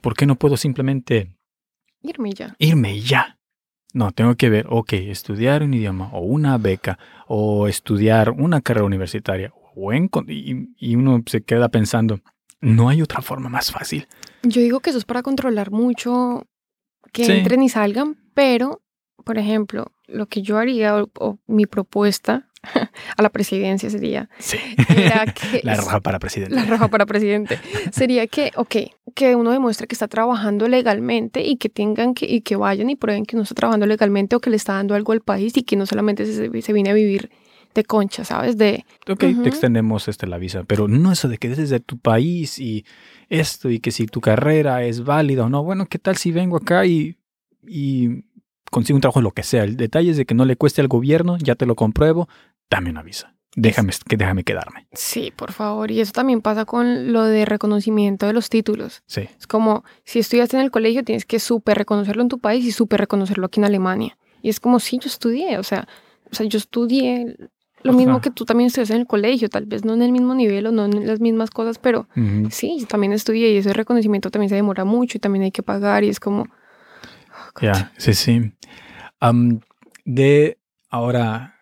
¿Por 0.02 0.14
qué 0.14 0.26
no 0.26 0.36
puedo 0.36 0.56
simplemente 0.56 1.32
Irme 2.02 2.32
ya. 2.32 2.54
irme 2.58 3.00
ya? 3.00 3.37
No, 3.94 4.12
tengo 4.12 4.34
que 4.36 4.50
ver, 4.50 4.66
ok, 4.68 4.92
estudiar 4.94 5.62
un 5.62 5.72
idioma 5.74 6.10
o 6.12 6.20
una 6.20 6.58
beca 6.58 6.98
o 7.26 7.68
estudiar 7.68 8.30
una 8.30 8.60
carrera 8.60 8.84
universitaria. 8.86 9.52
O 9.74 9.92
en, 9.92 10.10
y, 10.26 10.68
y 10.76 10.96
uno 10.96 11.22
se 11.26 11.42
queda 11.42 11.68
pensando, 11.68 12.20
no 12.60 12.88
hay 12.88 13.00
otra 13.00 13.22
forma 13.22 13.48
más 13.48 13.70
fácil. 13.72 14.06
Yo 14.42 14.60
digo 14.60 14.80
que 14.80 14.90
eso 14.90 14.98
es 14.98 15.04
para 15.04 15.22
controlar 15.22 15.70
mucho 15.70 16.46
que 17.12 17.24
Sí. 17.24 17.32
entren 17.32 17.62
y 17.62 17.68
salgan, 17.68 18.16
pero, 18.34 18.82
por 19.24 19.38
ejemplo, 19.38 19.92
lo 20.06 20.26
que 20.26 20.42
yo 20.42 20.58
haría 20.58 20.96
o, 20.96 21.10
o 21.18 21.38
mi 21.46 21.66
propuesta 21.66 22.47
a 23.16 23.22
la 23.22 23.28
presidencia 23.30 23.90
sería 23.90 24.28
Sí. 24.38 24.58
era 24.96 25.24
que 25.26 25.60
La 25.64 25.74
roja 25.76 26.00
para 26.00 26.18
presidente. 26.18 26.54
la 26.54 26.64
roja 26.64 26.88
para 26.88 27.06
presidente 27.06 27.58
sería 27.92 28.26
que, 28.26 28.50
ok, 28.56 28.76
que 29.14 29.34
uno 29.36 29.50
demuestre 29.50 29.86
que 29.86 29.94
está 29.94 30.08
trabajando 30.08 30.68
legalmente 30.68 31.44
y 31.44 31.56
que 31.56 31.68
tengan 31.68 32.14
que 32.14 32.26
y 32.26 32.40
que 32.42 32.56
vayan 32.56 32.90
y 32.90 32.96
prueben 32.96 33.24
que 33.26 33.36
uno 33.36 33.42
está 33.42 33.54
trabajando 33.54 33.86
legalmente 33.86 34.36
o 34.36 34.40
que 34.40 34.50
le 34.50 34.56
está 34.56 34.74
dando 34.74 34.94
algo 34.94 35.12
al 35.12 35.20
país 35.20 35.56
y 35.56 35.62
que 35.62 35.76
no 35.76 35.86
solamente 35.86 36.24
se, 36.26 36.62
se 36.62 36.72
viene 36.72 36.90
a 36.90 36.94
vivir 36.94 37.30
de 37.74 37.84
concha, 37.84 38.24
¿sabes? 38.24 38.56
De 38.56 38.84
Ok, 39.08 39.20
te 39.20 39.48
extendemos 39.48 40.08
este, 40.08 40.26
la 40.26 40.38
visa, 40.38 40.64
pero 40.64 40.88
no 40.88 41.12
eso 41.12 41.28
de 41.28 41.36
que 41.38 41.48
desde 41.50 41.80
tu 41.80 41.98
país 41.98 42.58
y 42.58 42.84
esto 43.28 43.70
y 43.70 43.78
que 43.78 43.90
si 43.92 44.06
tu 44.06 44.20
carrera 44.20 44.82
es 44.84 45.04
válida 45.04 45.44
o 45.44 45.48
no. 45.50 45.62
Bueno, 45.62 45.86
¿qué 45.86 45.98
tal 45.98 46.16
si 46.16 46.32
vengo 46.32 46.56
acá 46.56 46.86
y, 46.86 47.16
y 47.66 48.24
consigo 48.70 48.96
un 48.96 49.00
trabajo, 49.02 49.20
lo 49.20 49.32
que 49.32 49.42
sea? 49.42 49.64
El 49.64 49.76
detalle 49.76 50.10
es 50.10 50.16
de 50.16 50.24
que 50.24 50.34
no 50.34 50.44
le 50.46 50.56
cueste 50.56 50.80
al 50.80 50.88
gobierno, 50.88 51.36
ya 51.38 51.54
te 51.54 51.66
lo 51.66 51.74
compruebo, 51.76 52.28
dame 52.70 52.90
una 52.90 53.02
visa. 53.02 53.34
Déjame, 53.56 53.92
que 54.08 54.16
déjame 54.16 54.44
quedarme. 54.44 54.86
sí, 54.92 55.32
por 55.34 55.52
favor. 55.52 55.90
Y 55.90 56.00
eso 56.00 56.12
también 56.12 56.42
pasa 56.42 56.64
con 56.64 57.12
lo 57.12 57.24
de 57.24 57.44
reconocimiento 57.44 58.26
de 58.26 58.32
los 58.32 58.50
títulos. 58.50 59.02
Sí, 59.06 59.28
Es 59.38 59.46
como 59.48 59.84
si 60.04 60.20
estudiaste 60.20 60.56
en 60.56 60.62
el 60.62 60.70
colegio, 60.70 61.02
tienes 61.02 61.24
que 61.24 61.40
súper 61.40 61.76
reconocerlo 61.76 62.22
en 62.22 62.28
tu 62.28 62.38
país 62.38 62.64
y 62.64 62.70
súper 62.72 63.00
reconocerlo 63.00 63.46
aquí 63.46 63.58
en 63.58 63.64
Alemania. 63.64 64.16
Y 64.42 64.48
es 64.50 64.60
como, 64.60 64.78
sí, 64.78 64.98
yo 65.02 65.08
estudié, 65.08 65.58
o 65.58 65.64
sea, 65.64 65.88
o 66.30 66.34
sea 66.34 66.46
yo 66.46 66.56
estudié 66.58 67.36
lo 67.82 67.92
mismo 67.92 68.14
Ajá. 68.14 68.20
que 68.20 68.30
tú 68.30 68.44
también 68.44 68.66
estudias 68.68 68.90
en 68.90 68.98
el 68.98 69.06
colegio, 69.06 69.48
tal 69.48 69.66
vez 69.66 69.84
no 69.84 69.94
en 69.94 70.02
el 70.02 70.12
mismo 70.12 70.34
nivel 70.34 70.66
o 70.66 70.72
no 70.72 70.84
en 70.84 71.06
las 71.06 71.18
mismas 71.20 71.50
cosas, 71.50 71.78
pero 71.78 72.06
sí, 72.50 72.78
yo 72.80 72.86
también 72.86 73.12
estudié 73.12 73.50
y 73.52 73.56
ese 73.56 73.72
reconocimiento 73.72 74.30
también 74.30 74.50
se 74.50 74.56
demora 74.56 74.84
mucho 74.84 75.16
y 75.18 75.20
también 75.20 75.44
hay 75.44 75.50
que 75.52 75.62
pagar 75.62 76.04
y 76.04 76.08
es 76.08 76.20
como... 76.20 76.42
oh, 76.42 77.60
ya, 77.60 77.92
sí, 77.96 78.14
sí. 78.14 78.52
De 80.04 80.58
ahora, 80.90 81.57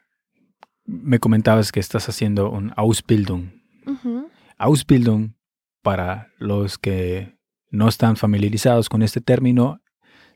me 0.87 1.19
comentabas 1.19 1.73
que 1.73 1.81
estás 1.81 2.09
haciendo 2.09 2.51
un 2.51 2.73
Ausbildung. 2.77 3.51
Ausbildung, 4.59 5.35
para 5.83 6.29
los 6.39 6.79
que 6.79 7.37
no 7.71 7.89
están 7.89 8.17
familiarizados 8.17 8.89
con 8.89 9.03
este 9.03 9.21
término, 9.21 9.81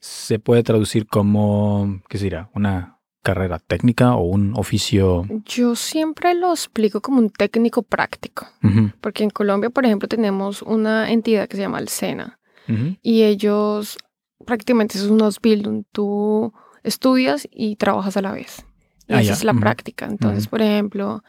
se 0.01 0.38
puede 0.38 0.62
traducir 0.62 1.07
como, 1.07 2.03
¿qué 2.09 2.18
será? 2.18 2.51
Una 2.55 2.98
carrera 3.22 3.59
técnica 3.59 4.14
o 4.14 4.22
un 4.24 4.55
oficio. 4.57 5.26
Yo 5.44 5.76
siempre 5.76 6.34
lo 6.34 6.53
explico 6.53 7.01
como 7.01 7.18
un 7.18 7.30
técnico 7.30 7.82
práctico, 7.82 8.46
porque 9.01 9.24
en 9.24 9.30
Colombia, 9.30 9.70
por 9.70 9.84
ejemplo, 9.84 10.09
tenemos 10.09 10.62
una 10.62 11.11
entidad 11.11 11.48
que 11.48 11.57
se 11.57 11.62
llama 11.62 11.78
el 11.78 11.88
SENA. 11.88 12.38
y 13.03 13.22
ellos 13.22 13.98
prácticamente 14.46 14.96
es 14.96 15.05
un 15.05 15.22
Ausbildung. 15.22 15.84
Tú 15.92 16.53
estudias 16.82 17.48
y 17.51 17.76
trabajas 17.76 18.16
a 18.16 18.22
la 18.22 18.32
vez. 18.32 18.64
Y 19.11 19.14
Ah, 19.14 19.20
esa 19.20 19.28
ya. 19.28 19.32
es 19.34 19.44
la 19.44 19.54
práctica. 19.54 20.06
Entonces, 20.06 20.46
por 20.46 20.62
ejemplo, 20.62 21.22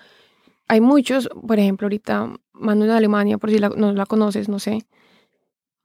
hay 0.68 0.82
muchos, 0.82 1.30
por 1.48 1.60
ejemplo, 1.60 1.86
ahorita 1.86 2.34
Manu 2.54 2.86
en 2.86 2.92
Alemania, 2.92 3.38
por 3.38 3.50
si 3.50 3.58
la- 3.60 3.70
no 3.70 3.92
la 3.94 4.06
conoces, 4.06 4.48
no 4.50 4.60
sé. 4.60 4.86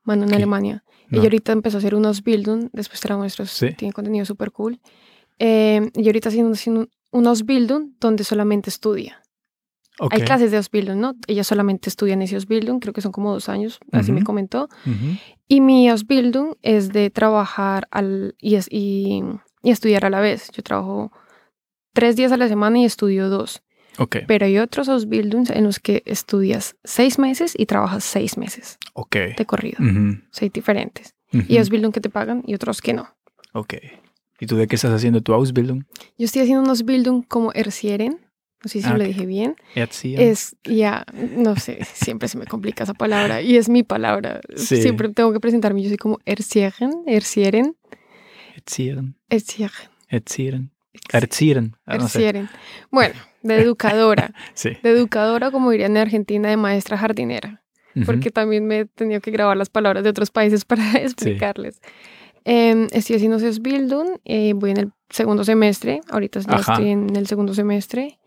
Manu 0.04 0.24
en 0.24 0.28
¿Qué? 0.30 0.36
Alemania. 0.36 0.84
No. 1.08 1.18
Ella 1.18 1.24
ahorita 1.26 1.52
empezó 1.52 1.76
a 1.76 1.80
hacer 1.80 1.94
unos 1.94 2.22
Bildung, 2.22 2.68
después 2.72 3.00
te 3.00 3.08
la 3.08 3.16
muestro, 3.16 3.46
Sí. 3.46 3.72
tiene 3.74 3.92
contenido 3.92 4.24
súper 4.24 4.50
cool. 4.52 4.80
Eh, 5.38 5.90
y 5.94 6.06
ahorita 6.06 6.28
haciendo, 6.28 6.52
haciendo 6.52 6.88
unos 7.12 7.44
Bildung 7.44 7.92
donde 8.00 8.24
solamente 8.24 8.70
estudia. 8.70 9.22
Hay 10.10 10.20
clases 10.20 10.50
de 10.50 10.58
Ausbildung, 10.58 10.98
¿no? 11.00 11.14
Ella 11.26 11.42
solamente 11.42 11.88
estudia 11.88 12.12
en 12.12 12.20
ese 12.20 12.34
Ausbildung, 12.34 12.80
creo 12.80 12.92
que 12.92 13.00
son 13.00 13.12
como 13.12 13.32
dos 13.32 13.48
años, 13.48 13.78
así 13.92 14.12
me 14.12 14.22
comentó. 14.22 14.68
Y 15.48 15.62
mi 15.62 15.88
Ausbildung 15.88 16.54
es 16.60 16.92
de 16.92 17.08
trabajar 17.08 17.88
al, 17.90 18.34
y, 18.38 18.56
es- 18.56 18.68
y, 18.70 19.22
y 19.62 19.70
estudiar 19.70 20.04
a 20.04 20.10
la 20.10 20.20
vez. 20.20 20.50
Yo 20.52 20.62
trabajo 20.62 21.12
tres 21.96 22.14
días 22.16 22.30
a 22.32 22.36
la 22.36 22.46
semana 22.48 22.78
y 22.78 22.84
estudio 22.84 23.28
dos. 23.28 23.62
Ok. 23.98 24.18
Pero 24.28 24.46
hay 24.46 24.58
otros 24.58 24.88
Ausbildungs 24.88 25.50
en 25.50 25.64
los 25.64 25.80
que 25.80 26.02
estudias 26.06 26.76
seis 26.84 27.18
meses 27.18 27.54
y 27.56 27.66
trabajas 27.66 28.04
seis 28.04 28.36
meses 28.36 28.78
Ok. 28.94 29.16
de 29.36 29.44
corrido. 29.46 29.78
Ujú. 29.82 30.18
Seis 30.30 30.52
diferentes. 30.52 31.14
Ujú. 31.32 31.44
Y 31.48 31.56
Ausbildung 31.58 31.92
que 31.92 32.00
te 32.00 32.10
pagan 32.10 32.42
y 32.46 32.54
otros 32.54 32.80
que 32.82 32.92
no. 32.92 33.08
Ok. 33.52 33.74
¿Y 34.38 34.46
tú 34.46 34.56
de 34.56 34.66
qué 34.66 34.76
estás 34.76 34.92
haciendo 34.92 35.22
tu 35.22 35.32
Ausbildung? 35.32 35.84
Yo 36.18 36.26
estoy 36.26 36.42
haciendo 36.42 36.62
unos 36.62 36.84
Bildung 36.84 37.24
como 37.26 37.52
Erzieren. 37.54 38.20
No 38.62 38.68
sé 38.68 38.80
si 38.82 38.88
Ah, 38.88 38.96
lo 38.98 39.04
dije 39.04 39.24
bien. 39.26 39.54
Erziehen? 39.74 40.20
Es, 40.20 40.56
ya, 40.64 41.04
no 41.36 41.56
sé, 41.56 41.78
siempre 41.94 42.26
se 42.28 42.36
me 42.36 42.46
complica 42.46 42.84
esa 42.84 42.94
palabra. 42.94 43.40
Y 43.40 43.56
es 43.56 43.68
mi 43.68 43.82
palabra. 43.82 44.40
Sí. 44.56 44.82
Siempre 44.82 45.08
tengo 45.10 45.32
que 45.32 45.40
presentarme. 45.40 45.82
Yo 45.82 45.88
soy 45.88 45.96
como 45.98 46.18
Erzieren, 46.26 47.02
Erzieren, 47.06 47.76
Erziehen. 48.56 49.16
Erzieren. 49.30 49.70
Erziehen. 50.08 50.70
Erziehen. 51.12 51.76
Ah, 51.86 51.96
no 51.96 52.08
sé. 52.08 52.18
Erzieren. 52.18 52.48
Bueno, 52.90 53.14
de 53.42 53.60
educadora. 53.60 54.32
Sí. 54.54 54.70
De 54.82 54.90
educadora, 54.90 55.50
como 55.50 55.70
dirían 55.70 55.92
en 55.92 56.02
Argentina, 56.02 56.48
de 56.48 56.56
maestra 56.56 56.98
jardinera. 56.98 57.62
Ujú. 57.94 58.06
Porque 58.06 58.30
también 58.30 58.66
me 58.66 58.80
he 58.80 58.84
tenido 58.86 59.20
que 59.20 59.30
grabar 59.30 59.56
las 59.56 59.70
palabras 59.70 60.04
de 60.04 60.10
otros 60.10 60.30
países 60.30 60.64
para 60.64 60.82
explicarles. 60.94 61.80
Em, 62.44 62.86
estoy 62.92 63.16
haciendo 63.16 63.38
Bildung, 63.60 64.18
eh, 64.24 64.52
voy 64.54 64.70
en 64.70 64.76
el 64.78 64.92
segundo 65.10 65.44
semestre. 65.44 66.00
Ahorita 66.10 66.40
ya 66.40 66.56
estoy 66.56 66.90
en 66.90 67.16
el 67.16 67.26
segundo 67.26 67.54
semestre. 67.54 68.18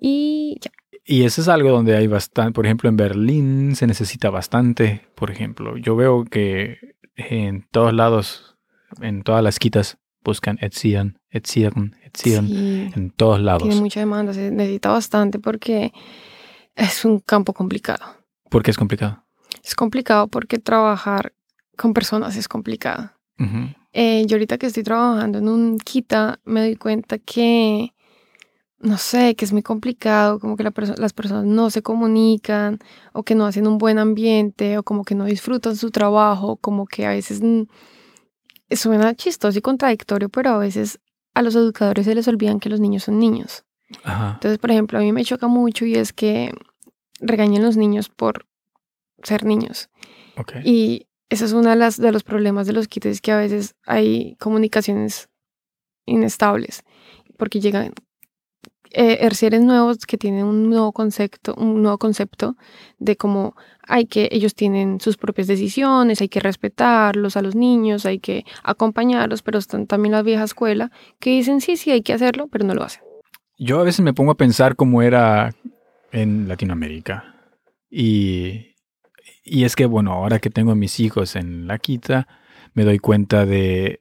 Y 0.00 0.58
ya. 0.60 0.70
Y 1.04 1.24
eso 1.24 1.40
es 1.40 1.48
algo 1.48 1.70
donde 1.70 1.96
hay 1.96 2.06
bastante, 2.06 2.52
por 2.52 2.66
ejemplo, 2.66 2.88
en 2.88 2.96
Berlín 2.96 3.74
se 3.74 3.86
necesita 3.86 4.30
bastante. 4.30 5.08
Por 5.14 5.30
ejemplo, 5.30 5.76
yo 5.76 5.96
veo 5.96 6.24
que 6.24 6.78
en 7.16 7.66
todos 7.70 7.92
lados, 7.92 8.56
en 9.00 9.22
todas 9.22 9.42
las 9.42 9.58
quitas, 9.58 9.98
buscan 10.22 10.58
Erziehen, 10.60 11.18
Erziehen, 11.30 11.94
Erziehen, 12.02 12.46
Sí. 12.48 12.90
en 12.96 13.10
todos 13.10 13.40
lados. 13.40 13.62
Tiene 13.62 13.80
mucha 13.80 14.00
demanda, 14.00 14.32
se 14.34 14.50
necesita 14.50 14.90
bastante 14.90 15.38
porque 15.38 15.92
es 16.74 17.04
un 17.04 17.20
campo 17.20 17.52
complicado. 17.52 18.04
Porque 18.50 18.70
es 18.70 18.76
complicado. 18.76 19.24
Es 19.62 19.74
complicado 19.74 20.26
porque 20.28 20.58
trabajar 20.58 21.32
con 21.76 21.94
personas 21.94 22.36
es 22.36 22.48
complicado. 22.48 23.12
Eh, 23.92 24.24
yo 24.26 24.36
ahorita 24.36 24.58
que 24.58 24.66
estoy 24.66 24.82
trabajando 24.82 25.38
en 25.38 25.48
un 25.48 25.78
Kita 25.78 26.40
me 26.44 26.60
doy 26.60 26.76
cuenta 26.76 27.18
que, 27.18 27.94
no 28.78 28.98
sé, 28.98 29.34
que 29.34 29.44
es 29.46 29.52
muy 29.52 29.62
complicado, 29.62 30.38
como 30.38 30.56
que 30.56 30.62
la 30.62 30.72
perso- 30.72 30.96
las 30.98 31.12
personas 31.12 31.44
no 31.46 31.70
se 31.70 31.80
comunican 31.82 32.78
o 33.14 33.22
que 33.22 33.34
no 33.34 33.46
hacen 33.46 33.66
un 33.66 33.78
buen 33.78 33.98
ambiente 33.98 34.76
o 34.78 34.82
como 34.82 35.04
que 35.04 35.14
no 35.14 35.24
disfrutan 35.24 35.74
su 35.76 35.90
trabajo, 35.90 36.56
como 36.56 36.86
que 36.86 37.06
a 37.06 37.10
veces 37.10 37.40
suena 38.72 39.14
chistoso 39.14 39.58
y 39.58 39.62
contradictorio, 39.62 40.28
pero 40.28 40.50
a 40.50 40.58
veces 40.58 41.00
a 41.34 41.42
los 41.42 41.54
educadores 41.54 42.06
se 42.06 42.14
les 42.14 42.28
olvidan 42.28 42.60
que 42.60 42.68
los 42.68 42.80
niños 42.80 43.04
son 43.04 43.18
niños. 43.18 43.64
Ajá. 44.04 44.32
Entonces, 44.34 44.58
por 44.58 44.70
ejemplo, 44.70 44.98
a 44.98 45.02
mí 45.02 45.12
me 45.12 45.24
choca 45.24 45.46
mucho 45.46 45.84
y 45.84 45.94
es 45.94 46.12
que 46.12 46.52
regañen 47.20 47.62
los 47.62 47.76
niños 47.76 48.08
por 48.08 48.46
ser 49.22 49.44
niños. 49.44 49.90
Y 50.64 51.06
ese 51.28 51.44
es 51.44 51.52
uno 51.52 51.70
de, 51.70 51.76
las, 51.76 51.98
de 52.00 52.12
los 52.12 52.22
problemas 52.22 52.66
de 52.66 52.72
los 52.72 52.88
kits, 52.88 53.06
es 53.06 53.20
que 53.20 53.32
a 53.32 53.36
veces 53.36 53.76
hay 53.84 54.36
comunicaciones 54.36 55.28
inestables, 56.06 56.82
porque 57.36 57.60
llegan 57.60 57.92
eh, 58.92 59.18
herciares 59.20 59.62
nuevos 59.62 59.98
que 60.06 60.18
tienen 60.18 60.44
un 60.44 60.68
nuevo 60.68 60.92
concepto, 60.92 61.54
un 61.54 61.82
nuevo 61.82 61.98
concepto 61.98 62.56
de 62.98 63.16
cómo 63.16 63.54
hay 63.86 64.06
que, 64.06 64.28
ellos 64.32 64.54
tienen 64.54 65.00
sus 65.00 65.16
propias 65.16 65.46
decisiones, 65.46 66.20
hay 66.20 66.28
que 66.28 66.40
respetarlos 66.40 67.36
a 67.36 67.42
los 67.42 67.54
niños, 67.54 68.06
hay 68.06 68.18
que 68.18 68.44
acompañarlos, 68.62 69.42
pero 69.42 69.58
están 69.58 69.86
también 69.86 70.12
la 70.12 70.22
vieja 70.22 70.44
escuela 70.44 70.90
que 71.18 71.30
dicen 71.30 71.60
sí, 71.60 71.76
sí, 71.76 71.90
hay 71.90 72.02
que 72.02 72.12
hacerlo, 72.12 72.48
pero 72.48 72.64
no 72.64 72.74
lo 72.74 72.82
hacen. 72.82 73.02
Yo 73.58 73.80
a 73.80 73.84
veces 73.84 74.00
me 74.00 74.14
pongo 74.14 74.32
a 74.32 74.36
pensar 74.36 74.74
cómo 74.74 75.02
era 75.02 75.54
en 76.12 76.48
Latinoamérica. 76.48 77.36
Y, 77.90 78.74
y 79.44 79.64
es 79.64 79.76
que, 79.76 79.86
bueno, 79.86 80.12
ahora 80.12 80.38
que 80.38 80.50
tengo 80.50 80.72
a 80.72 80.76
mis 80.76 80.98
hijos 81.00 81.36
en 81.36 81.66
la 81.66 81.78
quita, 81.78 82.26
me 82.74 82.84
doy 82.84 82.98
cuenta 82.98 83.46
de 83.46 84.00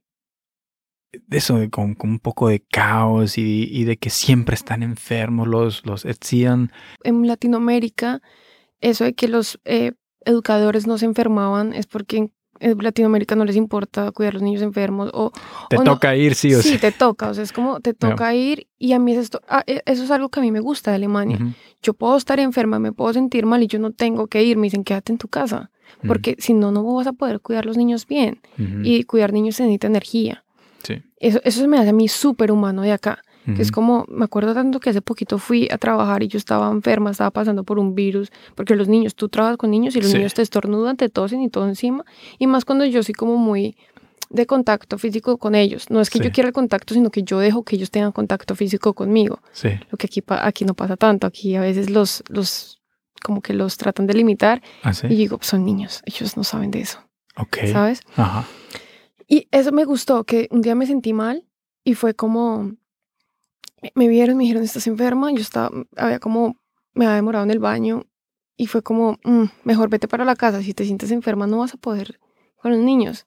eso, 1.31 1.57
de 1.57 1.69
con, 1.69 1.95
con 1.95 2.11
un 2.11 2.19
poco 2.19 2.47
de 2.49 2.59
caos 2.59 3.37
y, 3.37 3.67
y 3.71 3.83
de 3.83 3.97
que 3.97 4.09
siempre 4.09 4.55
están 4.55 4.83
enfermos 4.83 5.47
los, 5.47 5.85
los 5.85 6.05
Erziehen. 6.05 6.71
en 7.03 7.27
Latinoamérica, 7.27 8.21
eso 8.81 9.03
de 9.03 9.13
que 9.13 9.27
los 9.27 9.59
eh, 9.65 9.93
educadores 10.25 10.87
no 10.87 10.97
se 10.97 11.05
enfermaban 11.05 11.73
es 11.73 11.87
porque 11.87 12.31
en 12.61 12.77
Latinoamérica 12.77 13.35
no 13.35 13.45
les 13.45 13.55
importa 13.55 14.11
cuidar 14.11 14.31
a 14.31 14.35
los 14.35 14.41
niños 14.43 14.61
enfermos 14.61 15.09
o 15.13 15.31
Te 15.69 15.77
o 15.77 15.83
no. 15.83 15.93
toca 15.93 16.15
ir, 16.15 16.35
sí 16.35 16.53
o 16.53 16.61
sí, 16.61 16.71
sí. 16.71 16.77
te 16.77 16.91
toca, 16.91 17.29
o 17.29 17.33
sea, 17.33 17.43
es 17.43 17.53
como 17.53 17.79
te 17.79 17.93
toca 18.25 18.35
ir 18.35 18.67
y 18.77 18.91
a 18.93 18.99
mí 18.99 19.13
es 19.13 19.19
esto, 19.19 19.41
ah, 19.47 19.63
eh, 19.65 19.81
eso 19.85 20.03
es 20.03 20.11
algo 20.11 20.29
que 20.29 20.41
a 20.41 20.43
mí 20.43 20.51
me 20.51 20.59
gusta 20.59 20.91
de 20.91 20.95
Alemania. 20.95 21.39
Yo 21.81 21.93
puedo 21.93 22.17
estar 22.17 22.39
enferma, 22.39 22.77
me 22.79 22.91
puedo 22.91 23.13
sentir 23.13 23.45
mal 23.45 23.63
y 23.63 23.67
yo 23.67 23.79
no 23.79 23.91
tengo 23.91 24.27
que 24.27 24.43
ir, 24.43 24.57
me 24.57 24.63
dicen 24.67 24.83
quédate 24.83 25.13
en 25.13 25.17
tu 25.17 25.29
casa, 25.29 25.71
porque 26.05 26.35
si 26.39 26.53
no, 26.53 26.71
no 26.71 26.83
vas 26.83 27.07
a 27.07 27.13
poder 27.13 27.39
cuidar 27.39 27.63
a 27.63 27.67
los 27.67 27.77
niños 27.77 28.05
bien 28.05 28.41
y 28.83 29.03
cuidar 29.03 29.31
niños 29.31 29.55
se 29.55 29.63
necesita 29.63 29.87
energía. 29.87 30.43
Sí, 30.83 31.01
Eso, 31.19 31.39
eso 31.43 31.67
me 31.67 31.77
hace 31.77 31.89
a 31.89 31.93
mí 31.93 32.07
súper 32.07 32.51
humano 32.51 32.81
de 32.81 32.91
acá. 32.91 33.21
que 33.55 33.63
es 33.63 33.71
como, 33.71 34.05
me 34.09 34.25
acuerdo 34.25 34.53
tanto 34.53 34.79
que 34.79 34.91
hace 34.91 35.01
poquito 35.01 35.39
fui 35.39 35.67
a 35.71 35.79
trabajar 35.79 36.21
y 36.21 36.27
yo 36.27 36.37
estaba 36.37 36.69
enferma, 36.69 37.09
estaba 37.09 37.31
pasando 37.31 37.63
por 37.63 37.79
un 37.79 37.95
virus, 37.95 38.29
porque 38.53 38.75
los 38.75 38.87
niños, 38.87 39.15
tú 39.15 39.27
trabajas 39.27 39.57
con 39.57 39.71
niños 39.71 39.95
y 39.95 40.01
los 40.01 40.11
Sí. 40.11 40.17
niños 40.17 40.35
te 40.35 40.43
estornudan, 40.43 40.97
te 40.97 41.09
tosen 41.09 41.41
y 41.41 41.49
todo 41.49 41.67
encima, 41.67 42.05
y 42.37 42.45
más 42.45 42.63
cuando 42.63 42.85
yo 42.85 43.01
soy 43.01 43.15
como 43.15 43.37
muy 43.37 43.75
de 44.29 44.45
contacto 44.45 44.99
físico 44.99 45.37
con 45.39 45.55
ellos. 45.55 45.89
No 45.89 45.99
es 45.99 46.11
que 46.11 46.19
Sí. 46.19 46.25
yo 46.25 46.31
quiera 46.31 46.47
el 46.49 46.53
contacto, 46.53 46.93
sino 46.93 47.09
que 47.09 47.23
yo 47.23 47.39
dejo 47.39 47.63
que 47.63 47.75
ellos 47.77 47.89
tengan 47.89 48.11
contacto 48.11 48.53
físico 48.55 48.93
conmigo. 48.93 49.39
sí. 49.51 49.69
Lo 49.89 49.97
que 49.97 50.05
aquí, 50.05 50.21
aquí 50.27 50.65
no 50.65 50.75
pasa 50.75 50.95
tanto, 50.95 51.25
aquí 51.25 51.55
a 51.55 51.61
veces 51.61 51.89
los, 51.89 52.23
los, 52.29 52.79
como 53.23 53.41
que 53.41 53.53
los 53.53 53.77
tratan 53.77 54.05
de 54.05 54.13
limitar 54.13 54.61
Ah, 54.83 54.93
sí. 54.93 55.07
y 55.07 55.15
digo, 55.15 55.37
"Pues 55.39 55.47
son 55.47 55.65
niños, 55.65 56.03
ellos 56.05 56.37
no 56.37 56.43
saben 56.43 56.69
de 56.69 56.81
eso, 56.81 56.99
Ok. 57.35 57.57
¿sabes? 57.71 58.01
Ajá. 58.15 58.45
Y 59.29 59.47
eso 59.51 59.71
me 59.71 59.85
gustó, 59.85 60.23
que 60.25 60.47
un 60.51 60.61
día 60.61 60.73
me 60.75 60.85
sentí 60.87 61.13
mal 61.13 61.45
y 61.85 61.93
fue 61.93 62.15
como, 62.15 62.71
me- 63.95 64.07
vieron, 64.07 64.37
me 64.37 64.43
dijeron, 64.43 64.63
estás 64.63 64.87
enferma, 64.87 65.31
yo 65.31 65.39
estaba, 65.39 65.69
había 65.95 66.19
como, 66.19 66.57
me 66.93 67.05
había 67.05 67.15
demorado 67.17 67.45
en 67.45 67.51
el 67.51 67.59
baño 67.59 68.05
y 68.57 68.65
fue 68.67 68.81
como, 68.81 69.17
"Mm, 69.23 69.43
mejor 69.63 69.89
vete 69.89 70.07
para 70.07 70.25
la 70.25 70.35
casa, 70.35 70.61
si 70.61 70.73
te 70.73 70.83
sientes 70.83 71.11
enferma 71.11 71.47
no 71.47 71.59
vas 71.59 71.73
a 71.73 71.77
poder 71.77 72.19
con 72.57 72.71
los 72.71 72.81
niños. 72.81 73.25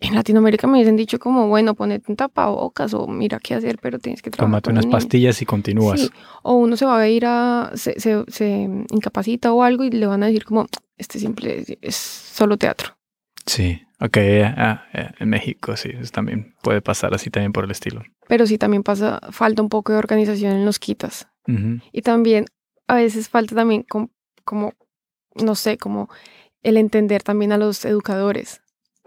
En 0.00 0.14
Latinoamérica 0.14 0.66
me 0.68 0.74
hubiesen 0.74 0.96
dicho 0.96 1.18
como, 1.18 1.48
bueno, 1.48 1.74
ponete 1.74 2.10
un 2.12 2.16
tapabocas 2.16 2.94
o 2.94 3.08
mira 3.08 3.40
qué 3.40 3.54
hacer, 3.54 3.78
pero 3.82 3.98
tienes 3.98 4.22
que 4.22 4.30
trabajar 4.30 4.62
Tómate 4.62 4.70
unas 4.70 4.84
los 4.84 4.86
niños". 4.90 5.04
pastillas 5.04 5.42
y 5.42 5.46
continúas. 5.46 6.00
Sí, 6.00 6.10
o 6.42 6.54
uno 6.54 6.76
se 6.76 6.84
va 6.86 6.98
a 7.00 7.08
ir 7.08 7.24
a, 7.26 7.72
se, 7.74 7.98
se, 7.98 8.24
se 8.28 8.46
incapacita 8.90 9.52
o 9.52 9.62
algo 9.62 9.82
y 9.84 9.90
le 9.90 10.06
van 10.06 10.22
a 10.22 10.26
decir 10.26 10.44
como, 10.44 10.66
este 10.96 11.18
simple 11.18 11.78
es 11.80 11.96
solo 11.96 12.56
teatro. 12.56 12.96
Sí, 13.46 13.80
ok, 14.00 14.16
ah, 14.56 14.84
eh, 14.92 15.10
en 15.18 15.28
México 15.28 15.76
sí, 15.76 15.90
también 16.12 16.54
puede 16.62 16.80
pasar 16.80 17.14
así 17.14 17.30
también 17.30 17.52
por 17.52 17.64
el 17.64 17.70
estilo. 17.70 18.02
Pero 18.28 18.46
sí 18.46 18.58
también 18.58 18.82
pasa, 18.82 19.20
falta 19.30 19.62
un 19.62 19.68
poco 19.68 19.92
de 19.92 19.98
organización 19.98 20.52
en 20.52 20.64
los 20.64 20.78
quitas. 20.78 21.28
Y 21.92 22.02
también 22.02 22.44
a 22.86 22.94
veces 22.96 23.30
falta 23.30 23.54
también 23.54 23.82
com- 23.84 24.08
como, 24.44 24.74
no 25.34 25.54
sé, 25.54 25.78
como 25.78 26.10
el 26.62 26.76
entender 26.76 27.22
también 27.22 27.52
a 27.52 27.56
los 27.58 27.84
educadores. 27.86 28.60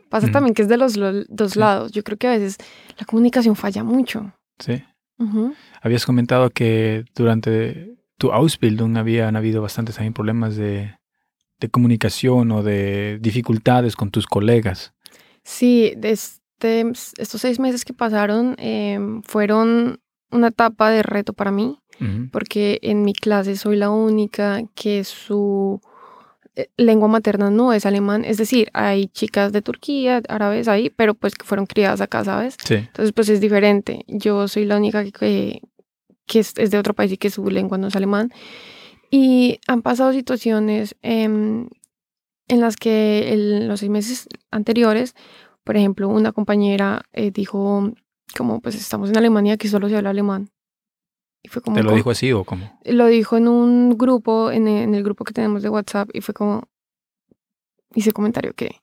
Pasa 0.10 0.32
también 0.32 0.56
que 0.56 0.64
es 0.64 0.68
de 0.68 0.78
los 0.78 0.98
lo- 0.98 1.24
dos 1.30 1.52
Sí. 1.54 1.60
lados. 1.60 1.92
Yo 1.92 2.04
creo 2.04 2.18
que 2.18 2.28
a 2.28 2.32
veces 2.32 2.58
la 2.98 3.06
comunicación 3.06 3.56
falla 3.56 3.84
mucho. 3.84 4.34
Sí. 4.60 4.84
Habías 5.84 6.06
comentado 6.06 6.50
que 6.50 7.06
durante 7.16 7.96
tu 8.18 8.32
Ausbildung 8.32 8.98
habían 8.98 9.36
habido 9.36 9.62
bastantes 9.62 9.96
también 9.96 10.14
problemas 10.14 10.56
de, 10.56 10.96
de 11.62 11.70
comunicación 11.70 12.51
o 12.51 12.64
de 12.64 13.18
dificultades 13.22 13.95
con 13.95 14.12
tus 14.12 14.26
colegas. 14.28 14.93
Sí, 15.43 15.93
este- 16.01 16.91
estos 17.18 17.39
seis 17.41 17.59
meses 17.59 17.86
que 17.86 17.93
pasaron 17.93 18.55
em, 18.57 19.22
fueron 19.24 19.99
una 20.32 20.47
etapa 20.47 20.89
de 20.89 21.03
reto 21.03 21.32
para 21.34 21.51
mí. 21.51 21.78
Porque 22.32 22.80
en 22.82 23.03
mi 23.03 23.14
clase 23.14 23.55
soy 23.55 23.76
la 23.78 23.91
única 23.91 24.64
que 24.74 25.03
su 25.03 25.80
eh, 26.55 26.68
lengua 26.76 27.07
materna 27.07 27.51
no 27.51 27.74
es 27.74 27.86
alemán, 27.86 28.26
es 28.26 28.38
decir, 28.38 28.70
hay 28.74 29.07
chicas 29.09 29.51
de 29.53 29.62
Turquía, 29.62 30.20
árabes 30.28 30.68
ahí, 30.68 30.89
pero 30.89 31.14
pues 31.14 31.36
que 31.36 31.45
fueron 31.45 31.68
criadas 31.68 32.01
acá, 32.01 32.24
¿sabes? 32.26 32.57
Sí. 32.66 32.74
Entonces 32.76 33.14
pues 33.14 33.30
es 33.30 33.39
diferente. 33.39 34.03
Yo 34.07 34.47
soy 34.47 34.66
la 34.66 34.78
única 34.78 35.03
que, 35.03 35.62
que 36.26 36.39
es, 36.39 36.53
es 36.57 36.72
de 36.72 36.80
otro 36.80 36.95
país 36.95 37.12
y 37.12 37.18
que 37.18 37.30
su 37.30 37.47
lengua 37.51 37.78
no 37.78 37.88
es 37.88 37.95
alemán. 37.95 38.32
Y 39.12 39.59
han 39.68 39.82
pasado 39.82 40.14
situaciones 40.14 40.95
em, 41.01 41.68
en 42.47 42.59
las 42.62 42.78
que 42.78 43.34
en 43.34 43.68
los 43.68 43.82
seis 43.82 43.91
meses 43.91 44.28
anteriores, 44.51 45.16
por 45.64 45.76
ejemplo, 45.78 46.07
una 46.09 46.32
compañera 46.32 47.03
eh, 47.14 47.30
dijo 47.32 47.91
como 48.38 48.62
pues 48.62 48.76
estamos 48.76 49.09
en 49.09 49.18
Alemania, 49.18 49.53
aquí 49.53 49.68
solo 49.68 49.89
se 49.89 49.97
habla 49.97 50.12
alemán. 50.12 50.49
Y 51.43 51.49
fue 51.49 51.62
como, 51.62 51.76
¿Te 51.76 51.84
lo 51.84 51.89
como- 51.89 51.97
dijo 51.97 52.12
así 52.12 52.32
o 52.32 52.43
cómo? 52.45 52.80
lo 52.86 53.07
dijo 53.07 53.36
en 53.36 53.47
un 53.49 53.97
grupo, 53.97 54.49
en 54.51 54.68
el, 54.68 54.84
en 54.84 54.95
el 54.95 55.03
grupo 55.03 55.26
que 55.26 55.34
tenemos 55.34 55.62
de 55.64 55.70
WhatsApp, 55.70 56.09
y 56.14 56.22
fue 56.22 56.34
como, 56.34 56.64
hice 57.95 58.12
comentario 58.14 58.53
que, 58.53 58.80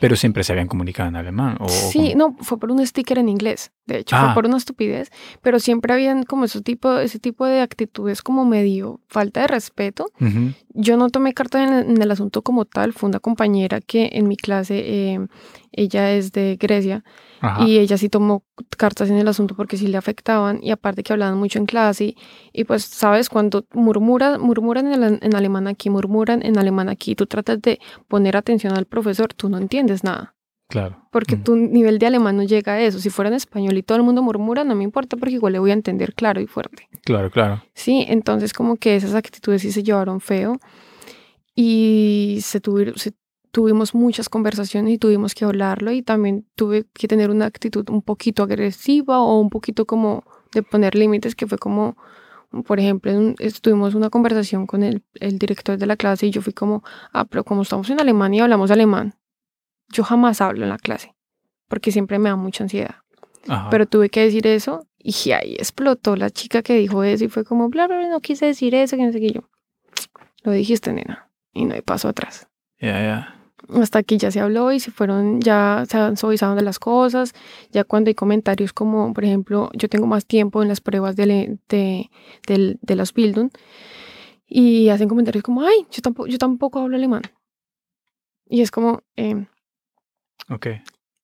Pero 0.00 0.16
siempre 0.16 0.42
se 0.44 0.52
habían 0.52 0.66
comunicado 0.68 1.08
en 1.08 1.16
alemán. 1.16 1.56
O, 1.60 1.68
sí, 1.68 2.12
cómo? 2.12 2.34
no, 2.36 2.36
fue 2.44 2.58
por 2.58 2.70
un 2.72 2.84
sticker 2.86 3.18
en 3.18 3.28
inglés, 3.28 3.70
de 3.86 3.98
hecho, 3.98 4.16
Ah. 4.16 4.26
fue 4.26 4.34
por 4.34 4.46
una 4.46 4.56
estupidez, 4.56 5.10
pero 5.42 5.58
siempre 5.60 5.92
habían 5.92 6.24
como 6.24 6.44
ese 6.44 6.60
tipo, 6.62 6.98
ese 6.98 7.18
tipo 7.18 7.46
de 7.46 7.60
actitudes 7.60 8.22
como 8.22 8.44
medio 8.44 9.00
falta 9.08 9.40
de 9.42 9.46
respeto. 9.46 10.06
Ujú. 10.20 10.52
Yo 10.74 10.96
no 10.96 11.08
tomé 11.10 11.34
carta 11.34 11.62
en 11.62 11.72
el, 11.72 11.90
en 11.90 12.02
el 12.02 12.10
asunto 12.10 12.42
como 12.42 12.64
tal, 12.64 12.92
fue 12.92 13.08
una 13.08 13.20
compañera 13.20 13.80
que 13.80 14.10
en 14.12 14.26
mi 14.28 14.36
clase, 14.36 14.78
eh, 14.84 15.20
ella 15.72 16.12
es 16.12 16.32
de 16.32 16.56
Grecia, 16.60 17.04
Ajá. 17.44 17.64
y 17.66 17.78
ella 17.78 17.98
sí 17.98 18.08
tomó 18.08 18.44
cartas 18.78 19.10
en 19.10 19.16
el 19.16 19.26
asunto 19.26 19.56
porque 19.56 19.76
sí 19.76 19.88
le 19.88 19.96
afectaban 19.98 20.60
y 20.62 20.70
aparte 20.70 21.02
que 21.02 21.12
hablaban 21.12 21.36
mucho 21.38 21.58
en 21.58 21.66
clase 21.66 22.04
y, 22.04 22.16
y 22.52 22.62
pues 22.64 22.84
sabes 22.84 23.28
cuando 23.28 23.66
murmuran 23.74 24.40
murmuran 24.40 24.86
en, 25.20 25.34
alemán 25.34 25.66
aquí 25.66 25.90
murmuran 25.90 26.44
en 26.46 26.56
alemán 26.56 26.88
aquí 26.88 27.16
tú 27.16 27.26
tratas 27.26 27.60
de 27.60 27.80
poner 28.06 28.36
atención 28.36 28.74
al 28.74 28.86
profesor 28.86 29.34
tú 29.34 29.48
no 29.48 29.58
entiendes 29.58 30.04
nada 30.04 30.34
Claro. 30.68 31.06
porque 31.10 31.36
tu 31.36 31.54
nivel 31.56 31.98
de 31.98 32.06
alemán 32.06 32.36
no 32.38 32.44
llega 32.44 32.74
a 32.74 32.80
eso 32.80 32.98
si 33.00 33.10
fuera 33.10 33.28
en 33.28 33.34
español 33.34 33.76
y 33.76 33.82
todo 33.82 33.98
el 33.98 34.04
mundo 34.04 34.22
murmura 34.22 34.64
no 34.64 34.74
me 34.74 34.84
importa 34.84 35.16
porque 35.18 35.34
igual 35.34 35.52
le 35.52 35.58
voy 35.58 35.70
a 35.70 35.74
entender 35.74 36.14
claro 36.14 36.40
y 36.40 36.46
fuerte 36.46 36.88
Claro, 37.04 37.30
claro. 37.30 37.62
sí 37.74 38.06
entonces 38.08 38.52
como 38.54 38.76
que 38.76 38.94
esas 38.96 39.14
actitudes 39.14 39.60
sí 39.62 39.70
se 39.72 39.82
llevaron 39.82 40.20
feo 40.20 40.58
y 41.54 42.38
se 42.42 42.60
tuvieron 42.60 42.96
se- 42.96 43.12
tuvimos 43.52 43.94
muchas 43.94 44.28
conversaciones 44.28 44.94
y 44.94 44.98
tuvimos 44.98 45.34
que 45.34 45.44
hablarlo 45.44 45.92
y 45.92 46.02
también 46.02 46.46
tuve 46.56 46.84
que 46.94 47.06
tener 47.06 47.30
una 47.30 47.46
actitud 47.46 47.88
un 47.90 48.02
poquito 48.02 48.42
agresiva 48.42 49.20
o 49.20 49.38
un 49.38 49.50
poquito 49.50 49.86
como 49.86 50.24
de 50.52 50.62
poner 50.62 50.94
límites 50.94 51.34
que 51.34 51.46
fue 51.46 51.58
como 51.58 51.96
por 52.66 52.80
ejemplo 52.80 53.12
un- 53.12 53.36
tuvimos 53.60 53.94
una 53.94 54.10
conversación 54.10 54.66
con 54.66 54.82
el, 54.82 55.02
el 55.20 55.38
director 55.38 55.78
de 55.78 55.86
la 55.86 55.96
clase 55.96 56.26
y 56.26 56.30
yo 56.30 56.42
fui 56.42 56.52
como 56.52 56.82
ah 57.12 57.24
pero 57.26 57.44
como 57.44 57.62
estamos 57.62 57.88
en 57.90 58.00
Alemania 58.00 58.38
y 58.38 58.42
hablamos 58.42 58.70
alemán 58.70 59.14
yo 59.90 60.02
jamás 60.02 60.40
hablo 60.40 60.64
en 60.64 60.70
la 60.70 60.78
clase 60.78 61.14
porque 61.68 61.92
siempre 61.92 62.18
me 62.18 62.30
da 62.30 62.36
mucha 62.36 62.64
ansiedad 62.64 62.96
Ajá. 63.48 63.68
pero 63.70 63.86
tuve 63.86 64.08
que 64.08 64.20
decir 64.20 64.46
eso 64.46 64.86
y 64.98 65.32
ahí 65.32 65.54
explotó 65.54 66.16
la 66.16 66.30
chica 66.30 66.62
que 66.62 66.74
dijo 66.76 67.02
eso 67.04 67.24
y 67.24 67.28
fue 67.28 67.44
como, 67.44 67.68
bla, 67.68 67.86
bla, 67.88 67.98
bla, 67.98 68.08
no 68.08 68.20
quise 68.20 68.46
decir 68.46 68.72
eso, 68.76 68.96
que 68.96 69.04
no 69.04 69.10
sé 69.10 69.18
qué 69.18 69.32
yo. 69.32 69.40
Lo 70.44 70.52
dijiste, 70.52 70.92
nena, 70.92 71.28
y 71.52 71.64
no 71.64 71.74
hay 71.74 71.82
paso 71.82 72.06
atrás. 72.08 72.46
Ya, 72.78 73.00
ya. 73.02 73.41
Hasta 73.68 73.98
aquí 74.00 74.18
ya 74.18 74.30
se 74.30 74.40
habló 74.40 74.72
y 74.72 74.80
se 74.80 74.90
fueron, 74.90 75.40
ya 75.40 75.84
se 75.88 75.96
han 75.98 76.16
suavizado 76.16 76.54
de 76.54 76.62
las 76.62 76.78
cosas. 76.78 77.32
Ya 77.70 77.84
cuando 77.84 78.08
hay 78.08 78.14
comentarios 78.14 78.72
como, 78.72 79.12
por 79.14 79.24
ejemplo, 79.24 79.70
yo 79.74 79.88
tengo 79.88 80.06
más 80.06 80.26
tiempo 80.26 80.62
en 80.62 80.68
las 80.68 80.80
pruebas 80.80 81.16
de, 81.16 81.58
de, 81.68 82.10
del- 82.46 82.78
de 82.82 82.96
los 82.96 83.14
Bildung 83.14 83.50
y 84.46 84.88
hacen 84.90 85.08
comentarios 85.08 85.42
como, 85.42 85.62
ay, 85.62 85.86
yo 85.90 86.02
tampoco, 86.02 86.26
yo 86.28 86.38
tampoco 86.38 86.80
hablo 86.80 86.96
alemán. 86.96 87.22
Y 88.48 88.60
es 88.60 88.70
como, 88.70 89.02
em, 89.16 89.46
Ok. 90.50 90.66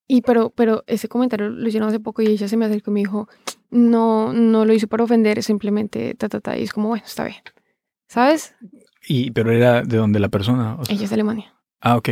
y 0.07 0.23
pero, 0.23 0.51
pero 0.51 0.85
ese 0.87 1.09
comentario 1.09 1.51
lo 1.51 1.69
hicieron 1.69 1.89
hace 1.89 2.01
poco 2.01 2.23
y 2.23 2.27
ella 2.29 2.49
se 2.49 2.57
me 2.57 2.65
acercó 2.65 2.91
y 2.91 2.95
me 2.95 3.01
dijo, 3.01 3.29
no, 3.71 4.33
no 4.33 4.65
lo 4.65 4.73
hice 4.73 4.87
para 4.87 5.05
ofender, 5.05 5.43
simplemente 5.43 6.15
ta, 6.15 6.29
ta, 6.31 6.41
ta. 6.41 6.57
Y 6.57 6.63
es 6.63 6.73
como, 6.73 6.89
bueno, 6.89 7.05
está 7.05 7.25
bien. 7.25 7.43
¿Sabes? 8.09 8.55
Y, 9.07 9.31
pero 9.33 9.53
era 9.53 9.83
de 9.83 9.97
donde 9.99 10.19
la 10.21 10.31
persona. 10.31 10.77
o 10.77 10.85
sea- 10.87 10.95
Ella 10.95 11.05
es 11.05 11.11
de 11.11 11.15
Alemania. 11.15 11.55
Ah, 11.81 11.97
ok. 11.97 12.09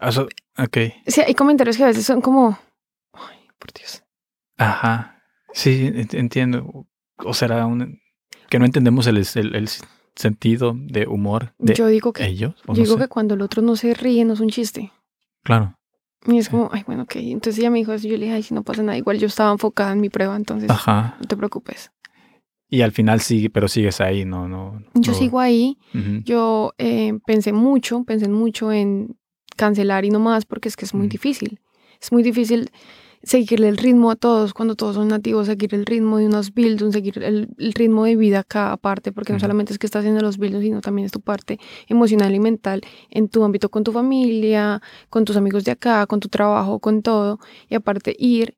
Ah, 0.00 0.12
so- 0.12 0.28
ok. 0.58 0.76
Sí, 1.06 1.20
hay 1.26 1.34
comentarios 1.34 1.76
que 1.76 1.84
a 1.84 1.88
veces 1.88 2.04
son 2.06 2.20
como, 2.20 2.58
ay, 3.12 3.38
por 3.58 3.72
Dios. 3.72 4.02
Ajá. 4.56 5.22
Sí, 5.52 5.90
ent- 5.94 6.14
entiendo. 6.18 6.86
O 7.18 7.32
será 7.34 7.66
un, 7.66 8.00
que 8.50 8.58
no 8.58 8.64
entendemos 8.64 9.06
el, 9.06 9.16
el, 9.18 9.54
el 9.54 9.68
sentido 10.16 10.74
de 10.76 11.06
humor 11.06 11.54
de 11.58 11.74
yo 11.74 11.86
digo 11.86 12.12
que, 12.12 12.24
ellos. 12.26 12.54
yo 12.56 12.62
no 12.66 12.74
digo 12.74 12.94
sé. 12.94 13.02
que 13.02 13.08
cuando 13.08 13.34
el 13.34 13.42
otro 13.42 13.62
no 13.62 13.76
se 13.76 13.94
ríe, 13.94 14.24
no 14.24 14.34
es 14.34 14.40
un 14.40 14.48
chiste. 14.50 14.92
Claro. 15.42 15.76
Y 16.26 16.38
es 16.38 16.46
Sí. 16.46 16.50
como, 16.52 16.70
ay, 16.72 16.82
bueno, 16.86 17.02
ok. 17.02 17.16
Entonces 17.16 17.58
ella 17.60 17.70
me 17.70 17.78
dijo 17.78 17.92
eso. 17.92 18.08
Yo 18.08 18.16
le 18.16 18.24
dije, 18.24 18.34
ay, 18.36 18.42
si 18.42 18.54
no 18.54 18.62
pasa 18.62 18.82
nada. 18.82 18.96
Igual 18.96 19.18
yo 19.18 19.26
estaba 19.26 19.52
enfocada 19.52 19.92
en 19.92 20.00
mi 20.00 20.08
prueba, 20.08 20.34
entonces 20.36 20.70
Ajá. 20.70 21.16
no 21.20 21.26
te 21.26 21.36
preocupes. 21.36 21.90
Y 22.68 22.82
al 22.82 22.92
final 22.92 23.20
sigue, 23.20 23.50
pero 23.50 23.68
sigues 23.68 24.00
ahí, 24.00 24.24
no, 24.24 24.48
no. 24.48 24.82
Yo 24.94 25.14
sigo 25.14 25.38
ahí. 25.38 25.78
Yo 26.24 26.72
eh, 26.78 27.18
pensé 27.26 27.52
mucho, 27.52 28.04
pensé 28.04 28.28
mucho 28.28 28.72
en 28.72 29.16
cancelar 29.56 30.04
y 30.04 30.10
no 30.10 30.18
más 30.18 30.44
porque 30.44 30.68
es 30.68 30.76
que 30.76 30.84
es 30.84 30.94
muy 30.94 31.08
difícil. 31.08 31.60
Es 32.00 32.10
muy 32.10 32.22
difícil 32.22 32.70
seguirle 33.24 33.68
el 33.68 33.78
ritmo 33.78 34.10
a 34.10 34.16
todos 34.16 34.52
cuando 34.52 34.76
todos 34.76 34.96
son 34.96 35.08
nativos, 35.08 35.46
seguir 35.46 35.74
el 35.74 35.86
ritmo 35.86 36.18
de 36.18 36.26
unos 36.26 36.52
builds, 36.52 36.92
seguir 36.92 37.22
el, 37.22 37.48
el 37.58 37.72
ritmo 37.72 38.04
de 38.04 38.16
vida 38.16 38.40
acá 38.40 38.72
aparte, 38.72 39.12
porque 39.12 39.32
no 39.32 39.40
solamente 39.40 39.72
es 39.72 39.78
que 39.78 39.86
estás 39.86 40.00
haciendo 40.00 40.20
los 40.20 40.36
builds, 40.36 40.60
sino 40.60 40.80
también 40.80 41.06
es 41.06 41.12
tu 41.12 41.20
parte 41.20 41.58
emocional 41.88 42.34
y 42.34 42.40
mental 42.40 42.82
en 43.10 43.28
tu 43.28 43.42
ámbito 43.42 43.70
con 43.70 43.82
tu 43.82 43.92
familia, 43.92 44.82
con 45.08 45.24
tus 45.24 45.36
amigos 45.36 45.64
de 45.64 45.72
acá, 45.72 46.06
con 46.06 46.20
tu 46.20 46.28
trabajo, 46.28 46.78
con 46.78 47.02
todo. 47.02 47.38
Y 47.68 47.74
aparte 47.74 48.14
ir 48.18 48.54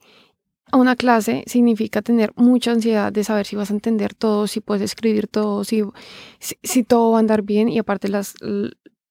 a 0.72 0.76
una 0.78 0.96
clase 0.96 1.44
significa 1.46 2.02
tener 2.02 2.32
mucha 2.36 2.72
ansiedad 2.72 3.12
de 3.12 3.22
saber 3.24 3.46
si 3.46 3.54
vas 3.56 3.70
a 3.70 3.74
entender 3.74 4.14
todo, 4.14 4.46
si 4.46 4.60
puedes 4.60 4.82
escribir 4.82 5.28
todo, 5.28 5.62
si, 5.64 5.82
si, 6.40 6.56
si 6.62 6.82
todo 6.82 7.12
va 7.12 7.18
a 7.18 7.20
andar 7.20 7.42
bien. 7.42 7.68
Y 7.68 7.78
aparte 7.78 8.08
las, 8.08 8.34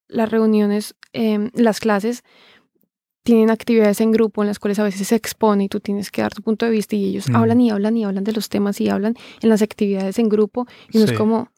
las 0.08 0.30
reuniones, 0.30 0.96
em, 1.14 1.52
las 1.54 1.80
clases 1.80 2.24
tienen 3.24 3.50
actividades 3.50 4.02
en 4.02 4.12
grupo 4.12 4.44
en 4.44 4.48
las 4.48 4.60
cuales 4.60 4.78
a 4.80 4.84
veces 4.84 5.08
se 5.08 5.16
expone 5.16 5.64
y 5.64 5.68
tú 5.70 5.80
tienes 5.80 6.12
que 6.12 6.22
dar 6.22 6.34
tu 6.34 6.44
punto 6.44 6.66
de 6.66 6.72
vista 6.72 6.96
y 6.96 7.06
ellos 7.06 7.28
Mm. 7.30 7.36
hablan 7.36 7.62
y 7.62 7.70
hablan 7.72 7.98
y 7.98 8.04
hablan 8.06 8.24
de 8.24 8.34
los 8.34 8.50
temas 8.50 8.80
y 8.82 8.90
hablan 8.90 9.16
en 9.42 9.50
las 9.50 9.62
actividades 9.64 10.20
en 10.20 10.30
grupo 10.30 10.68
y 10.92 11.00
no 11.00 11.06
Sí. 11.08 11.14
es 11.14 11.18
como, 11.18 11.50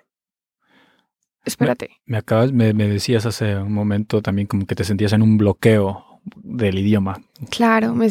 espérate, 1.45 1.89
Me 2.06 2.18
acabas, 2.18 2.54
me, 2.54 2.74
me 2.74 2.88
decías 2.88 3.26
hace 3.26 3.58
un 3.58 3.74
momento 3.74 4.22
también 4.22 4.48
como 4.48 4.66
que 4.66 4.76
te 4.76 4.84
sentías 4.86 5.12
en 5.14 5.22
un 5.22 5.38
bloqueo 5.38 6.06
del 6.43 6.80
idioma. 6.80 7.21
claro, 7.49 7.93
me 7.93 8.09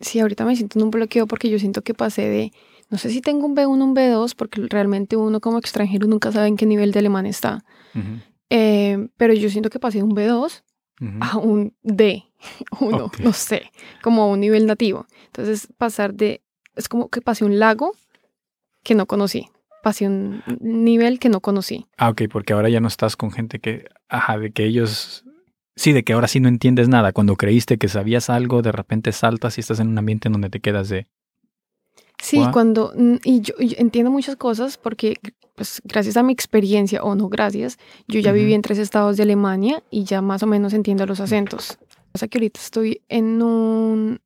sí, 0.00 0.20
ahorita 0.20 0.44
me 0.44 0.56
siento 0.56 0.78
en 0.78 0.84
un 0.84 0.90
bloqueo 0.90 1.26
porque 1.26 1.48
yo 1.50 1.58
siento 1.58 1.82
que 1.82 1.94
pasé 1.94 2.22
de, 2.28 2.52
no 2.90 2.98
sé 2.98 3.10
si 3.10 3.20
tengo 3.20 3.46
un 3.46 3.54
B1, 3.56 3.82
un 3.84 3.94
B2, 3.94 4.34
porque 4.34 4.62
realmente 4.68 5.16
uno 5.16 5.40
como 5.40 5.58
extranjero 5.58 6.06
nunca 6.06 6.32
sabe 6.32 6.48
en 6.48 6.56
qué 6.56 6.66
nivel 6.66 6.92
de 6.92 6.98
alemán 7.00 7.26
está, 7.26 7.64
Ujú, 7.94 8.20
Eh, 8.50 9.08
pero 9.16 9.32
yo 9.34 9.48
siento 9.50 9.70
que 9.70 9.78
pasé 9.80 9.98
de 9.98 10.04
un 10.04 10.14
B2 10.14 10.62
ujú. 11.00 11.18
a 11.20 11.38
un 11.38 11.74
D1, 11.82 12.22
Ok. 13.04 13.20
no 13.20 13.32
sé, 13.32 13.70
como 14.02 14.22
a 14.22 14.26
un 14.28 14.40
nivel 14.40 14.66
nativo. 14.66 15.06
Entonces 15.26 15.68
pasar 15.78 16.14
de, 16.14 16.42
es 16.76 16.88
como 16.88 17.08
que 17.08 17.20
pasé 17.20 17.44
un 17.44 17.58
lago 17.58 17.92
que 18.84 18.94
no 18.94 19.06
conocí, 19.06 19.48
pasé 19.82 20.06
un 20.06 20.42
nivel 20.60 21.18
que 21.18 21.28
no 21.28 21.40
conocí. 21.40 21.86
Ah, 21.96 22.10
ok, 22.10 22.22
porque 22.30 22.52
ahora 22.52 22.68
ya 22.68 22.80
no 22.80 22.88
estás 22.88 23.16
con 23.16 23.30
gente 23.32 23.58
que, 23.58 23.86
ajá, 24.08 24.38
de 24.38 24.52
que 24.52 24.64
ellos, 24.64 25.24
sí, 25.76 25.92
de 25.92 26.02
que 26.02 26.14
ahora 26.14 26.26
sí 26.28 26.40
no 26.40 26.48
entiendes 26.48 26.88
nada. 26.88 27.12
Cuando 27.12 27.36
creíste 27.36 27.78
que 27.78 27.88
sabías 27.88 28.28
algo, 28.30 28.62
de 28.62 28.72
repente 28.72 29.12
saltas 29.12 29.58
y 29.58 29.60
estás 29.60 29.78
en 29.80 29.88
un 29.88 29.98
ambiente 29.98 30.28
en 30.28 30.32
donde 30.32 30.50
te 30.50 30.60
quedas 30.60 30.88
de, 30.88 31.06
Sí, 32.18 32.38
cuando, 32.50 32.92
mm, 32.96 33.16
y 33.24 33.40
yo, 33.42 33.54
entiendo 33.58 34.10
muchas 34.10 34.36
cosas 34.36 34.78
porque, 34.78 35.16
pues, 35.54 35.82
gracias 35.84 36.16
a 36.16 36.22
mi 36.22 36.32
experiencia, 36.32 37.02
o 37.04 37.14
no 37.14 37.28
gracias, 37.28 37.78
yo 38.08 38.20
ya 38.20 38.32
viví 38.32 38.54
en 38.54 38.62
tres 38.62 38.78
estados 38.78 39.16
de 39.16 39.22
Alemania 39.24 39.82
y 39.90 40.04
ya 40.04 40.22
más 40.22 40.42
o 40.42 40.46
menos 40.46 40.72
entiendo 40.72 41.04
los 41.06 41.20
acentos. 41.20 41.78
O 42.14 42.18
sea 42.18 42.28
que 42.28 42.38
ahorita 42.38 42.58
estoy 42.60 43.02
en 43.08 43.42
un, 43.42 44.20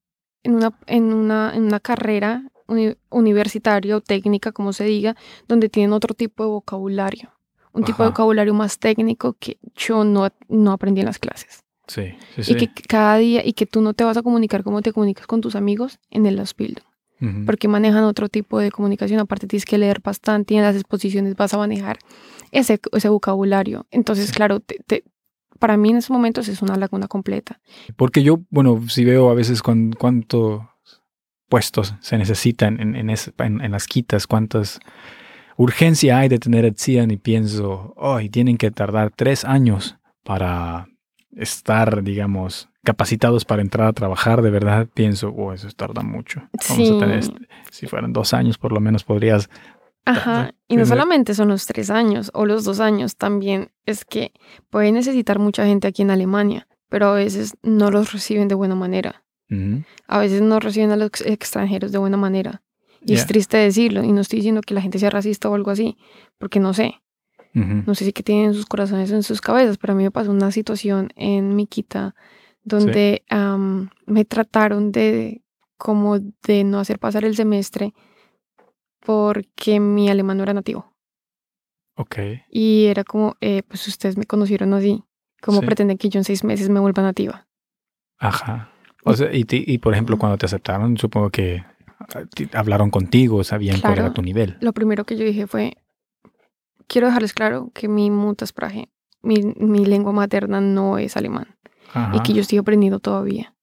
en 0.45 0.55
una, 0.55 0.73
en 0.87 1.13
una, 1.13 1.53
en 1.55 1.65
una 1.65 1.81
carrera 1.81 2.45
uni- 2.69 2.97
universitaria 3.11 3.97
o 3.97 4.01
técnica, 4.01 4.53
como 4.53 4.73
se 4.73 4.85
diga, 4.85 5.17
donde 5.49 5.69
tienen 5.69 5.93
otro 5.93 6.15
tipo 6.15 6.45
de 6.45 6.51
vocabulario. 6.51 7.33
Un 7.73 7.85
tipo 7.85 8.03
de 8.03 8.09
vocabulario 8.11 8.53
más 8.55 8.79
técnico 8.79 9.35
que 9.39 9.59
yo 9.77 10.05
no, 10.05 10.29
no 10.49 10.73
aprendí 10.73 11.01
en 11.01 11.07
las 11.07 11.19
clases. 11.19 11.65
sí, 11.87 12.15
sí, 12.37 12.45
sí. 12.45 12.53
Y 12.53 12.55
que 12.57 12.69
cada 12.89 13.17
día, 13.19 13.45
y 13.47 13.53
que 13.53 13.67
tú 13.67 13.81
no 13.81 13.95
te 13.95 14.05
vas 14.05 14.17
a 14.17 14.23
comunicar 14.23 14.63
como 14.63 14.81
te 14.83 14.93
comunicas 14.93 15.27
con 15.27 15.41
tus 15.41 15.55
amigos 15.57 15.99
en 16.11 16.27
el 16.27 16.41
Ujú. 16.41 17.45
porque 17.45 17.69
manejan 17.69 18.05
otro 18.05 18.29
tipo 18.29 18.59
de 18.59 18.71
comunicación. 18.71 19.21
Aparte 19.21 19.47
tienes 19.47 19.65
que 19.67 19.77
leer 19.79 20.01
bastante 20.03 20.55
y 20.55 20.57
en 20.57 20.63
las 20.63 20.75
exposiciones 20.75 21.37
vas 21.37 21.53
a 21.53 21.59
manejar 21.59 21.99
ese, 22.51 22.81
ese 22.93 23.09
vocabulario. 23.09 23.87
Entonces, 23.91 24.27
Sí. 24.29 24.33
claro, 24.33 24.61
te- 24.61 24.81
te- 24.87 25.05
para 25.59 25.77
mí 25.77 25.91
en 25.91 25.99
esos 25.99 26.11
momentos 26.11 26.49
es 26.49 26.63
una 26.63 26.77
laguna 26.77 27.09
completa. 27.09 27.61
Porque 27.97 28.23
yo, 28.23 28.41
bueno, 28.51 28.89
si 28.89 29.05
veo 29.05 29.29
a 29.31 29.35
veces 29.35 29.61
con 29.63 29.93
cuántos 29.93 30.63
puestos 31.49 31.95
se 32.01 32.17
necesitan 32.17 32.81
en, 32.81 32.95
en- 32.95 33.11
en 33.61 33.71
las 33.73 33.87
quitas, 33.87 34.27
cuántas 34.27 34.81
urgencia 35.63 36.19
hay 36.19 36.29
de 36.31 36.39
tener 36.39 36.65
Etzian 36.65 37.11
y 37.11 37.19
pienso, 37.19 37.93
hoy 37.97 38.31
tienen 38.31 38.57
que 38.57 38.71
tardar 38.71 39.13
tres 39.15 39.45
años 39.45 39.97
para 40.25 40.89
estar, 41.37 42.03
digamos, 42.03 42.71
capacitados 42.83 43.45
para 43.45 43.61
entrar 43.61 43.87
a 43.87 43.93
trabajar, 43.93 44.41
de 44.41 44.51
verdad 44.51 44.89
pienso, 44.93 45.29
oh, 45.29 45.53
eso 45.53 45.69
tarda 45.77 46.03
mucho. 46.03 46.41
Vamos 46.71 46.91
a 46.91 46.99
tener, 46.99 47.19
este, 47.19 47.49
si 47.71 47.87
fueran 47.87 48.15
dos 48.15 48.33
años, 48.33 48.57
por 48.57 48.73
lo 48.73 48.81
menos 48.81 49.05
podrías 49.05 49.51
Ajá, 50.07 50.55
y 50.67 50.77
no 50.77 50.87
solamente 50.87 51.35
son 51.35 51.49
los 51.49 51.67
tres 51.67 51.91
años 51.91 52.31
o 52.33 52.47
los 52.47 52.65
dos 52.65 52.81
años, 52.81 53.17
también 53.17 53.71
es 53.85 54.07
que 54.07 54.33
puede 54.71 54.91
necesitar 54.93 55.39
mucha 55.39 55.67
gente 55.67 55.87
aquí 55.87 56.01
en 56.01 56.11
Alemania, 56.11 56.69
pero 56.89 57.09
a 57.09 57.15
veces 57.15 57.55
no 57.63 57.91
los 57.91 58.15
reciben 58.15 58.49
de 58.49 58.55
buena 58.55 58.77
manera. 58.77 59.25
A 60.07 60.19
veces 60.19 60.43
no 60.43 60.59
reciben 60.61 60.93
a 60.93 60.97
los 60.97 61.11
extranjeros 61.23 61.91
de 61.93 61.99
buena 61.99 62.17
manera. 62.17 62.63
Y 63.03 63.15
es 63.15 63.27
triste 63.27 63.57
decirlo, 63.57 64.05
y 64.05 64.13
no 64.13 64.21
estoy 64.21 64.39
diciendo 64.39 64.61
que 64.61 64.75
la 64.75 64.83
gente 64.83 64.99
sea 64.99 65.11
racista 65.11 65.49
o 65.49 65.55
algo 65.55 65.71
así, 65.71 65.97
porque 66.39 66.61
no 66.61 66.75
sé. 66.75 67.01
No 67.53 67.97
sé 67.97 68.05
si 68.05 68.13
que 68.13 68.23
tienen 68.23 68.55
sus 68.55 68.67
corazones 68.67 69.11
en 69.11 69.25
sus 69.25 69.41
cabezas, 69.41 69.77
pero 69.77 69.93
a 69.93 69.97
mí 69.97 70.05
me 70.05 70.13
pasó 70.13 70.31
una 70.31 70.53
situación 70.53 71.11
en 71.17 71.57
Miquita 71.57 72.15
donde 72.63 73.25
me 74.07 74.25
trataron 74.25 74.93
de 74.93 75.43
como 75.77 76.19
de 76.19 76.63
no 76.63 76.79
hacer 76.79 76.99
pasar 76.99 77.25
el 77.25 77.35
semestre 77.35 77.95
porque 79.01 79.81
mi 79.81 80.11
alemán 80.11 80.37
no 80.37 80.43
era 80.43 80.53
nativo. 80.53 80.95
Ok. 81.97 82.19
Y 82.51 82.85
era 82.87 83.03
como, 83.03 83.35
eh, 83.41 83.63
pues 83.67 83.89
ustedes 83.89 84.17
me 84.17 84.27
conocieron 84.27 84.73
así. 84.75 85.03
¿Cómo 85.41 85.63
pretenden 85.63 85.97
que 85.99 86.11
yo 86.11 86.21
en 86.21 86.25
seis 86.25 86.45
meses 86.45 86.69
me 86.69 86.81
vuelva 86.81 87.03
nativa? 87.03 87.49
Ajá. 88.19 88.71
O 89.05 89.15
sea, 89.15 89.35
y, 89.35 89.47
y 89.49 89.79
por 89.79 89.95
ejemplo, 89.95 90.19
cuando 90.19 90.37
te 90.37 90.47
aceptaron, 90.47 90.99
supongo 90.99 91.31
que 91.31 91.65
hablaron 92.53 92.91
contigo, 92.91 93.45
sabían 93.45 93.81
cuál 93.81 93.99
era 93.99 94.13
tu 94.13 94.23
nivel. 94.23 94.57
Lo 94.61 94.73
primero 94.73 95.05
que 95.05 95.17
yo 95.17 95.25
dije 95.25 95.47
fue, 95.47 95.77
quiero 96.87 97.07
dejarles 97.07 97.33
claro 97.33 97.71
que 97.75 97.89
mi 97.89 98.11
mutaspraje, 98.11 98.89
mi, 99.23 99.43
mi 99.57 99.85
lengua 99.85 100.13
materna 100.13 100.61
no 100.61 100.99
es 100.99 101.17
alemán. 101.17 101.57
Y 102.13 102.21
que 102.21 102.33
yo 102.33 102.41
estoy 102.41 102.59
aprendiendo 102.59 103.01
todavía 103.01 103.55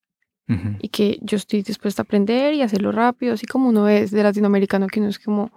y 0.80 0.90
que 0.90 1.20
yo 1.22 1.36
estoy 1.36 1.62
dispuesta 1.62 2.02
a 2.02 2.06
aprender 2.06 2.54
y 2.54 2.62
hacerlo 2.62 2.94
rápido, 2.94 3.34
así 3.34 3.46
como 3.46 3.68
uno 3.68 3.90
es 3.90 4.12
de 4.12 4.24
latinoamericano, 4.24 4.88
que 4.88 5.02
uno 5.02 5.10
es 5.10 5.20
como 5.20 5.52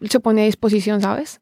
se 0.00 0.20
pone 0.20 0.42
a 0.42 0.44
disposición, 0.44 1.00
¿sabes? 1.00 1.40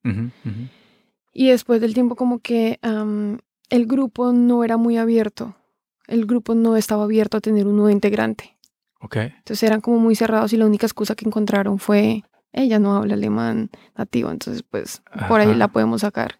Y 1.32 1.48
después 1.48 1.80
del 1.80 1.94
tiempo 1.94 2.16
como 2.16 2.38
que 2.38 2.78
el 2.82 3.86
grupo 3.86 4.32
no 4.32 4.64
era 4.64 4.76
muy 4.76 4.96
abierto, 4.96 5.56
el 6.06 6.26
grupo 6.26 6.54
no 6.54 6.76
estaba 6.76 7.04
abierto 7.04 7.36
a 7.36 7.40
tener 7.40 7.66
un 7.66 7.76
nuevo 7.76 7.90
integrante. 7.90 8.56
Okay. 9.00 9.32
Entonces 9.38 9.62
eran 9.62 9.80
como 9.80 9.98
muy 9.98 10.14
cerrados 10.14 10.52
y 10.52 10.56
la 10.56 10.66
única 10.66 10.86
excusa 10.86 11.14
que 11.14 11.26
encontraron 11.26 11.78
fue, 11.78 12.22
ella 12.52 12.78
no 12.78 12.94
habla 12.94 13.14
alemán 13.14 13.70
nativo, 13.96 14.30
entonces 14.30 14.62
pues 14.62 15.02
por 15.28 15.40
ahí 15.40 15.54
la 15.54 15.68
podemos 15.68 16.02
sacar. 16.02 16.38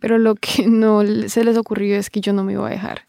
Pero 0.00 0.18
lo 0.18 0.34
que 0.34 0.66
no 0.66 1.02
se 1.28 1.44
les 1.44 1.56
ocurrió 1.56 1.96
es 1.96 2.10
que 2.10 2.20
yo 2.20 2.32
no 2.32 2.44
me 2.44 2.54
iba 2.54 2.66
a 2.66 2.70
dejar. 2.70 3.02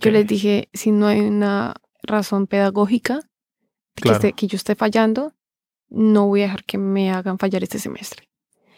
Yo 0.00 0.10
les 0.10 0.26
dije, 0.26 0.68
si 0.72 0.90
no 0.90 1.06
hay 1.06 1.20
una 1.20 1.74
razón 2.02 2.46
pedagógica 2.46 3.20
que, 3.94 4.32
que 4.32 4.46
yo 4.46 4.56
esté 4.56 4.74
fallando, 4.74 5.34
no 5.90 6.26
voy 6.28 6.40
a 6.40 6.44
dejar 6.44 6.64
que 6.64 6.78
me 6.78 7.10
hagan 7.10 7.38
fallar 7.38 7.62
este 7.62 7.78
semestre. 7.78 8.28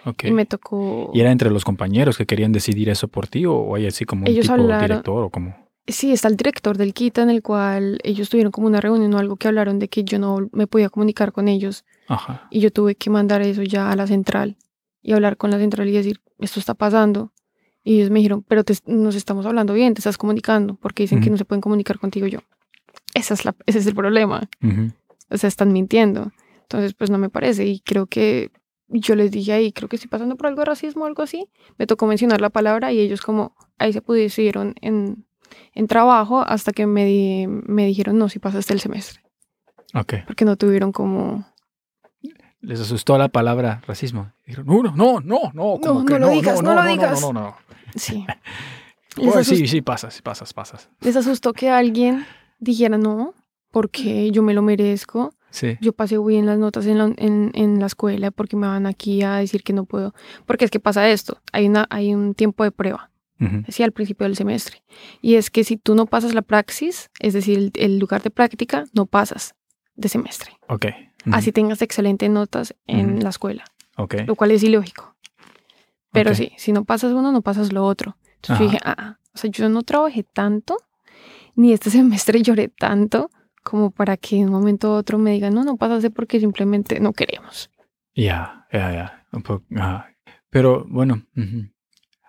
Okay. 0.04 0.30
Y 0.30 0.32
me 0.32 0.44
tocó... 0.44 1.10
¿Y 1.14 1.20
era 1.20 1.30
entre 1.30 1.50
los 1.50 1.64
compañeros 1.64 2.18
que 2.18 2.26
querían 2.26 2.52
decidir 2.52 2.88
eso 2.90 3.08
por 3.08 3.28
ti 3.28 3.46
o 3.46 3.74
hay 3.74 3.86
así 3.86 4.04
como 4.04 4.26
un 4.26 4.34
tipo 4.34 4.56
director 4.56 5.24
o 5.24 5.30
como...? 5.30 5.63
Sí, 5.86 6.12
está 6.12 6.28
el 6.28 6.36
director 6.36 6.78
del 6.78 6.94
KITA 6.94 7.22
en 7.22 7.30
el 7.30 7.42
cual 7.42 7.98
ellos 8.04 8.30
tuvieron 8.30 8.50
como 8.50 8.66
una 8.66 8.80
reunión 8.80 9.12
o 9.12 9.18
algo 9.18 9.36
que 9.36 9.48
hablaron 9.48 9.78
de 9.78 9.88
que 9.88 10.02
yo 10.02 10.18
no 10.18 10.48
me 10.52 10.66
podía 10.66 10.88
comunicar 10.88 11.32
con 11.32 11.46
ellos. 11.46 11.84
Ajá. 12.08 12.46
Y 12.50 12.60
yo 12.60 12.72
tuve 12.72 12.94
que 12.94 13.10
mandar 13.10 13.42
eso 13.42 13.62
ya 13.62 13.90
a 13.90 13.96
la 13.96 14.06
central 14.06 14.56
y 15.02 15.12
hablar 15.12 15.36
con 15.36 15.50
la 15.50 15.58
central 15.58 15.88
y 15.88 15.92
decir, 15.92 16.20
esto 16.38 16.58
está 16.58 16.74
pasando. 16.74 17.32
Y 17.82 17.96
ellos 17.96 18.10
me 18.10 18.20
dijeron, 18.20 18.42
pero 18.48 18.62
nos 18.86 19.14
estamos 19.14 19.44
hablando 19.44 19.74
bien, 19.74 19.92
te 19.92 20.00
estás 20.00 20.16
comunicando, 20.16 20.76
porque 20.76 21.02
dicen 21.02 21.20
que 21.20 21.28
no 21.28 21.36
se 21.36 21.44
pueden 21.44 21.60
comunicar 21.60 21.98
contigo 21.98 22.26
yo. 22.26 22.40
Esa 23.12 23.34
es 23.34 23.44
la, 23.44 23.54
ese 23.66 23.80
es 23.80 23.86
el 23.86 23.94
problema. 23.94 24.48
O 25.30 25.36
sea, 25.36 25.48
están 25.48 25.70
mintiendo. 25.72 26.32
Entonces, 26.62 26.94
pues 26.94 27.10
no 27.10 27.18
me 27.18 27.28
parece. 27.28 27.66
Y 27.66 27.80
creo 27.80 28.06
que 28.06 28.50
yo 28.88 29.14
les 29.14 29.30
dije 29.30 29.52
ahí, 29.52 29.72
creo 29.72 29.90
que 29.90 29.96
estoy 29.96 30.08
pasando 30.08 30.36
por 30.36 30.46
algo 30.46 30.60
de 30.60 30.64
racismo 30.64 31.04
o 31.04 31.06
algo 31.06 31.22
así. 31.22 31.46
Me 31.76 31.86
tocó 31.86 32.06
mencionar 32.06 32.40
la 32.40 32.48
palabra 32.48 32.90
y 32.90 33.00
ellos 33.00 33.20
como 33.20 33.54
ahí 33.76 33.92
se 33.92 34.00
pusieron 34.00 34.74
en, 34.80 35.26
en 35.74 35.86
trabajo 35.86 36.40
hasta 36.40 36.72
que 36.72 36.86
me, 36.86 37.46
me 37.48 37.86
dijeron, 37.86 38.18
no, 38.18 38.28
si 38.28 38.38
pasaste 38.38 38.72
el 38.72 38.80
semestre. 38.80 39.22
Ok. 39.94 40.14
Porque 40.26 40.44
no 40.44 40.56
tuvieron 40.56 40.92
como... 40.92 41.46
Les 42.60 42.80
asustó 42.80 43.18
la 43.18 43.28
palabra 43.28 43.82
racismo. 43.86 44.32
Dijeron, 44.46 44.66
no, 44.66 44.82
no, 44.82 45.20
no, 45.20 45.20
no, 45.20 45.50
no, 45.52 46.02
no, 46.02 46.18
lo 46.18 46.28
digas, 46.30 46.62
no, 46.62 46.74
lo 46.74 46.84
digas. 46.84 47.20
No, 47.20 47.32
no, 47.32 47.40
no, 47.40 47.56
Sí. 47.94 48.26
sí, 49.42 49.66
sí, 49.66 49.82
pasas, 49.82 50.22
pasas, 50.22 50.52
pasas. 50.52 50.88
Les 51.00 51.14
asustó 51.16 51.52
que 51.52 51.70
alguien 51.70 52.26
dijera 52.58 52.98
no, 52.98 53.34
porque 53.70 54.30
yo 54.30 54.42
me 54.42 54.54
lo 54.54 54.62
merezco. 54.62 55.32
Sí. 55.50 55.76
Yo 55.80 55.92
pasé 55.92 56.18
bien 56.18 56.46
las 56.46 56.58
notas 56.58 56.86
en 56.86 56.98
la, 56.98 57.04
en, 57.16 57.52
en 57.54 57.78
la, 57.78 57.86
escuela 57.86 58.32
porque 58.32 58.56
me 58.56 58.66
van 58.66 58.86
aquí 58.86 59.22
a 59.22 59.36
decir 59.36 59.62
que 59.62 59.72
no 59.72 59.84
puedo. 59.84 60.14
Porque 60.46 60.64
es 60.64 60.70
que 60.70 60.80
pasa 60.80 61.08
esto, 61.08 61.38
hay, 61.52 61.68
una, 61.68 61.86
hay 61.90 62.12
un 62.12 62.34
tiempo 62.34 62.64
de 62.64 62.72
prueba, 62.72 63.10
uh 63.44 63.84
al 63.84 63.92
principio 63.92 64.24
del 64.24 64.36
semestre. 64.36 64.82
Y 65.20 65.34
es 65.34 65.50
que 65.50 65.64
si 65.64 65.76
tú 65.76 65.94
no 65.94 66.06
pasas 66.06 66.34
la 66.34 66.42
praxis, 66.42 67.10
es 67.20 67.34
decir, 67.34 67.70
el, 67.74 67.98
lugar 67.98 68.22
de 68.22 68.30
práctica, 68.30 68.84
no 68.94 69.06
pasas 69.06 69.54
de 69.94 70.08
semestre. 70.08 70.52
Ok. 70.68 70.86
Así 71.32 71.52
tengas 71.52 71.82
excelentes 71.82 72.28
notas 72.30 72.74
en 72.86 73.22
la 73.22 73.30
escuela. 73.30 73.64
Ok. 73.96 74.16
Lo 74.26 74.34
cual 74.34 74.50
es 74.50 74.62
ilógico. 74.62 75.16
Pero 76.12 76.34
sí, 76.34 76.52
si 76.56 76.72
no 76.72 76.84
pasas 76.84 77.12
uno, 77.12 77.32
no 77.32 77.42
pasas 77.42 77.72
lo 77.72 77.84
otro. 77.84 78.16
Entonces 78.36 78.58
yo 78.58 78.64
dije, 78.66 78.78
ah, 78.84 79.18
o 79.34 79.38
sea, 79.38 79.50
yo 79.50 79.68
no 79.68 79.82
trabajé 79.82 80.22
tanto 80.22 80.76
ni 81.56 81.72
este 81.72 81.90
semestre 81.98 82.42
lloré 82.42 82.68
tanto 82.68 83.30
como 83.62 83.90
para 83.90 84.16
que 84.16 84.36
en 84.36 84.46
un 84.46 84.52
momento 84.52 84.90
u 84.90 84.92
otro 84.92 85.18
me 85.18 85.32
digan, 85.32 85.54
no, 85.54 85.64
no 85.64 85.76
pásase 85.76 86.10
porque 86.10 86.38
simplemente 86.38 87.00
no 87.00 87.12
queremos. 87.12 87.70
Ya, 88.14 88.66
ya, 88.70 88.92
ya. 88.92 89.26
Pero 90.50 90.84
bueno, 90.88 91.26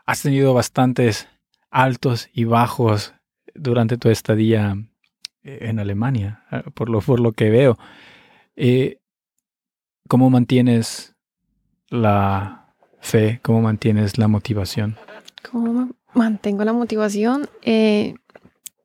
has 0.05 0.21
tenido 0.21 0.53
bastantes 0.53 1.27
altos 1.69 2.29
y 2.33 2.45
bajos 2.45 3.13
durante 3.53 3.97
tu 3.97 4.09
estadía 4.09 4.77
eh, 5.43 5.59
en 5.61 5.79
Alemania, 5.79 6.43
eh, 6.51 6.63
por 6.73 6.89
lo, 6.89 7.01
por 7.01 7.19
lo 7.19 7.31
que 7.31 7.49
veo. 7.49 7.77
Eh, 8.55 8.99
¿Cómo 10.07 10.29
mantienes 10.29 11.15
la 11.89 12.73
fe? 12.99 13.39
¿Cómo 13.41 13.61
mantienes 13.61 14.17
la 14.17 14.27
motivación? 14.27 14.97
¿Cómo 15.49 15.89
mantengo 16.13 16.63
la 16.63 16.73
motivación? 16.73 17.49
Eh, 17.63 18.15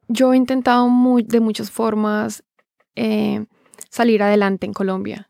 yo 0.09 0.33
he 0.33 0.37
intentado 0.37 0.89
muy, 0.89 1.23
de 1.23 1.41
muchas 1.41 1.71
formas 1.71 2.43
eh, 2.97 3.45
salir 3.91 4.23
adelante 4.23 4.67
en 4.67 4.73
Colombia. 4.73 5.29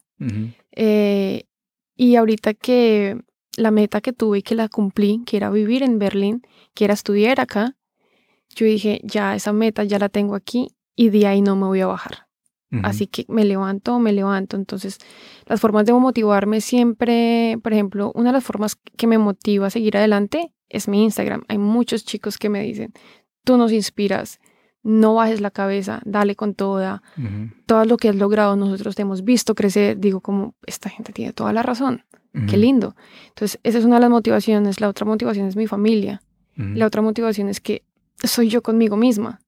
Y 1.97 2.17
ahorita 2.17 2.55
que 2.55 3.21
la 3.61 3.71
meta 3.71 4.01
que 4.01 4.13
tuve 4.13 4.39
y 4.39 4.43
que 4.43 4.55
la 4.55 4.69
cumplí, 4.69 5.23
que 5.25 5.37
era 5.37 5.51
vivir 5.51 5.83
en 5.83 5.99
Berlín, 5.99 6.43
que 6.75 6.85
era 6.85 6.95
estudiar 6.95 7.41
acá, 7.41 7.77
yo 8.55 8.67
dije, 8.67 9.01
ya 9.05 9.35
esa 9.35 9.53
meta 9.53 9.85
ya 9.85 9.99
la 9.99 10.09
tengo 10.09 10.35
aquí 10.35 10.69
y 10.97 11.11
de 11.11 11.27
ahí 11.27 11.43
no 11.43 11.57
me 11.57 11.67
voy 11.67 11.81
a 11.81 11.87
bajar. 11.87 12.27
Así 12.85 13.09
que 13.09 13.25
me 13.29 13.45
levanto, 13.45 13.99
me 13.99 14.13
levanto. 14.13 14.57
Entonces, 14.57 14.99
las 15.47 15.61
formas 15.61 15.87
de 15.87 15.93
motivarme 15.93 16.61
siempre, 16.61 17.59
por 17.65 17.73
ejemplo, 17.73 18.13
una 18.15 18.29
de 18.29 18.35
las 18.35 18.45
formas 18.45 18.77
que 18.97 19.09
me 19.09 19.19
motiva 19.19 19.67
a 19.67 19.71
seguir 19.71 19.97
adelante 19.97 20.53
es 20.69 20.87
mi 20.87 21.03
Instagram. 21.03 21.43
Hay 21.49 21.59
muchos 21.59 22.05
chicos 22.05 22.39
que 22.39 22.49
me 22.49 22.63
dicen, 22.63 22.93
tú 23.45 23.57
nos 23.57 23.73
inspiras, 23.73 24.39
no 24.83 25.15
bajes 25.15 25.41
la 25.41 25.51
cabeza, 25.51 26.01
dale 26.05 26.37
con 26.37 26.55
toda. 26.55 27.03
Todo 27.67 27.85
lo 27.85 27.97
que 27.97 28.09
has 28.09 28.17
logrado, 28.17 28.57
nosotros 28.57 28.95
te 28.95 29.03
hemos 29.03 29.25
visto 29.25 29.55
crecer. 29.55 29.99
Digo, 29.99 30.21
como 30.21 30.55
esta 30.67 30.89
gente 30.89 31.13
tiene 31.13 31.33
toda 31.33 31.53
la 31.53 31.63
razón. 31.63 32.05
Qué 32.49 32.57
lindo. 32.57 32.95
Entonces, 33.29 33.59
esa 33.63 33.79
es 33.79 33.85
una 33.85 33.97
de 33.97 34.03
las 34.03 34.11
motivaciones. 34.11 34.81
La 34.81 34.89
otra 34.89 35.05
motivación 35.05 35.47
es 35.47 35.57
mi 35.57 35.67
familia. 35.67 36.23
La 36.57 36.87
otra 36.87 37.01
motivación 37.01 37.49
es 37.49 37.61
que 37.61 37.85
soy 38.23 38.49
yo 38.49 38.63
conmigo 38.63 38.97
misma. 38.97 39.41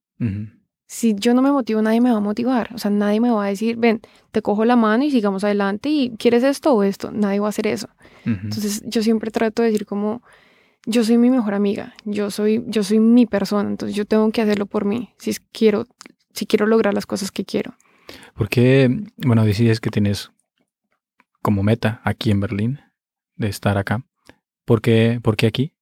Si 0.86 1.14
yo 1.14 1.32
no 1.32 1.40
me 1.40 1.50
motivo, 1.50 1.80
nadie 1.80 2.02
me 2.02 2.10
va 2.10 2.18
a 2.18 2.20
motivar. 2.20 2.70
O 2.74 2.78
sea, 2.78 2.90
nadie 2.90 3.18
me 3.20 3.30
va 3.30 3.46
a 3.46 3.48
decir, 3.48 3.76
ven, 3.76 4.02
te 4.30 4.42
cojo 4.42 4.64
la 4.66 4.76
mano 4.76 5.04
y 5.04 5.10
sigamos 5.10 5.42
adelante 5.42 5.88
y 5.88 6.10
quieres 6.18 6.42
esto 6.42 6.74
o 6.74 6.82
esto. 6.82 7.10
Nadie 7.10 7.40
va 7.40 7.46
a 7.46 7.48
hacer 7.48 7.66
eso. 7.66 7.88
Entonces, 8.26 8.82
yo 8.84 9.02
siempre 9.02 9.30
trato 9.30 9.62
de 9.62 9.70
decir 9.70 9.86
como, 9.86 10.22
yo 10.86 11.04
soy 11.04 11.18
mi 11.18 11.30
mejor 11.30 11.54
amiga, 11.54 11.94
yo 12.04 12.30
soy, 12.30 12.64
yo 12.66 12.82
soy 12.82 12.98
mi 12.98 13.26
persona, 13.26 13.68
entonces 13.68 13.96
yo 13.96 14.04
tengo 14.04 14.30
que 14.30 14.42
hacerlo 14.42 14.66
por 14.66 14.84
mí, 14.84 15.14
si 15.18 15.34
quiero, 15.52 15.86
si 16.32 16.46
quiero 16.46 16.66
lograr 16.66 16.94
las 16.94 17.06
cosas 17.06 17.30
que 17.30 17.44
quiero. 17.44 17.74
¿Por 18.34 18.48
qué, 18.48 18.90
bueno, 19.18 19.44
decides 19.44 19.80
que 19.80 19.90
tienes 19.90 20.30
como 21.40 21.62
meta 21.62 22.00
aquí 22.04 22.30
en 22.30 22.40
Berlín 22.40 22.80
de 23.36 23.48
estar 23.48 23.78
acá? 23.78 24.04
¿Por 24.64 24.80
qué, 24.80 25.20
¿por 25.22 25.36
qué 25.36 25.46
aquí? 25.46 25.72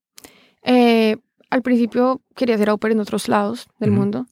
Eh, 0.63 1.17
al 1.49 1.63
principio 1.63 2.21
quería 2.37 2.59
ser 2.59 2.69
au 2.69 2.79
pair 2.79 2.93
en 2.93 3.01
otros 3.01 3.29
lados 3.29 3.69
del 3.79 3.91
mundo, 3.91 4.27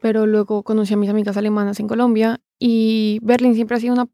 pero 0.00 0.26
luego 0.26 0.62
conocí 0.62 0.94
a 0.94 0.96
mis 0.96 1.10
amigas 1.10 1.36
alemanas 1.36 1.78
en 1.78 1.86
Colombia 1.86 2.40
y 2.58 3.18
Berlín 3.22 3.54
siempre 3.54 3.76
ha 3.76 3.80
sido 3.80 3.94
una 3.94 4.08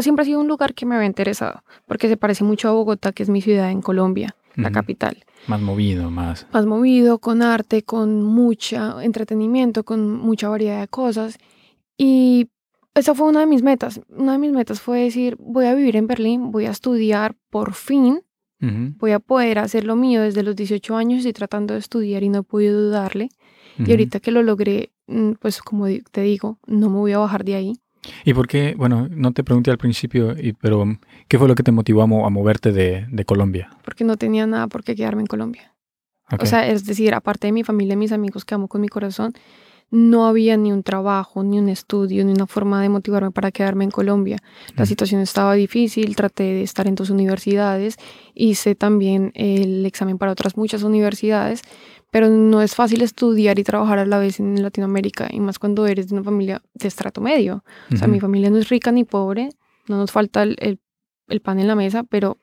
siempre 0.00 0.22
ha 0.22 0.26
sido 0.26 0.40
un 0.40 0.46
lugar 0.46 0.74
que 0.74 0.86
me 0.86 0.94
había 0.94 1.08
interesado 1.08 1.64
porque 1.86 2.08
se 2.08 2.16
parece 2.16 2.44
mucho 2.44 2.68
a 2.68 2.72
Bogotá, 2.72 3.10
que 3.12 3.24
es 3.24 3.30
mi 3.30 3.40
ciudad 3.40 3.70
en 3.70 3.82
Colombia 3.82 4.36
la 4.56 4.70
capital. 4.70 5.24
Más 5.46 5.60
movido, 5.60 6.10
más. 6.10 6.46
Más 6.52 6.66
movido, 6.66 7.18
con 7.18 7.42
arte, 7.42 7.82
con 7.82 8.22
mucha 8.22 9.02
entretenimiento, 9.02 9.84
con 9.84 10.12
mucha 10.12 10.48
variedad 10.48 10.80
de 10.80 10.88
cosas. 10.88 11.38
Y 11.98 12.48
esa 12.94 13.14
fue 13.14 13.28
una 13.28 13.40
de 13.40 13.46
mis 13.46 13.62
metas. 13.62 14.00
Una 14.08 14.32
de 14.32 14.38
mis 14.38 14.52
metas 14.52 14.80
fue 14.80 15.00
decir, 15.00 15.36
voy 15.38 15.66
a 15.66 15.74
vivir 15.74 15.96
en 15.96 16.06
Berlín, 16.06 16.52
voy 16.52 16.66
a 16.66 16.70
estudiar 16.70 17.36
por 17.50 17.74
fin, 17.74 18.20
voy 18.98 19.10
a 19.10 19.18
poder 19.18 19.58
hacer 19.58 19.84
lo 19.84 19.94
mío 19.94 20.22
desde 20.22 20.42
los 20.42 20.56
18 20.56 20.96
años, 20.96 21.18
estoy 21.18 21.34
tratando 21.34 21.74
de 21.74 21.80
estudiar 21.80 22.22
y 22.22 22.30
no 22.30 22.38
he 22.38 22.42
podido 22.42 22.80
dudarle. 22.80 23.28
Y 23.76 23.90
ahorita 23.90 24.20
que 24.20 24.30
lo 24.30 24.42
logré, 24.42 24.92
mm, 25.06 25.32
pues 25.32 25.60
como 25.60 25.86
te 26.10 26.22
digo, 26.22 26.58
no 26.66 26.88
me 26.88 26.96
voy 26.96 27.12
a 27.12 27.18
bajar 27.18 27.44
de 27.44 27.56
ahí. 27.56 27.80
¿Y 28.24 28.34
por 28.34 28.46
qué? 28.46 28.74
Bueno, 28.76 29.08
no 29.10 29.32
te 29.32 29.44
pregunté 29.44 29.70
al 29.70 29.78
principio, 29.78 30.34
pero 30.60 30.98
¿qué 31.28 31.38
fue 31.38 31.48
lo 31.48 31.54
que 31.54 31.62
te 31.62 31.72
motivó 31.72 32.02
a, 32.02 32.06
moverte 32.06 32.72
de, 32.72 33.06
de, 33.10 33.24
Colombia? 33.24 33.70
Porque 33.84 34.04
no 34.04 34.16
tenía 34.16 34.46
nada 34.46 34.66
por 34.66 34.84
qué 34.84 34.94
quedarme 34.94 35.22
en 35.22 35.26
Colombia. 35.26 35.74
O 36.40 36.46
sea, 36.46 36.66
es 36.68 36.86
decir, 36.86 37.14
aparte 37.14 37.46
de 37.46 37.52
mi 37.52 37.64
familia, 37.64 37.96
mis 37.96 38.12
amigos 38.12 38.44
que 38.44 38.54
amo 38.54 38.68
con 38.68 38.80
mi 38.80 38.88
corazón, 38.88 39.34
no 39.90 40.26
había 40.26 40.56
ni 40.56 40.72
un 40.72 40.82
trabajo, 40.82 41.44
ni 41.44 41.58
un 41.58 41.68
estudio, 41.68 42.24
ni 42.24 42.32
una 42.32 42.46
forma 42.46 42.82
de 42.82 42.88
motivarme 42.88 43.30
para 43.30 43.52
quedarme 43.52 43.84
en 43.84 43.90
Colombia. 43.90 44.38
La 44.74 44.86
situación 44.86 45.20
estaba 45.20 45.54
difícil, 45.54 46.16
traté 46.16 46.44
de 46.44 46.62
estar 46.62 46.88
en 46.88 46.94
dos 46.94 47.10
universidades, 47.10 47.96
hice 48.34 48.74
también 48.74 49.30
el 49.34 49.86
examen 49.86 50.18
para 50.18 50.32
otras 50.32 50.56
muchas 50.56 50.82
universidades, 50.82 51.62
pero 52.14 52.30
no 52.30 52.62
es 52.62 52.76
fácil 52.76 53.02
estudiar 53.02 53.58
y 53.58 53.64
trabajar 53.64 53.98
a 53.98 54.06
la 54.06 54.18
vez 54.18 54.38
en 54.38 54.62
Latinoamérica, 54.62 55.26
y 55.32 55.40
más 55.40 55.58
cuando 55.58 55.84
eres 55.88 56.10
de 56.10 56.14
una 56.14 56.22
familia 56.22 56.62
de 56.72 56.86
estrato 56.86 57.20
medio. 57.20 57.64
O 57.92 57.96
sea, 57.96 58.06
mi 58.06 58.20
familia 58.20 58.50
no 58.50 58.58
es 58.58 58.68
rica 58.68 58.92
ni 58.92 59.02
pobre, 59.02 59.48
no 59.88 59.96
nos 59.96 60.12
falta 60.12 60.44
el, 60.44 60.78
pan 61.42 61.58
en 61.58 61.66
la 61.66 61.74
mesa, 61.74 62.04
pero 62.04 62.38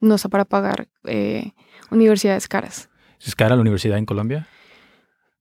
no 0.00 0.14
está 0.14 0.30
para 0.30 0.46
pagar 0.46 0.88
eh, 1.04 1.52
universidades 1.90 2.48
caras. 2.48 2.88
¿Es 3.20 3.34
cara 3.36 3.56
la 3.56 3.60
universidad 3.60 3.98
en 3.98 4.06
Colombia? 4.06 4.48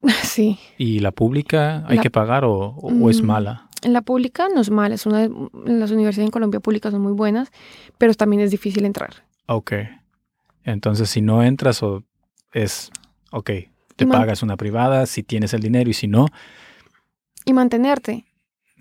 Sí. 0.24 0.60
¿Y 0.78 1.00
la 1.00 1.12
pública 1.12 1.86
hay 1.88 2.00
que 2.00 2.10
pagar 2.10 2.44
o, 2.44 2.76
es 3.10 3.22
mm, 3.22 3.26
mala? 3.26 3.70
En 3.82 3.94
la 3.94 4.02
pública 4.02 4.50
no 4.54 4.60
es 4.60 4.70
mala, 4.70 4.96
es 4.96 5.06
una 5.06 5.30
las 5.64 5.92
universidades 5.92 6.28
en 6.28 6.32
Colombia 6.32 6.60
públicas 6.60 6.92
son 6.92 7.02
muy 7.02 7.14
buenas, 7.14 7.50
pero 7.98 8.14
también 8.14 8.42
es 8.42 8.52
difícil 8.52 8.84
entrar. 8.84 9.24
Ok. 9.46 9.72
Entonces, 10.66 11.10
si 11.10 11.22
no 11.22 11.44
entras 11.44 11.82
o 11.82 12.04
es 12.52 12.92
ok, 13.32 13.52
te 13.96 14.08
pagas 14.08 14.44
una 14.44 14.56
privada 14.58 15.06
si 15.06 15.24
tienes 15.24 15.54
el 15.54 15.62
dinero 15.62 15.90
y 15.90 15.94
si 15.94 16.08
no. 16.08 16.28
Y 17.46 17.54
mantenerte. 17.54 18.26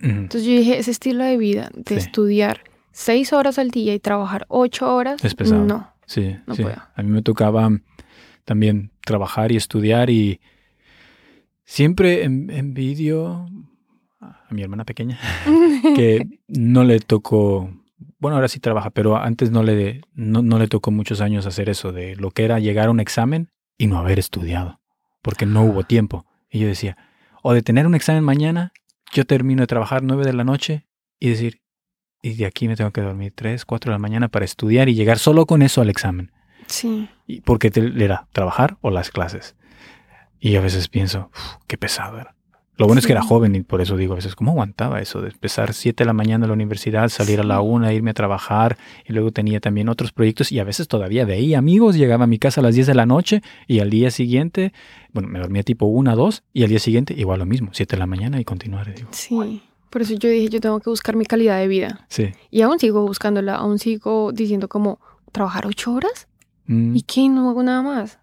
Entonces 0.00 0.44
yo 0.44 0.52
dije, 0.52 0.78
ese 0.78 0.92
estilo 0.92 1.24
de 1.24 1.36
vida, 1.36 1.70
de 1.74 1.96
estudiar 1.96 2.60
seis 2.92 3.32
horas 3.32 3.58
al 3.58 3.70
día 3.70 3.94
y 3.94 3.98
trabajar 3.98 4.46
ocho 4.48 4.94
horas, 4.94 5.24
es 5.24 5.34
pesado. 5.34 5.64
No. 5.64 5.92
Sí, 6.06 6.36
no 6.46 6.54
Puedo. 6.54 6.76
A 6.94 7.02
mí 7.02 7.10
me 7.10 7.22
tocaba 7.22 7.68
también 8.44 8.92
trabajar 9.04 9.50
y 9.50 9.56
estudiar 9.56 10.08
y 10.08 10.40
siempre 11.64 12.22
envidio 12.22 13.46
a 14.20 14.46
mi 14.50 14.62
hermana 14.62 14.84
pequeña 14.84 15.18
que 15.96 16.40
no 16.46 16.84
le 16.84 17.00
tocó 17.00 17.70
bueno, 18.20 18.36
ahora 18.36 18.48
sí 18.48 18.58
trabaja, 18.58 18.90
pero 18.90 19.16
antes 19.16 19.50
no 19.50 19.62
le, 19.62 20.02
no, 20.14 20.42
no, 20.42 20.58
le 20.58 20.66
tocó 20.66 20.90
muchos 20.90 21.20
años 21.20 21.46
hacer 21.46 21.68
eso, 21.68 21.92
de 21.92 22.16
lo 22.16 22.30
que 22.30 22.44
era 22.44 22.58
llegar 22.58 22.88
a 22.88 22.90
un 22.90 23.00
examen 23.00 23.48
y 23.78 23.86
no 23.86 23.98
haber 23.98 24.18
estudiado, 24.18 24.80
porque 25.22 25.46
no 25.46 25.62
hubo 25.62 25.84
tiempo. 25.84 26.26
Y 26.50 26.58
yo 26.58 26.66
decía, 26.66 26.96
o 27.42 27.52
de 27.52 27.62
tener 27.62 27.86
un 27.86 27.94
examen 27.94 28.24
mañana, 28.24 28.72
yo 29.12 29.24
termino 29.24 29.62
de 29.62 29.68
trabajar 29.68 30.02
nueve 30.02 30.24
de 30.24 30.32
la 30.32 30.44
noche 30.44 30.86
y 31.18 31.30
decir, 31.30 31.62
y 32.20 32.34
de 32.34 32.46
aquí 32.46 32.68
me 32.68 32.76
tengo 32.76 32.90
que 32.90 33.00
dormir 33.00 33.32
tres, 33.34 33.64
cuatro 33.64 33.90
de 33.90 33.94
la 33.94 34.00
mañana 34.00 34.28
para 34.28 34.44
estudiar 34.44 34.88
y 34.88 34.94
llegar 34.94 35.18
solo 35.18 35.46
con 35.46 35.62
eso 35.62 35.80
al 35.80 35.88
examen. 35.88 36.32
Sí. 36.66 37.08
Y 37.26 37.40
porque 37.40 37.70
te, 37.70 37.80
era 38.04 38.26
trabajar 38.32 38.76
o 38.80 38.90
las 38.90 39.10
clases. 39.10 39.56
Y 40.40 40.56
a 40.56 40.60
veces 40.60 40.88
pienso, 40.88 41.30
qué 41.66 41.78
pesado 41.78 42.18
era. 42.18 42.34
Lo 42.78 42.86
bueno 42.86 43.00
es 43.00 43.06
que 43.06 43.12
era 43.12 43.22
joven 43.22 43.56
y 43.56 43.62
por 43.62 43.80
eso 43.80 43.96
digo 43.96 44.12
a 44.12 44.16
veces, 44.16 44.36
¿cómo 44.36 44.52
aguantaba 44.52 45.00
eso 45.00 45.20
de 45.20 45.30
empezar 45.30 45.74
7 45.74 46.04
de 46.04 46.06
la 46.06 46.12
mañana 46.12 46.44
a 46.44 46.48
la 46.48 46.54
universidad, 46.54 47.08
salir 47.08 47.40
a 47.40 47.42
la 47.42 47.60
una, 47.60 47.92
irme 47.92 48.12
a 48.12 48.14
trabajar 48.14 48.78
y 49.04 49.12
luego 49.12 49.32
tenía 49.32 49.58
también 49.58 49.88
otros 49.88 50.12
proyectos 50.12 50.52
y 50.52 50.60
a 50.60 50.64
veces 50.64 50.86
todavía 50.86 51.24
veía 51.24 51.58
amigos, 51.58 51.96
llegaba 51.96 52.24
a 52.24 52.26
mi 52.28 52.38
casa 52.38 52.60
a 52.60 52.64
las 52.64 52.76
10 52.76 52.86
de 52.86 52.94
la 52.94 53.04
noche 53.04 53.42
y 53.66 53.80
al 53.80 53.90
día 53.90 54.12
siguiente, 54.12 54.72
bueno, 55.12 55.28
me 55.28 55.40
dormía 55.40 55.64
tipo 55.64 55.86
1, 55.86 56.14
2 56.14 56.44
y 56.52 56.62
al 56.62 56.68
día 56.68 56.78
siguiente 56.78 57.14
igual 57.18 57.40
lo 57.40 57.46
mismo, 57.46 57.70
7 57.72 57.96
de 57.96 57.98
la 57.98 58.06
mañana 58.06 58.40
y 58.40 58.44
continuar. 58.44 58.94
Digo, 58.94 59.08
sí, 59.10 59.60
por 59.90 60.02
eso 60.02 60.14
yo 60.14 60.28
dije, 60.28 60.48
yo 60.48 60.60
tengo 60.60 60.78
que 60.78 60.88
buscar 60.88 61.16
mi 61.16 61.26
calidad 61.26 61.58
de 61.58 61.66
vida. 61.66 62.06
Sí. 62.08 62.30
Y 62.52 62.62
aún 62.62 62.78
sigo 62.78 63.02
buscándola, 63.02 63.56
aún 63.56 63.80
sigo 63.80 64.30
diciendo 64.30 64.68
como, 64.68 65.00
¿trabajar 65.32 65.66
8 65.66 65.92
horas? 65.92 66.28
Mm. 66.66 66.94
¿Y 66.94 67.02
qué? 67.02 67.28
No 67.28 67.50
hago 67.50 67.64
nada 67.64 67.82
más. 67.82 68.20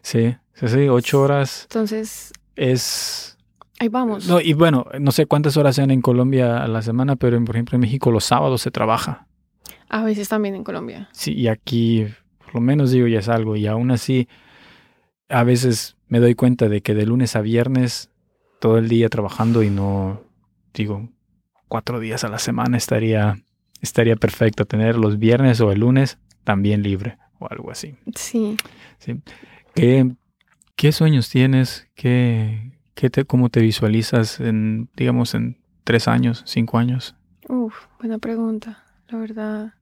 Sí, 0.00 0.34
sí, 0.54 0.68
sí, 0.68 0.88
8 0.88 1.20
horas. 1.20 1.64
Entonces... 1.64 2.32
Es 2.54 3.32
Ahí 3.78 3.88
vamos. 3.88 4.28
No, 4.28 4.40
y 4.40 4.52
bueno, 4.52 4.86
no 5.00 5.12
sé 5.12 5.26
cuántas 5.26 5.56
horas 5.56 5.76
sean 5.76 5.90
en 5.90 6.02
Colombia 6.02 6.62
a 6.62 6.68
la 6.68 6.82
semana, 6.82 7.16
pero 7.16 7.42
por 7.44 7.56
ejemplo 7.56 7.76
en 7.76 7.80
México 7.80 8.10
los 8.10 8.24
sábados 8.24 8.62
se 8.62 8.70
trabaja. 8.70 9.26
A 9.88 10.04
veces 10.04 10.28
también 10.28 10.54
en 10.54 10.64
Colombia. 10.64 11.08
Sí, 11.12 11.32
y 11.32 11.48
aquí 11.48 12.06
por 12.52 12.60
lo 12.60 12.60
menos 12.60 12.90
digo 12.90 13.06
ya 13.06 13.20
es 13.20 13.28
algo. 13.28 13.56
Y 13.56 13.66
aún 13.66 13.90
así, 13.90 14.28
a 15.28 15.42
veces 15.44 15.96
me 16.08 16.20
doy 16.20 16.34
cuenta 16.34 16.68
de 16.68 16.82
que 16.82 16.94
de 16.94 17.06
lunes 17.06 17.34
a 17.36 17.40
viernes 17.40 18.10
todo 18.60 18.78
el 18.78 18.88
día 18.88 19.08
trabajando 19.08 19.62
y 19.62 19.70
no, 19.70 20.22
digo, 20.74 21.08
cuatro 21.68 21.98
días 21.98 22.24
a 22.24 22.28
la 22.28 22.38
semana 22.38 22.76
estaría, 22.76 23.42
estaría 23.80 24.16
perfecto. 24.16 24.66
Tener 24.66 24.96
los 24.96 25.18
viernes 25.18 25.60
o 25.60 25.72
el 25.72 25.80
lunes 25.80 26.18
también 26.44 26.82
libre 26.82 27.18
o 27.38 27.48
algo 27.50 27.70
así. 27.70 27.94
Sí. 28.14 28.56
sí. 28.98 29.20
¿Qué, 29.74 30.10
qué 30.76 30.92
sueños 30.92 31.30
tienes? 31.30 31.88
¿Qué, 31.94 32.71
¿Qué 32.94 33.10
te, 33.10 33.24
¿Cómo 33.24 33.48
te 33.48 33.60
visualizas 33.60 34.40
en, 34.40 34.88
digamos, 34.96 35.34
en 35.34 35.58
tres 35.84 36.08
años, 36.08 36.42
cinco 36.46 36.78
años? 36.78 37.14
Uf, 37.48 37.74
buena 37.98 38.18
pregunta. 38.18 38.84
La 39.08 39.18
verdad. 39.18 39.74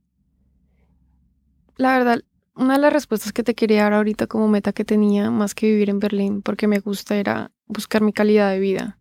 La 1.77 1.97
verdad, 1.97 2.21
una 2.55 2.75
de 2.75 2.81
las 2.81 2.93
respuestas 2.93 3.33
que 3.33 3.43
te 3.43 3.55
quería 3.55 3.85
dar 3.85 3.95
ahorita 3.95 4.27
como 4.27 4.49
meta 4.49 4.73
que 4.73 4.85
tenía, 4.85 5.31
más 5.31 5.55
que 5.55 5.67
vivir 5.67 5.91
en 5.91 5.99
Berlín, 5.99 6.43
porque 6.43 6.67
me 6.67 6.79
gusta, 6.79 7.17
era 7.17 7.51
buscar 7.67 8.03
mi 8.03 8.13
calidad 8.13 8.51
de 8.51 8.59
vida. 8.59 8.99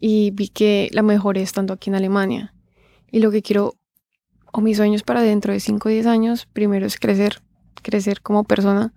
Y 0.00 0.30
vi 0.32 0.48
que 0.48 0.88
la 0.92 1.02
mejoré 1.02 1.42
estando 1.42 1.72
aquí 1.72 1.90
en 1.90 1.96
Alemania. 1.96 2.54
Y 3.10 3.20
lo 3.20 3.30
que 3.30 3.42
quiero, 3.42 3.74
o 4.52 4.60
mis 4.60 4.76
sueños 4.76 5.02
para 5.02 5.22
dentro 5.22 5.52
de 5.52 5.60
cinco 5.60 5.88
o 5.88 5.92
diez 5.92 6.06
años, 6.06 6.46
primero 6.52 6.86
es 6.86 6.98
crecer, 6.98 7.42
crecer 7.82 8.22
como 8.22 8.44
persona, 8.44 8.92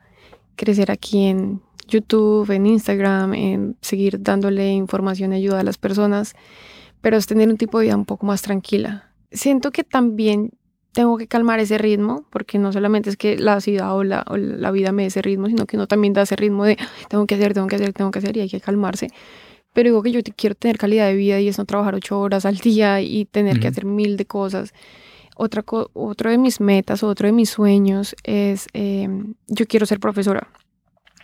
crecer 0.55 0.91
aquí 0.91 1.26
en 1.26 1.61
YouTube, 1.86 2.49
en 2.51 2.65
Instagram, 2.65 3.34
en 3.34 3.77
seguir 3.81 4.21
dándole 4.21 4.71
información 4.71 5.34
y 5.34 5.38
ayuda 5.38 5.59
a 5.59 5.63
las 5.63 5.77
personas, 5.77 6.36
pero 7.01 7.17
es 7.17 7.27
tener 7.27 7.49
un 7.49 7.57
tipo 7.57 7.79
de 7.79 7.86
vida 7.86 7.95
un 7.95 8.05
poco 8.05 8.25
más 8.25 8.41
tranquila. 8.41 9.11
Siento 9.31 9.71
que 9.71 9.84
también 9.84 10.51
tengo 10.93 11.17
que 11.17 11.27
calmar 11.27 11.59
ese 11.59 11.77
ritmo, 11.77 12.25
porque 12.29 12.59
no 12.59 12.71
solamente 12.71 13.09
es 13.09 13.17
que 13.17 13.38
la 13.38 13.59
ciudad 13.61 13.95
o 13.95 14.03
la, 14.03 14.23
la 14.29 14.71
vida 14.71 14.91
me 14.91 15.03
dé 15.03 15.07
ese 15.07 15.21
ritmo, 15.21 15.47
sino 15.47 15.65
que 15.65 15.75
uno 15.75 15.88
también 15.88 16.13
da 16.13 16.21
ese 16.21 16.36
ritmo 16.36 16.65
de 16.65 16.77
tengo 17.09 17.25
que 17.25 17.36
hacer, 17.36 17.53
tengo 17.53 17.67
que 17.67 17.75
hacer, 17.75 17.93
tengo 17.93 18.11
que 18.11 18.19
hacer 18.19 18.38
y 18.38 18.41
hay 18.41 18.49
que 18.49 18.61
calmarse. 18.61 19.09
Pero 19.73 19.89
digo 19.89 20.03
que 20.03 20.11
yo 20.11 20.21
quiero 20.36 20.55
tener 20.55 20.77
calidad 20.77 21.07
de 21.07 21.15
vida 21.15 21.39
y 21.39 21.47
es 21.47 21.57
no 21.57 21.65
trabajar 21.65 21.95
ocho 21.95 22.19
horas 22.19 22.45
al 22.45 22.57
día 22.59 23.01
y 23.01 23.25
tener 23.25 23.59
que 23.59 23.67
hacer 23.67 23.86
mil 23.86 24.17
de 24.17 24.25
cosas. 24.25 24.73
Otra 25.36 25.63
otro 25.93 26.29
de 26.29 26.38
mis 26.38 26.61
metas, 26.61 27.01
otro 27.01 27.25
de 27.25 27.34
mis 27.34 27.49
sueños 27.49 28.15
es, 28.23 28.67
eh, 28.73 29.09
yo 29.47 29.65
quiero 29.65 29.88
ser 29.88 29.99
profesora. 29.99 30.47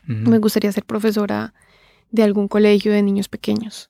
Me 0.06 0.40
gustaría 0.40 0.72
ser 0.72 0.86
profesora 0.86 1.54
de 2.12 2.24
algún 2.24 2.48
colegio 2.48 2.92
de 2.92 3.04
niños 3.04 3.30
pequeños. 3.30 3.90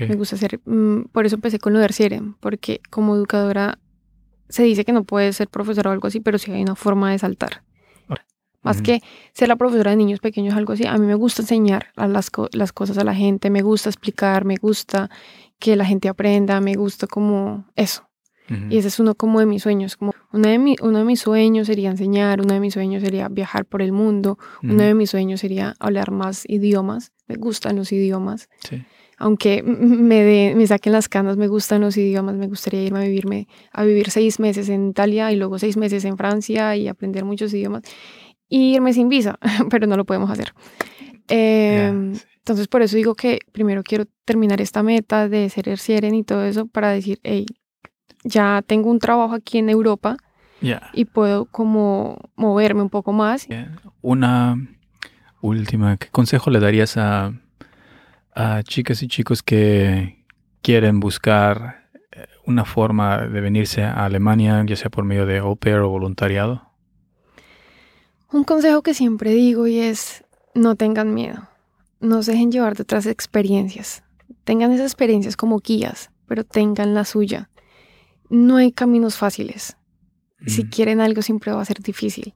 Me 0.00 0.14
gusta 0.14 0.36
ser, 0.36 0.60
mm, 0.64 1.04
por 1.12 1.26
eso 1.26 1.36
empecé 1.36 1.58
con 1.58 1.72
lo 1.72 1.78
de 1.78 2.22
porque 2.40 2.80
como 2.90 3.14
educadora 3.14 3.78
se 4.48 4.62
dice 4.64 4.84
que 4.84 4.92
no 4.92 5.04
puedes 5.04 5.36
ser 5.36 5.48
profesora 5.48 5.90
o 5.90 5.92
algo 5.92 6.08
así, 6.08 6.20
pero 6.20 6.38
sí 6.38 6.50
hay 6.52 6.62
una 6.62 6.74
forma 6.74 7.12
de 7.12 7.18
saltar. 7.18 7.62
Más 8.62 8.82
que 8.82 9.00
ser 9.32 9.48
la 9.48 9.56
profesora 9.56 9.92
de 9.92 9.96
niños 9.96 10.20
pequeños, 10.20 10.54
algo 10.54 10.74
así, 10.74 10.86
a 10.86 10.94
mí 10.98 11.06
me 11.06 11.14
gusta 11.14 11.40
enseñar 11.40 11.92
las, 11.96 12.30
las 12.52 12.72
cosas 12.74 12.98
a 12.98 13.04
la 13.04 13.14
gente, 13.14 13.48
me 13.48 13.62
gusta 13.62 13.88
explicar, 13.88 14.44
me 14.44 14.56
gusta 14.56 15.08
que 15.58 15.76
la 15.76 15.86
gente 15.86 16.10
aprenda, 16.10 16.60
me 16.60 16.74
gusta 16.74 17.06
como 17.06 17.64
eso. 17.74 18.09
Y 18.68 18.78
ese 18.78 18.88
es 18.88 18.98
uno 18.98 19.14
como 19.14 19.38
de 19.40 19.46
mis 19.46 19.62
sueños. 19.62 19.96
Como 19.96 20.12
uno, 20.32 20.48
de 20.48 20.58
mi, 20.58 20.76
uno 20.82 20.98
de 20.98 21.04
mis 21.04 21.20
sueños 21.20 21.68
sería 21.68 21.90
enseñar, 21.90 22.40
uno 22.40 22.54
de 22.54 22.60
mis 22.60 22.74
sueños 22.74 23.02
sería 23.02 23.28
viajar 23.28 23.64
por 23.64 23.80
el 23.80 23.92
mundo, 23.92 24.38
uno 24.62 24.82
de 24.82 24.94
mis 24.94 25.10
sueños 25.10 25.40
sería 25.40 25.74
hablar 25.78 26.10
más 26.10 26.44
idiomas. 26.48 27.12
Me 27.28 27.36
gustan 27.36 27.76
los 27.76 27.92
idiomas. 27.92 28.48
Aunque 29.18 29.62
me, 29.62 30.54
me 30.56 30.66
saquen 30.66 30.92
las 30.92 31.08
canas, 31.08 31.36
me 31.36 31.46
gustan 31.46 31.82
los 31.82 31.96
idiomas. 31.96 32.36
Me 32.36 32.48
gustaría 32.48 32.82
irme 32.82 33.00
a, 33.00 33.02
vivirme, 33.02 33.48
a 33.72 33.84
vivir 33.84 34.10
seis 34.10 34.40
meses 34.40 34.68
en 34.68 34.88
Italia 34.88 35.30
y 35.30 35.36
luego 35.36 35.58
seis 35.58 35.76
meses 35.76 36.04
en 36.04 36.16
Francia 36.16 36.74
y 36.74 36.88
aprender 36.88 37.24
muchos 37.24 37.54
idiomas. 37.54 37.82
Y 38.48 38.74
irme 38.74 38.92
sin 38.92 39.08
visa, 39.08 39.38
pero 39.70 39.86
no 39.86 39.96
lo 39.96 40.04
podemos 40.04 40.30
hacer. 40.30 40.52
Em, 41.28 42.14
entonces, 42.38 42.66
por 42.66 42.82
eso 42.82 42.96
digo 42.96 43.14
que 43.14 43.38
primero 43.52 43.84
quiero 43.84 44.06
terminar 44.24 44.60
esta 44.60 44.82
meta 44.82 45.28
de 45.28 45.48
ser 45.50 45.68
Ercieren 45.68 46.14
y 46.14 46.24
todo 46.24 46.44
eso 46.44 46.66
para 46.66 46.90
decir, 46.90 47.20
hey, 47.22 47.46
ya 48.24 48.62
tengo 48.66 48.90
un 48.90 48.98
trabajo 48.98 49.34
aquí 49.34 49.58
en 49.58 49.70
Europa 49.70 50.16
y 50.92 51.04
puedo 51.06 51.46
como 51.46 52.18
moverme 52.36 52.82
un 52.82 52.90
poco 52.90 53.12
más. 53.12 53.46
Una, 54.02 54.56
última, 55.40 55.96
¿qué 55.96 56.08
consejo 56.08 56.50
le 56.50 56.60
darías 56.60 56.96
a, 56.96 57.32
a 58.34 58.62
chicas 58.62 59.02
y 59.02 59.08
chicos 59.08 59.42
que 59.42 60.24
quieren 60.62 61.00
buscar 61.00 61.88
eh, 62.12 62.26
una 62.46 62.64
forma 62.64 63.26
de 63.26 63.40
venirse 63.40 63.82
a 63.82 64.04
Alemania, 64.04 64.62
ya 64.66 64.76
sea 64.76 64.90
por 64.90 65.04
medio 65.04 65.26
de 65.26 65.38
au 65.38 65.56
pair 65.56 65.76
o 65.76 65.88
voluntariado? 65.88 66.62
Un 68.32 68.44
consejo 68.44 68.82
que 68.82 68.94
siempre 68.94 69.32
digo 69.32 69.66
y 69.66 69.80
es 69.80 70.24
no 70.54 70.76
tengan 70.76 71.14
miedo, 71.14 71.48
no 72.00 72.22
se 72.22 72.32
dejen 72.32 72.52
llevar 72.52 72.76
de 72.76 72.82
otras 72.82 73.06
experiencias, 73.06 74.04
tengan 74.44 74.72
esas 74.72 74.86
experiencias 74.86 75.36
como 75.36 75.58
guías, 75.58 76.10
pero 76.26 76.44
tengan 76.44 76.94
la 76.94 77.04
suya. 77.04 77.49
No 78.30 78.56
hay 78.56 78.72
caminos 78.72 79.16
fáciles. 79.16 79.76
Si 80.46 80.64
quieren 80.64 81.00
algo 81.00 81.20
siempre 81.20 81.52
va 81.52 81.60
a 81.60 81.64
ser 81.66 81.80
difícil. 81.82 82.34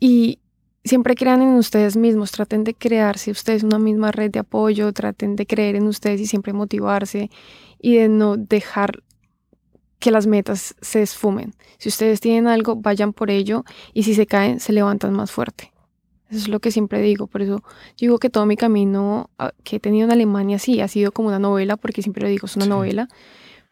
Y 0.00 0.38
siempre 0.84 1.14
crean 1.16 1.42
en 1.42 1.54
ustedes 1.54 1.96
mismos, 1.96 2.30
traten 2.30 2.64
de 2.64 2.72
crearse 2.72 3.30
ustedes 3.30 3.62
una 3.62 3.78
misma 3.78 4.10
red 4.10 4.30
de 4.30 4.38
apoyo, 4.38 4.90
traten 4.94 5.36
de 5.36 5.46
creer 5.46 5.76
en 5.76 5.86
ustedes 5.86 6.20
y 6.20 6.26
siempre 6.26 6.54
motivarse 6.54 7.30
y 7.78 7.96
de 7.96 8.08
no 8.08 8.36
dejar 8.38 9.02
que 9.98 10.10
las 10.10 10.26
metas 10.26 10.76
se 10.80 11.02
esfumen. 11.02 11.52
Si 11.78 11.88
ustedes 11.90 12.20
tienen 12.20 12.46
algo, 12.46 12.76
vayan 12.76 13.12
por 13.12 13.30
ello 13.30 13.64
y 13.92 14.04
si 14.04 14.14
se 14.14 14.26
caen, 14.26 14.60
se 14.60 14.72
levantan 14.72 15.12
más 15.12 15.30
fuerte. 15.30 15.72
Eso 16.30 16.38
es 16.38 16.48
lo 16.48 16.60
que 16.60 16.70
siempre 16.70 17.00
digo, 17.02 17.26
por 17.26 17.42
eso 17.42 17.62
digo 17.98 18.18
que 18.18 18.30
todo 18.30 18.46
mi 18.46 18.56
camino 18.56 19.30
ah, 19.38 19.52
que 19.64 19.76
he 19.76 19.80
tenido 19.80 20.06
en 20.06 20.12
Alemania 20.12 20.58
sí 20.58 20.80
ha 20.80 20.88
sido 20.88 21.10
como 21.10 21.28
una 21.28 21.38
novela, 21.38 21.76
porque 21.76 22.00
siempre 22.02 22.22
lo 22.22 22.28
digo, 22.28 22.46
es 22.46 22.54
una 22.56 22.66
Sí. 22.66 22.70
novela, 22.70 23.08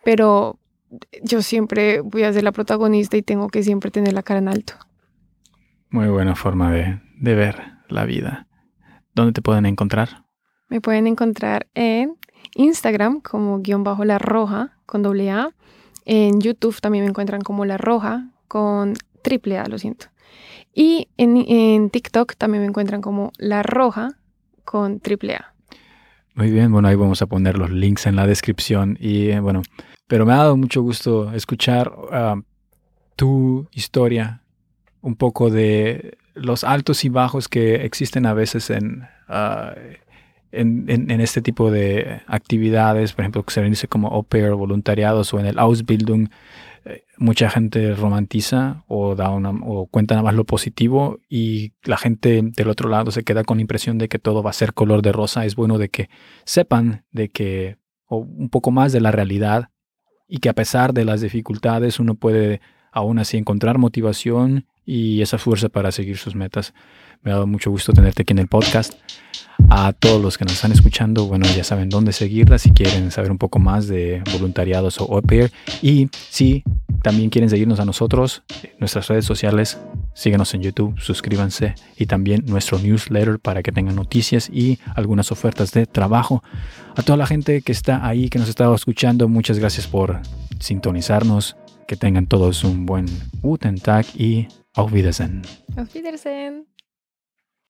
pero 0.04 0.58
yo 1.22 1.42
siempre 1.42 2.00
voy 2.00 2.22
a 2.22 2.32
ser 2.32 2.44
la 2.44 2.52
protagonista 2.52 3.16
y 3.16 3.22
tengo 3.22 3.48
que 3.48 3.62
siempre 3.62 3.90
tener 3.90 4.12
la 4.12 4.22
cara 4.22 4.38
en 4.38 4.48
alto. 4.48 4.74
Muy 5.90 6.08
buena 6.08 6.34
forma 6.34 6.70
de, 6.70 7.00
de 7.18 7.34
ver 7.34 7.62
la 7.88 8.04
vida. 8.04 8.46
¿Dónde 9.14 9.32
te 9.32 9.42
pueden 9.42 9.66
encontrar? 9.66 10.24
Me 10.68 10.80
pueden 10.80 11.06
encontrar 11.06 11.68
en 11.74 12.16
Instagram 12.54 13.20
como 13.20 13.60
guion 13.60 13.84
bajo 13.84 14.04
la 14.04 14.18
roja 14.18 14.76
con 14.84 15.02
doble 15.02 15.30
A. 15.30 15.50
En 16.04 16.40
YouTube 16.40 16.80
también 16.80 17.04
me 17.04 17.10
encuentran 17.10 17.40
como 17.40 17.64
la 17.64 17.78
roja 17.78 18.30
con 18.48 18.94
triple 19.22 19.58
A, 19.58 19.66
lo 19.66 19.78
siento. 19.78 20.06
Y 20.74 21.08
en, 21.16 21.36
en 21.36 21.90
TikTok 21.90 22.36
también 22.36 22.62
me 22.62 22.68
encuentran 22.68 23.00
como 23.00 23.32
la 23.38 23.62
roja 23.62 24.10
con 24.64 25.00
triple 25.00 25.36
A. 25.36 25.54
Muy 26.34 26.50
bien, 26.50 26.70
bueno, 26.70 26.88
ahí 26.88 26.96
vamos 26.96 27.22
a 27.22 27.26
poner 27.26 27.56
los 27.56 27.70
links 27.70 28.06
en 28.06 28.14
la 28.14 28.26
descripción 28.26 28.98
y 29.00 29.30
eh, 29.30 29.40
bueno, 29.40 29.62
pero 30.06 30.24
me 30.26 30.32
ha 30.32 30.36
dado 30.36 30.56
mucho 30.56 30.82
gusto 30.82 31.32
escuchar 31.32 31.92
ah, 32.12 32.36
tu 33.16 33.68
historia, 33.72 34.42
un 35.00 35.16
poco 35.16 35.50
de 35.50 36.16
los 36.34 36.64
altos 36.64 37.04
y 37.04 37.08
bajos 37.08 37.48
que 37.48 37.84
existen 37.84 38.26
a 38.26 38.34
veces 38.34 38.70
en, 38.70 39.06
en, 40.52 40.84
en- 40.88 41.10
en 41.10 41.20
este 41.20 41.42
tipo 41.42 41.70
de 41.70 42.22
actividades, 42.26 43.12
por 43.12 43.22
ejemplo, 43.22 43.42
que 43.44 43.52
se 43.52 43.62
dice 43.62 43.88
como 43.88 44.08
au 44.08 44.22
pair, 44.24 44.52
voluntariados 44.52 45.32
o 45.34 45.40
en 45.40 45.46
el 45.46 45.58
Ausbildung. 45.58 46.28
eh, 46.84 47.04
Mucha 47.18 47.50
gente 47.50 47.94
romantiza 47.94 48.84
o 48.86 49.14
da 49.16 49.30
una 49.30 49.50
o 49.50 49.86
cuenta 49.86 50.14
nada 50.14 50.24
más 50.24 50.34
lo 50.34 50.44
positivo 50.44 51.18
y 51.28 51.72
la 51.84 51.96
gente 51.96 52.42
del 52.42 52.68
otro 52.68 52.88
lado 52.88 53.10
se 53.10 53.24
queda 53.24 53.42
con 53.44 53.58
la 53.58 53.62
impresión 53.62 53.98
de 53.98 54.08
que 54.08 54.18
todo 54.18 54.42
va 54.42 54.50
a 54.50 54.52
ser 54.54 54.72
color 54.74 55.02
de 55.02 55.12
rosa. 55.12 55.44
Es 55.44 55.56
bueno 55.56 55.78
de 55.78 55.88
que 55.88 56.08
sepan 56.44 57.04
de 57.12 57.28
que 57.30 57.76
o 58.06 58.18
un 58.18 58.50
poco 58.50 58.70
más 58.70 58.92
de 58.92 59.00
la 59.00 59.10
realidad 59.10 59.70
y 60.28 60.38
que 60.38 60.48
a 60.48 60.54
pesar 60.54 60.92
de 60.92 61.04
las 61.04 61.20
dificultades 61.20 62.00
uno 62.00 62.14
puede 62.14 62.60
aún 62.92 63.18
así 63.18 63.36
encontrar 63.36 63.78
motivación 63.78 64.66
y 64.84 65.20
esa 65.20 65.38
fuerza 65.38 65.68
para 65.68 65.92
seguir 65.92 66.16
sus 66.16 66.34
metas. 66.34 66.72
Me 67.22 67.30
ha 67.30 67.34
dado 67.34 67.46
mucho 67.46 67.70
gusto 67.70 67.92
tenerte 67.92 68.22
aquí 68.22 68.32
en 68.32 68.38
el 68.38 68.46
podcast. 68.46 68.94
A 69.68 69.92
todos 69.92 70.22
los 70.22 70.38
que 70.38 70.44
nos 70.44 70.54
están 70.54 70.70
escuchando, 70.70 71.26
bueno, 71.26 71.46
ya 71.56 71.64
saben 71.64 71.88
dónde 71.88 72.12
seguirla 72.12 72.58
si 72.58 72.70
quieren 72.70 73.10
saber 73.10 73.30
un 73.32 73.38
poco 73.38 73.58
más 73.58 73.88
de 73.88 74.22
voluntariados 74.32 75.00
o 75.00 75.12
au. 75.12 75.22
Y 75.82 76.08
si 76.12 76.62
también 77.02 77.30
quieren 77.30 77.50
seguirnos 77.50 77.80
a 77.80 77.84
nosotros, 77.84 78.44
en 78.62 78.70
nuestras 78.78 79.08
redes 79.08 79.24
sociales, 79.24 79.78
síguenos 80.16 80.54
en 80.54 80.62
YouTube, 80.62 80.98
suscríbanse 80.98 81.74
y 81.96 82.06
también 82.06 82.42
nuestro 82.46 82.78
newsletter 82.78 83.38
para 83.38 83.62
que 83.62 83.70
tengan 83.70 83.94
noticias 83.94 84.48
y 84.50 84.78
algunas 84.94 85.30
ofertas 85.30 85.72
de 85.72 85.86
trabajo. 85.86 86.42
A 86.96 87.02
toda 87.02 87.18
la 87.18 87.26
gente 87.26 87.60
que 87.60 87.72
está 87.72 88.04
ahí, 88.06 88.30
que 88.30 88.38
nos 88.38 88.48
está 88.48 88.74
escuchando, 88.74 89.28
muchas 89.28 89.58
gracias 89.58 89.86
por 89.86 90.20
sintonizarnos. 90.58 91.56
Que 91.86 91.94
tengan 91.96 92.26
todos 92.26 92.64
un 92.64 92.84
buen 92.84 93.06
Guten 93.42 93.78
Tag 93.78 94.06
y 94.16 94.48
Auf 94.74 94.92
Wiedersehen. 94.92 95.42
Auf 95.76 95.94
Wiedersehen. 95.94 96.75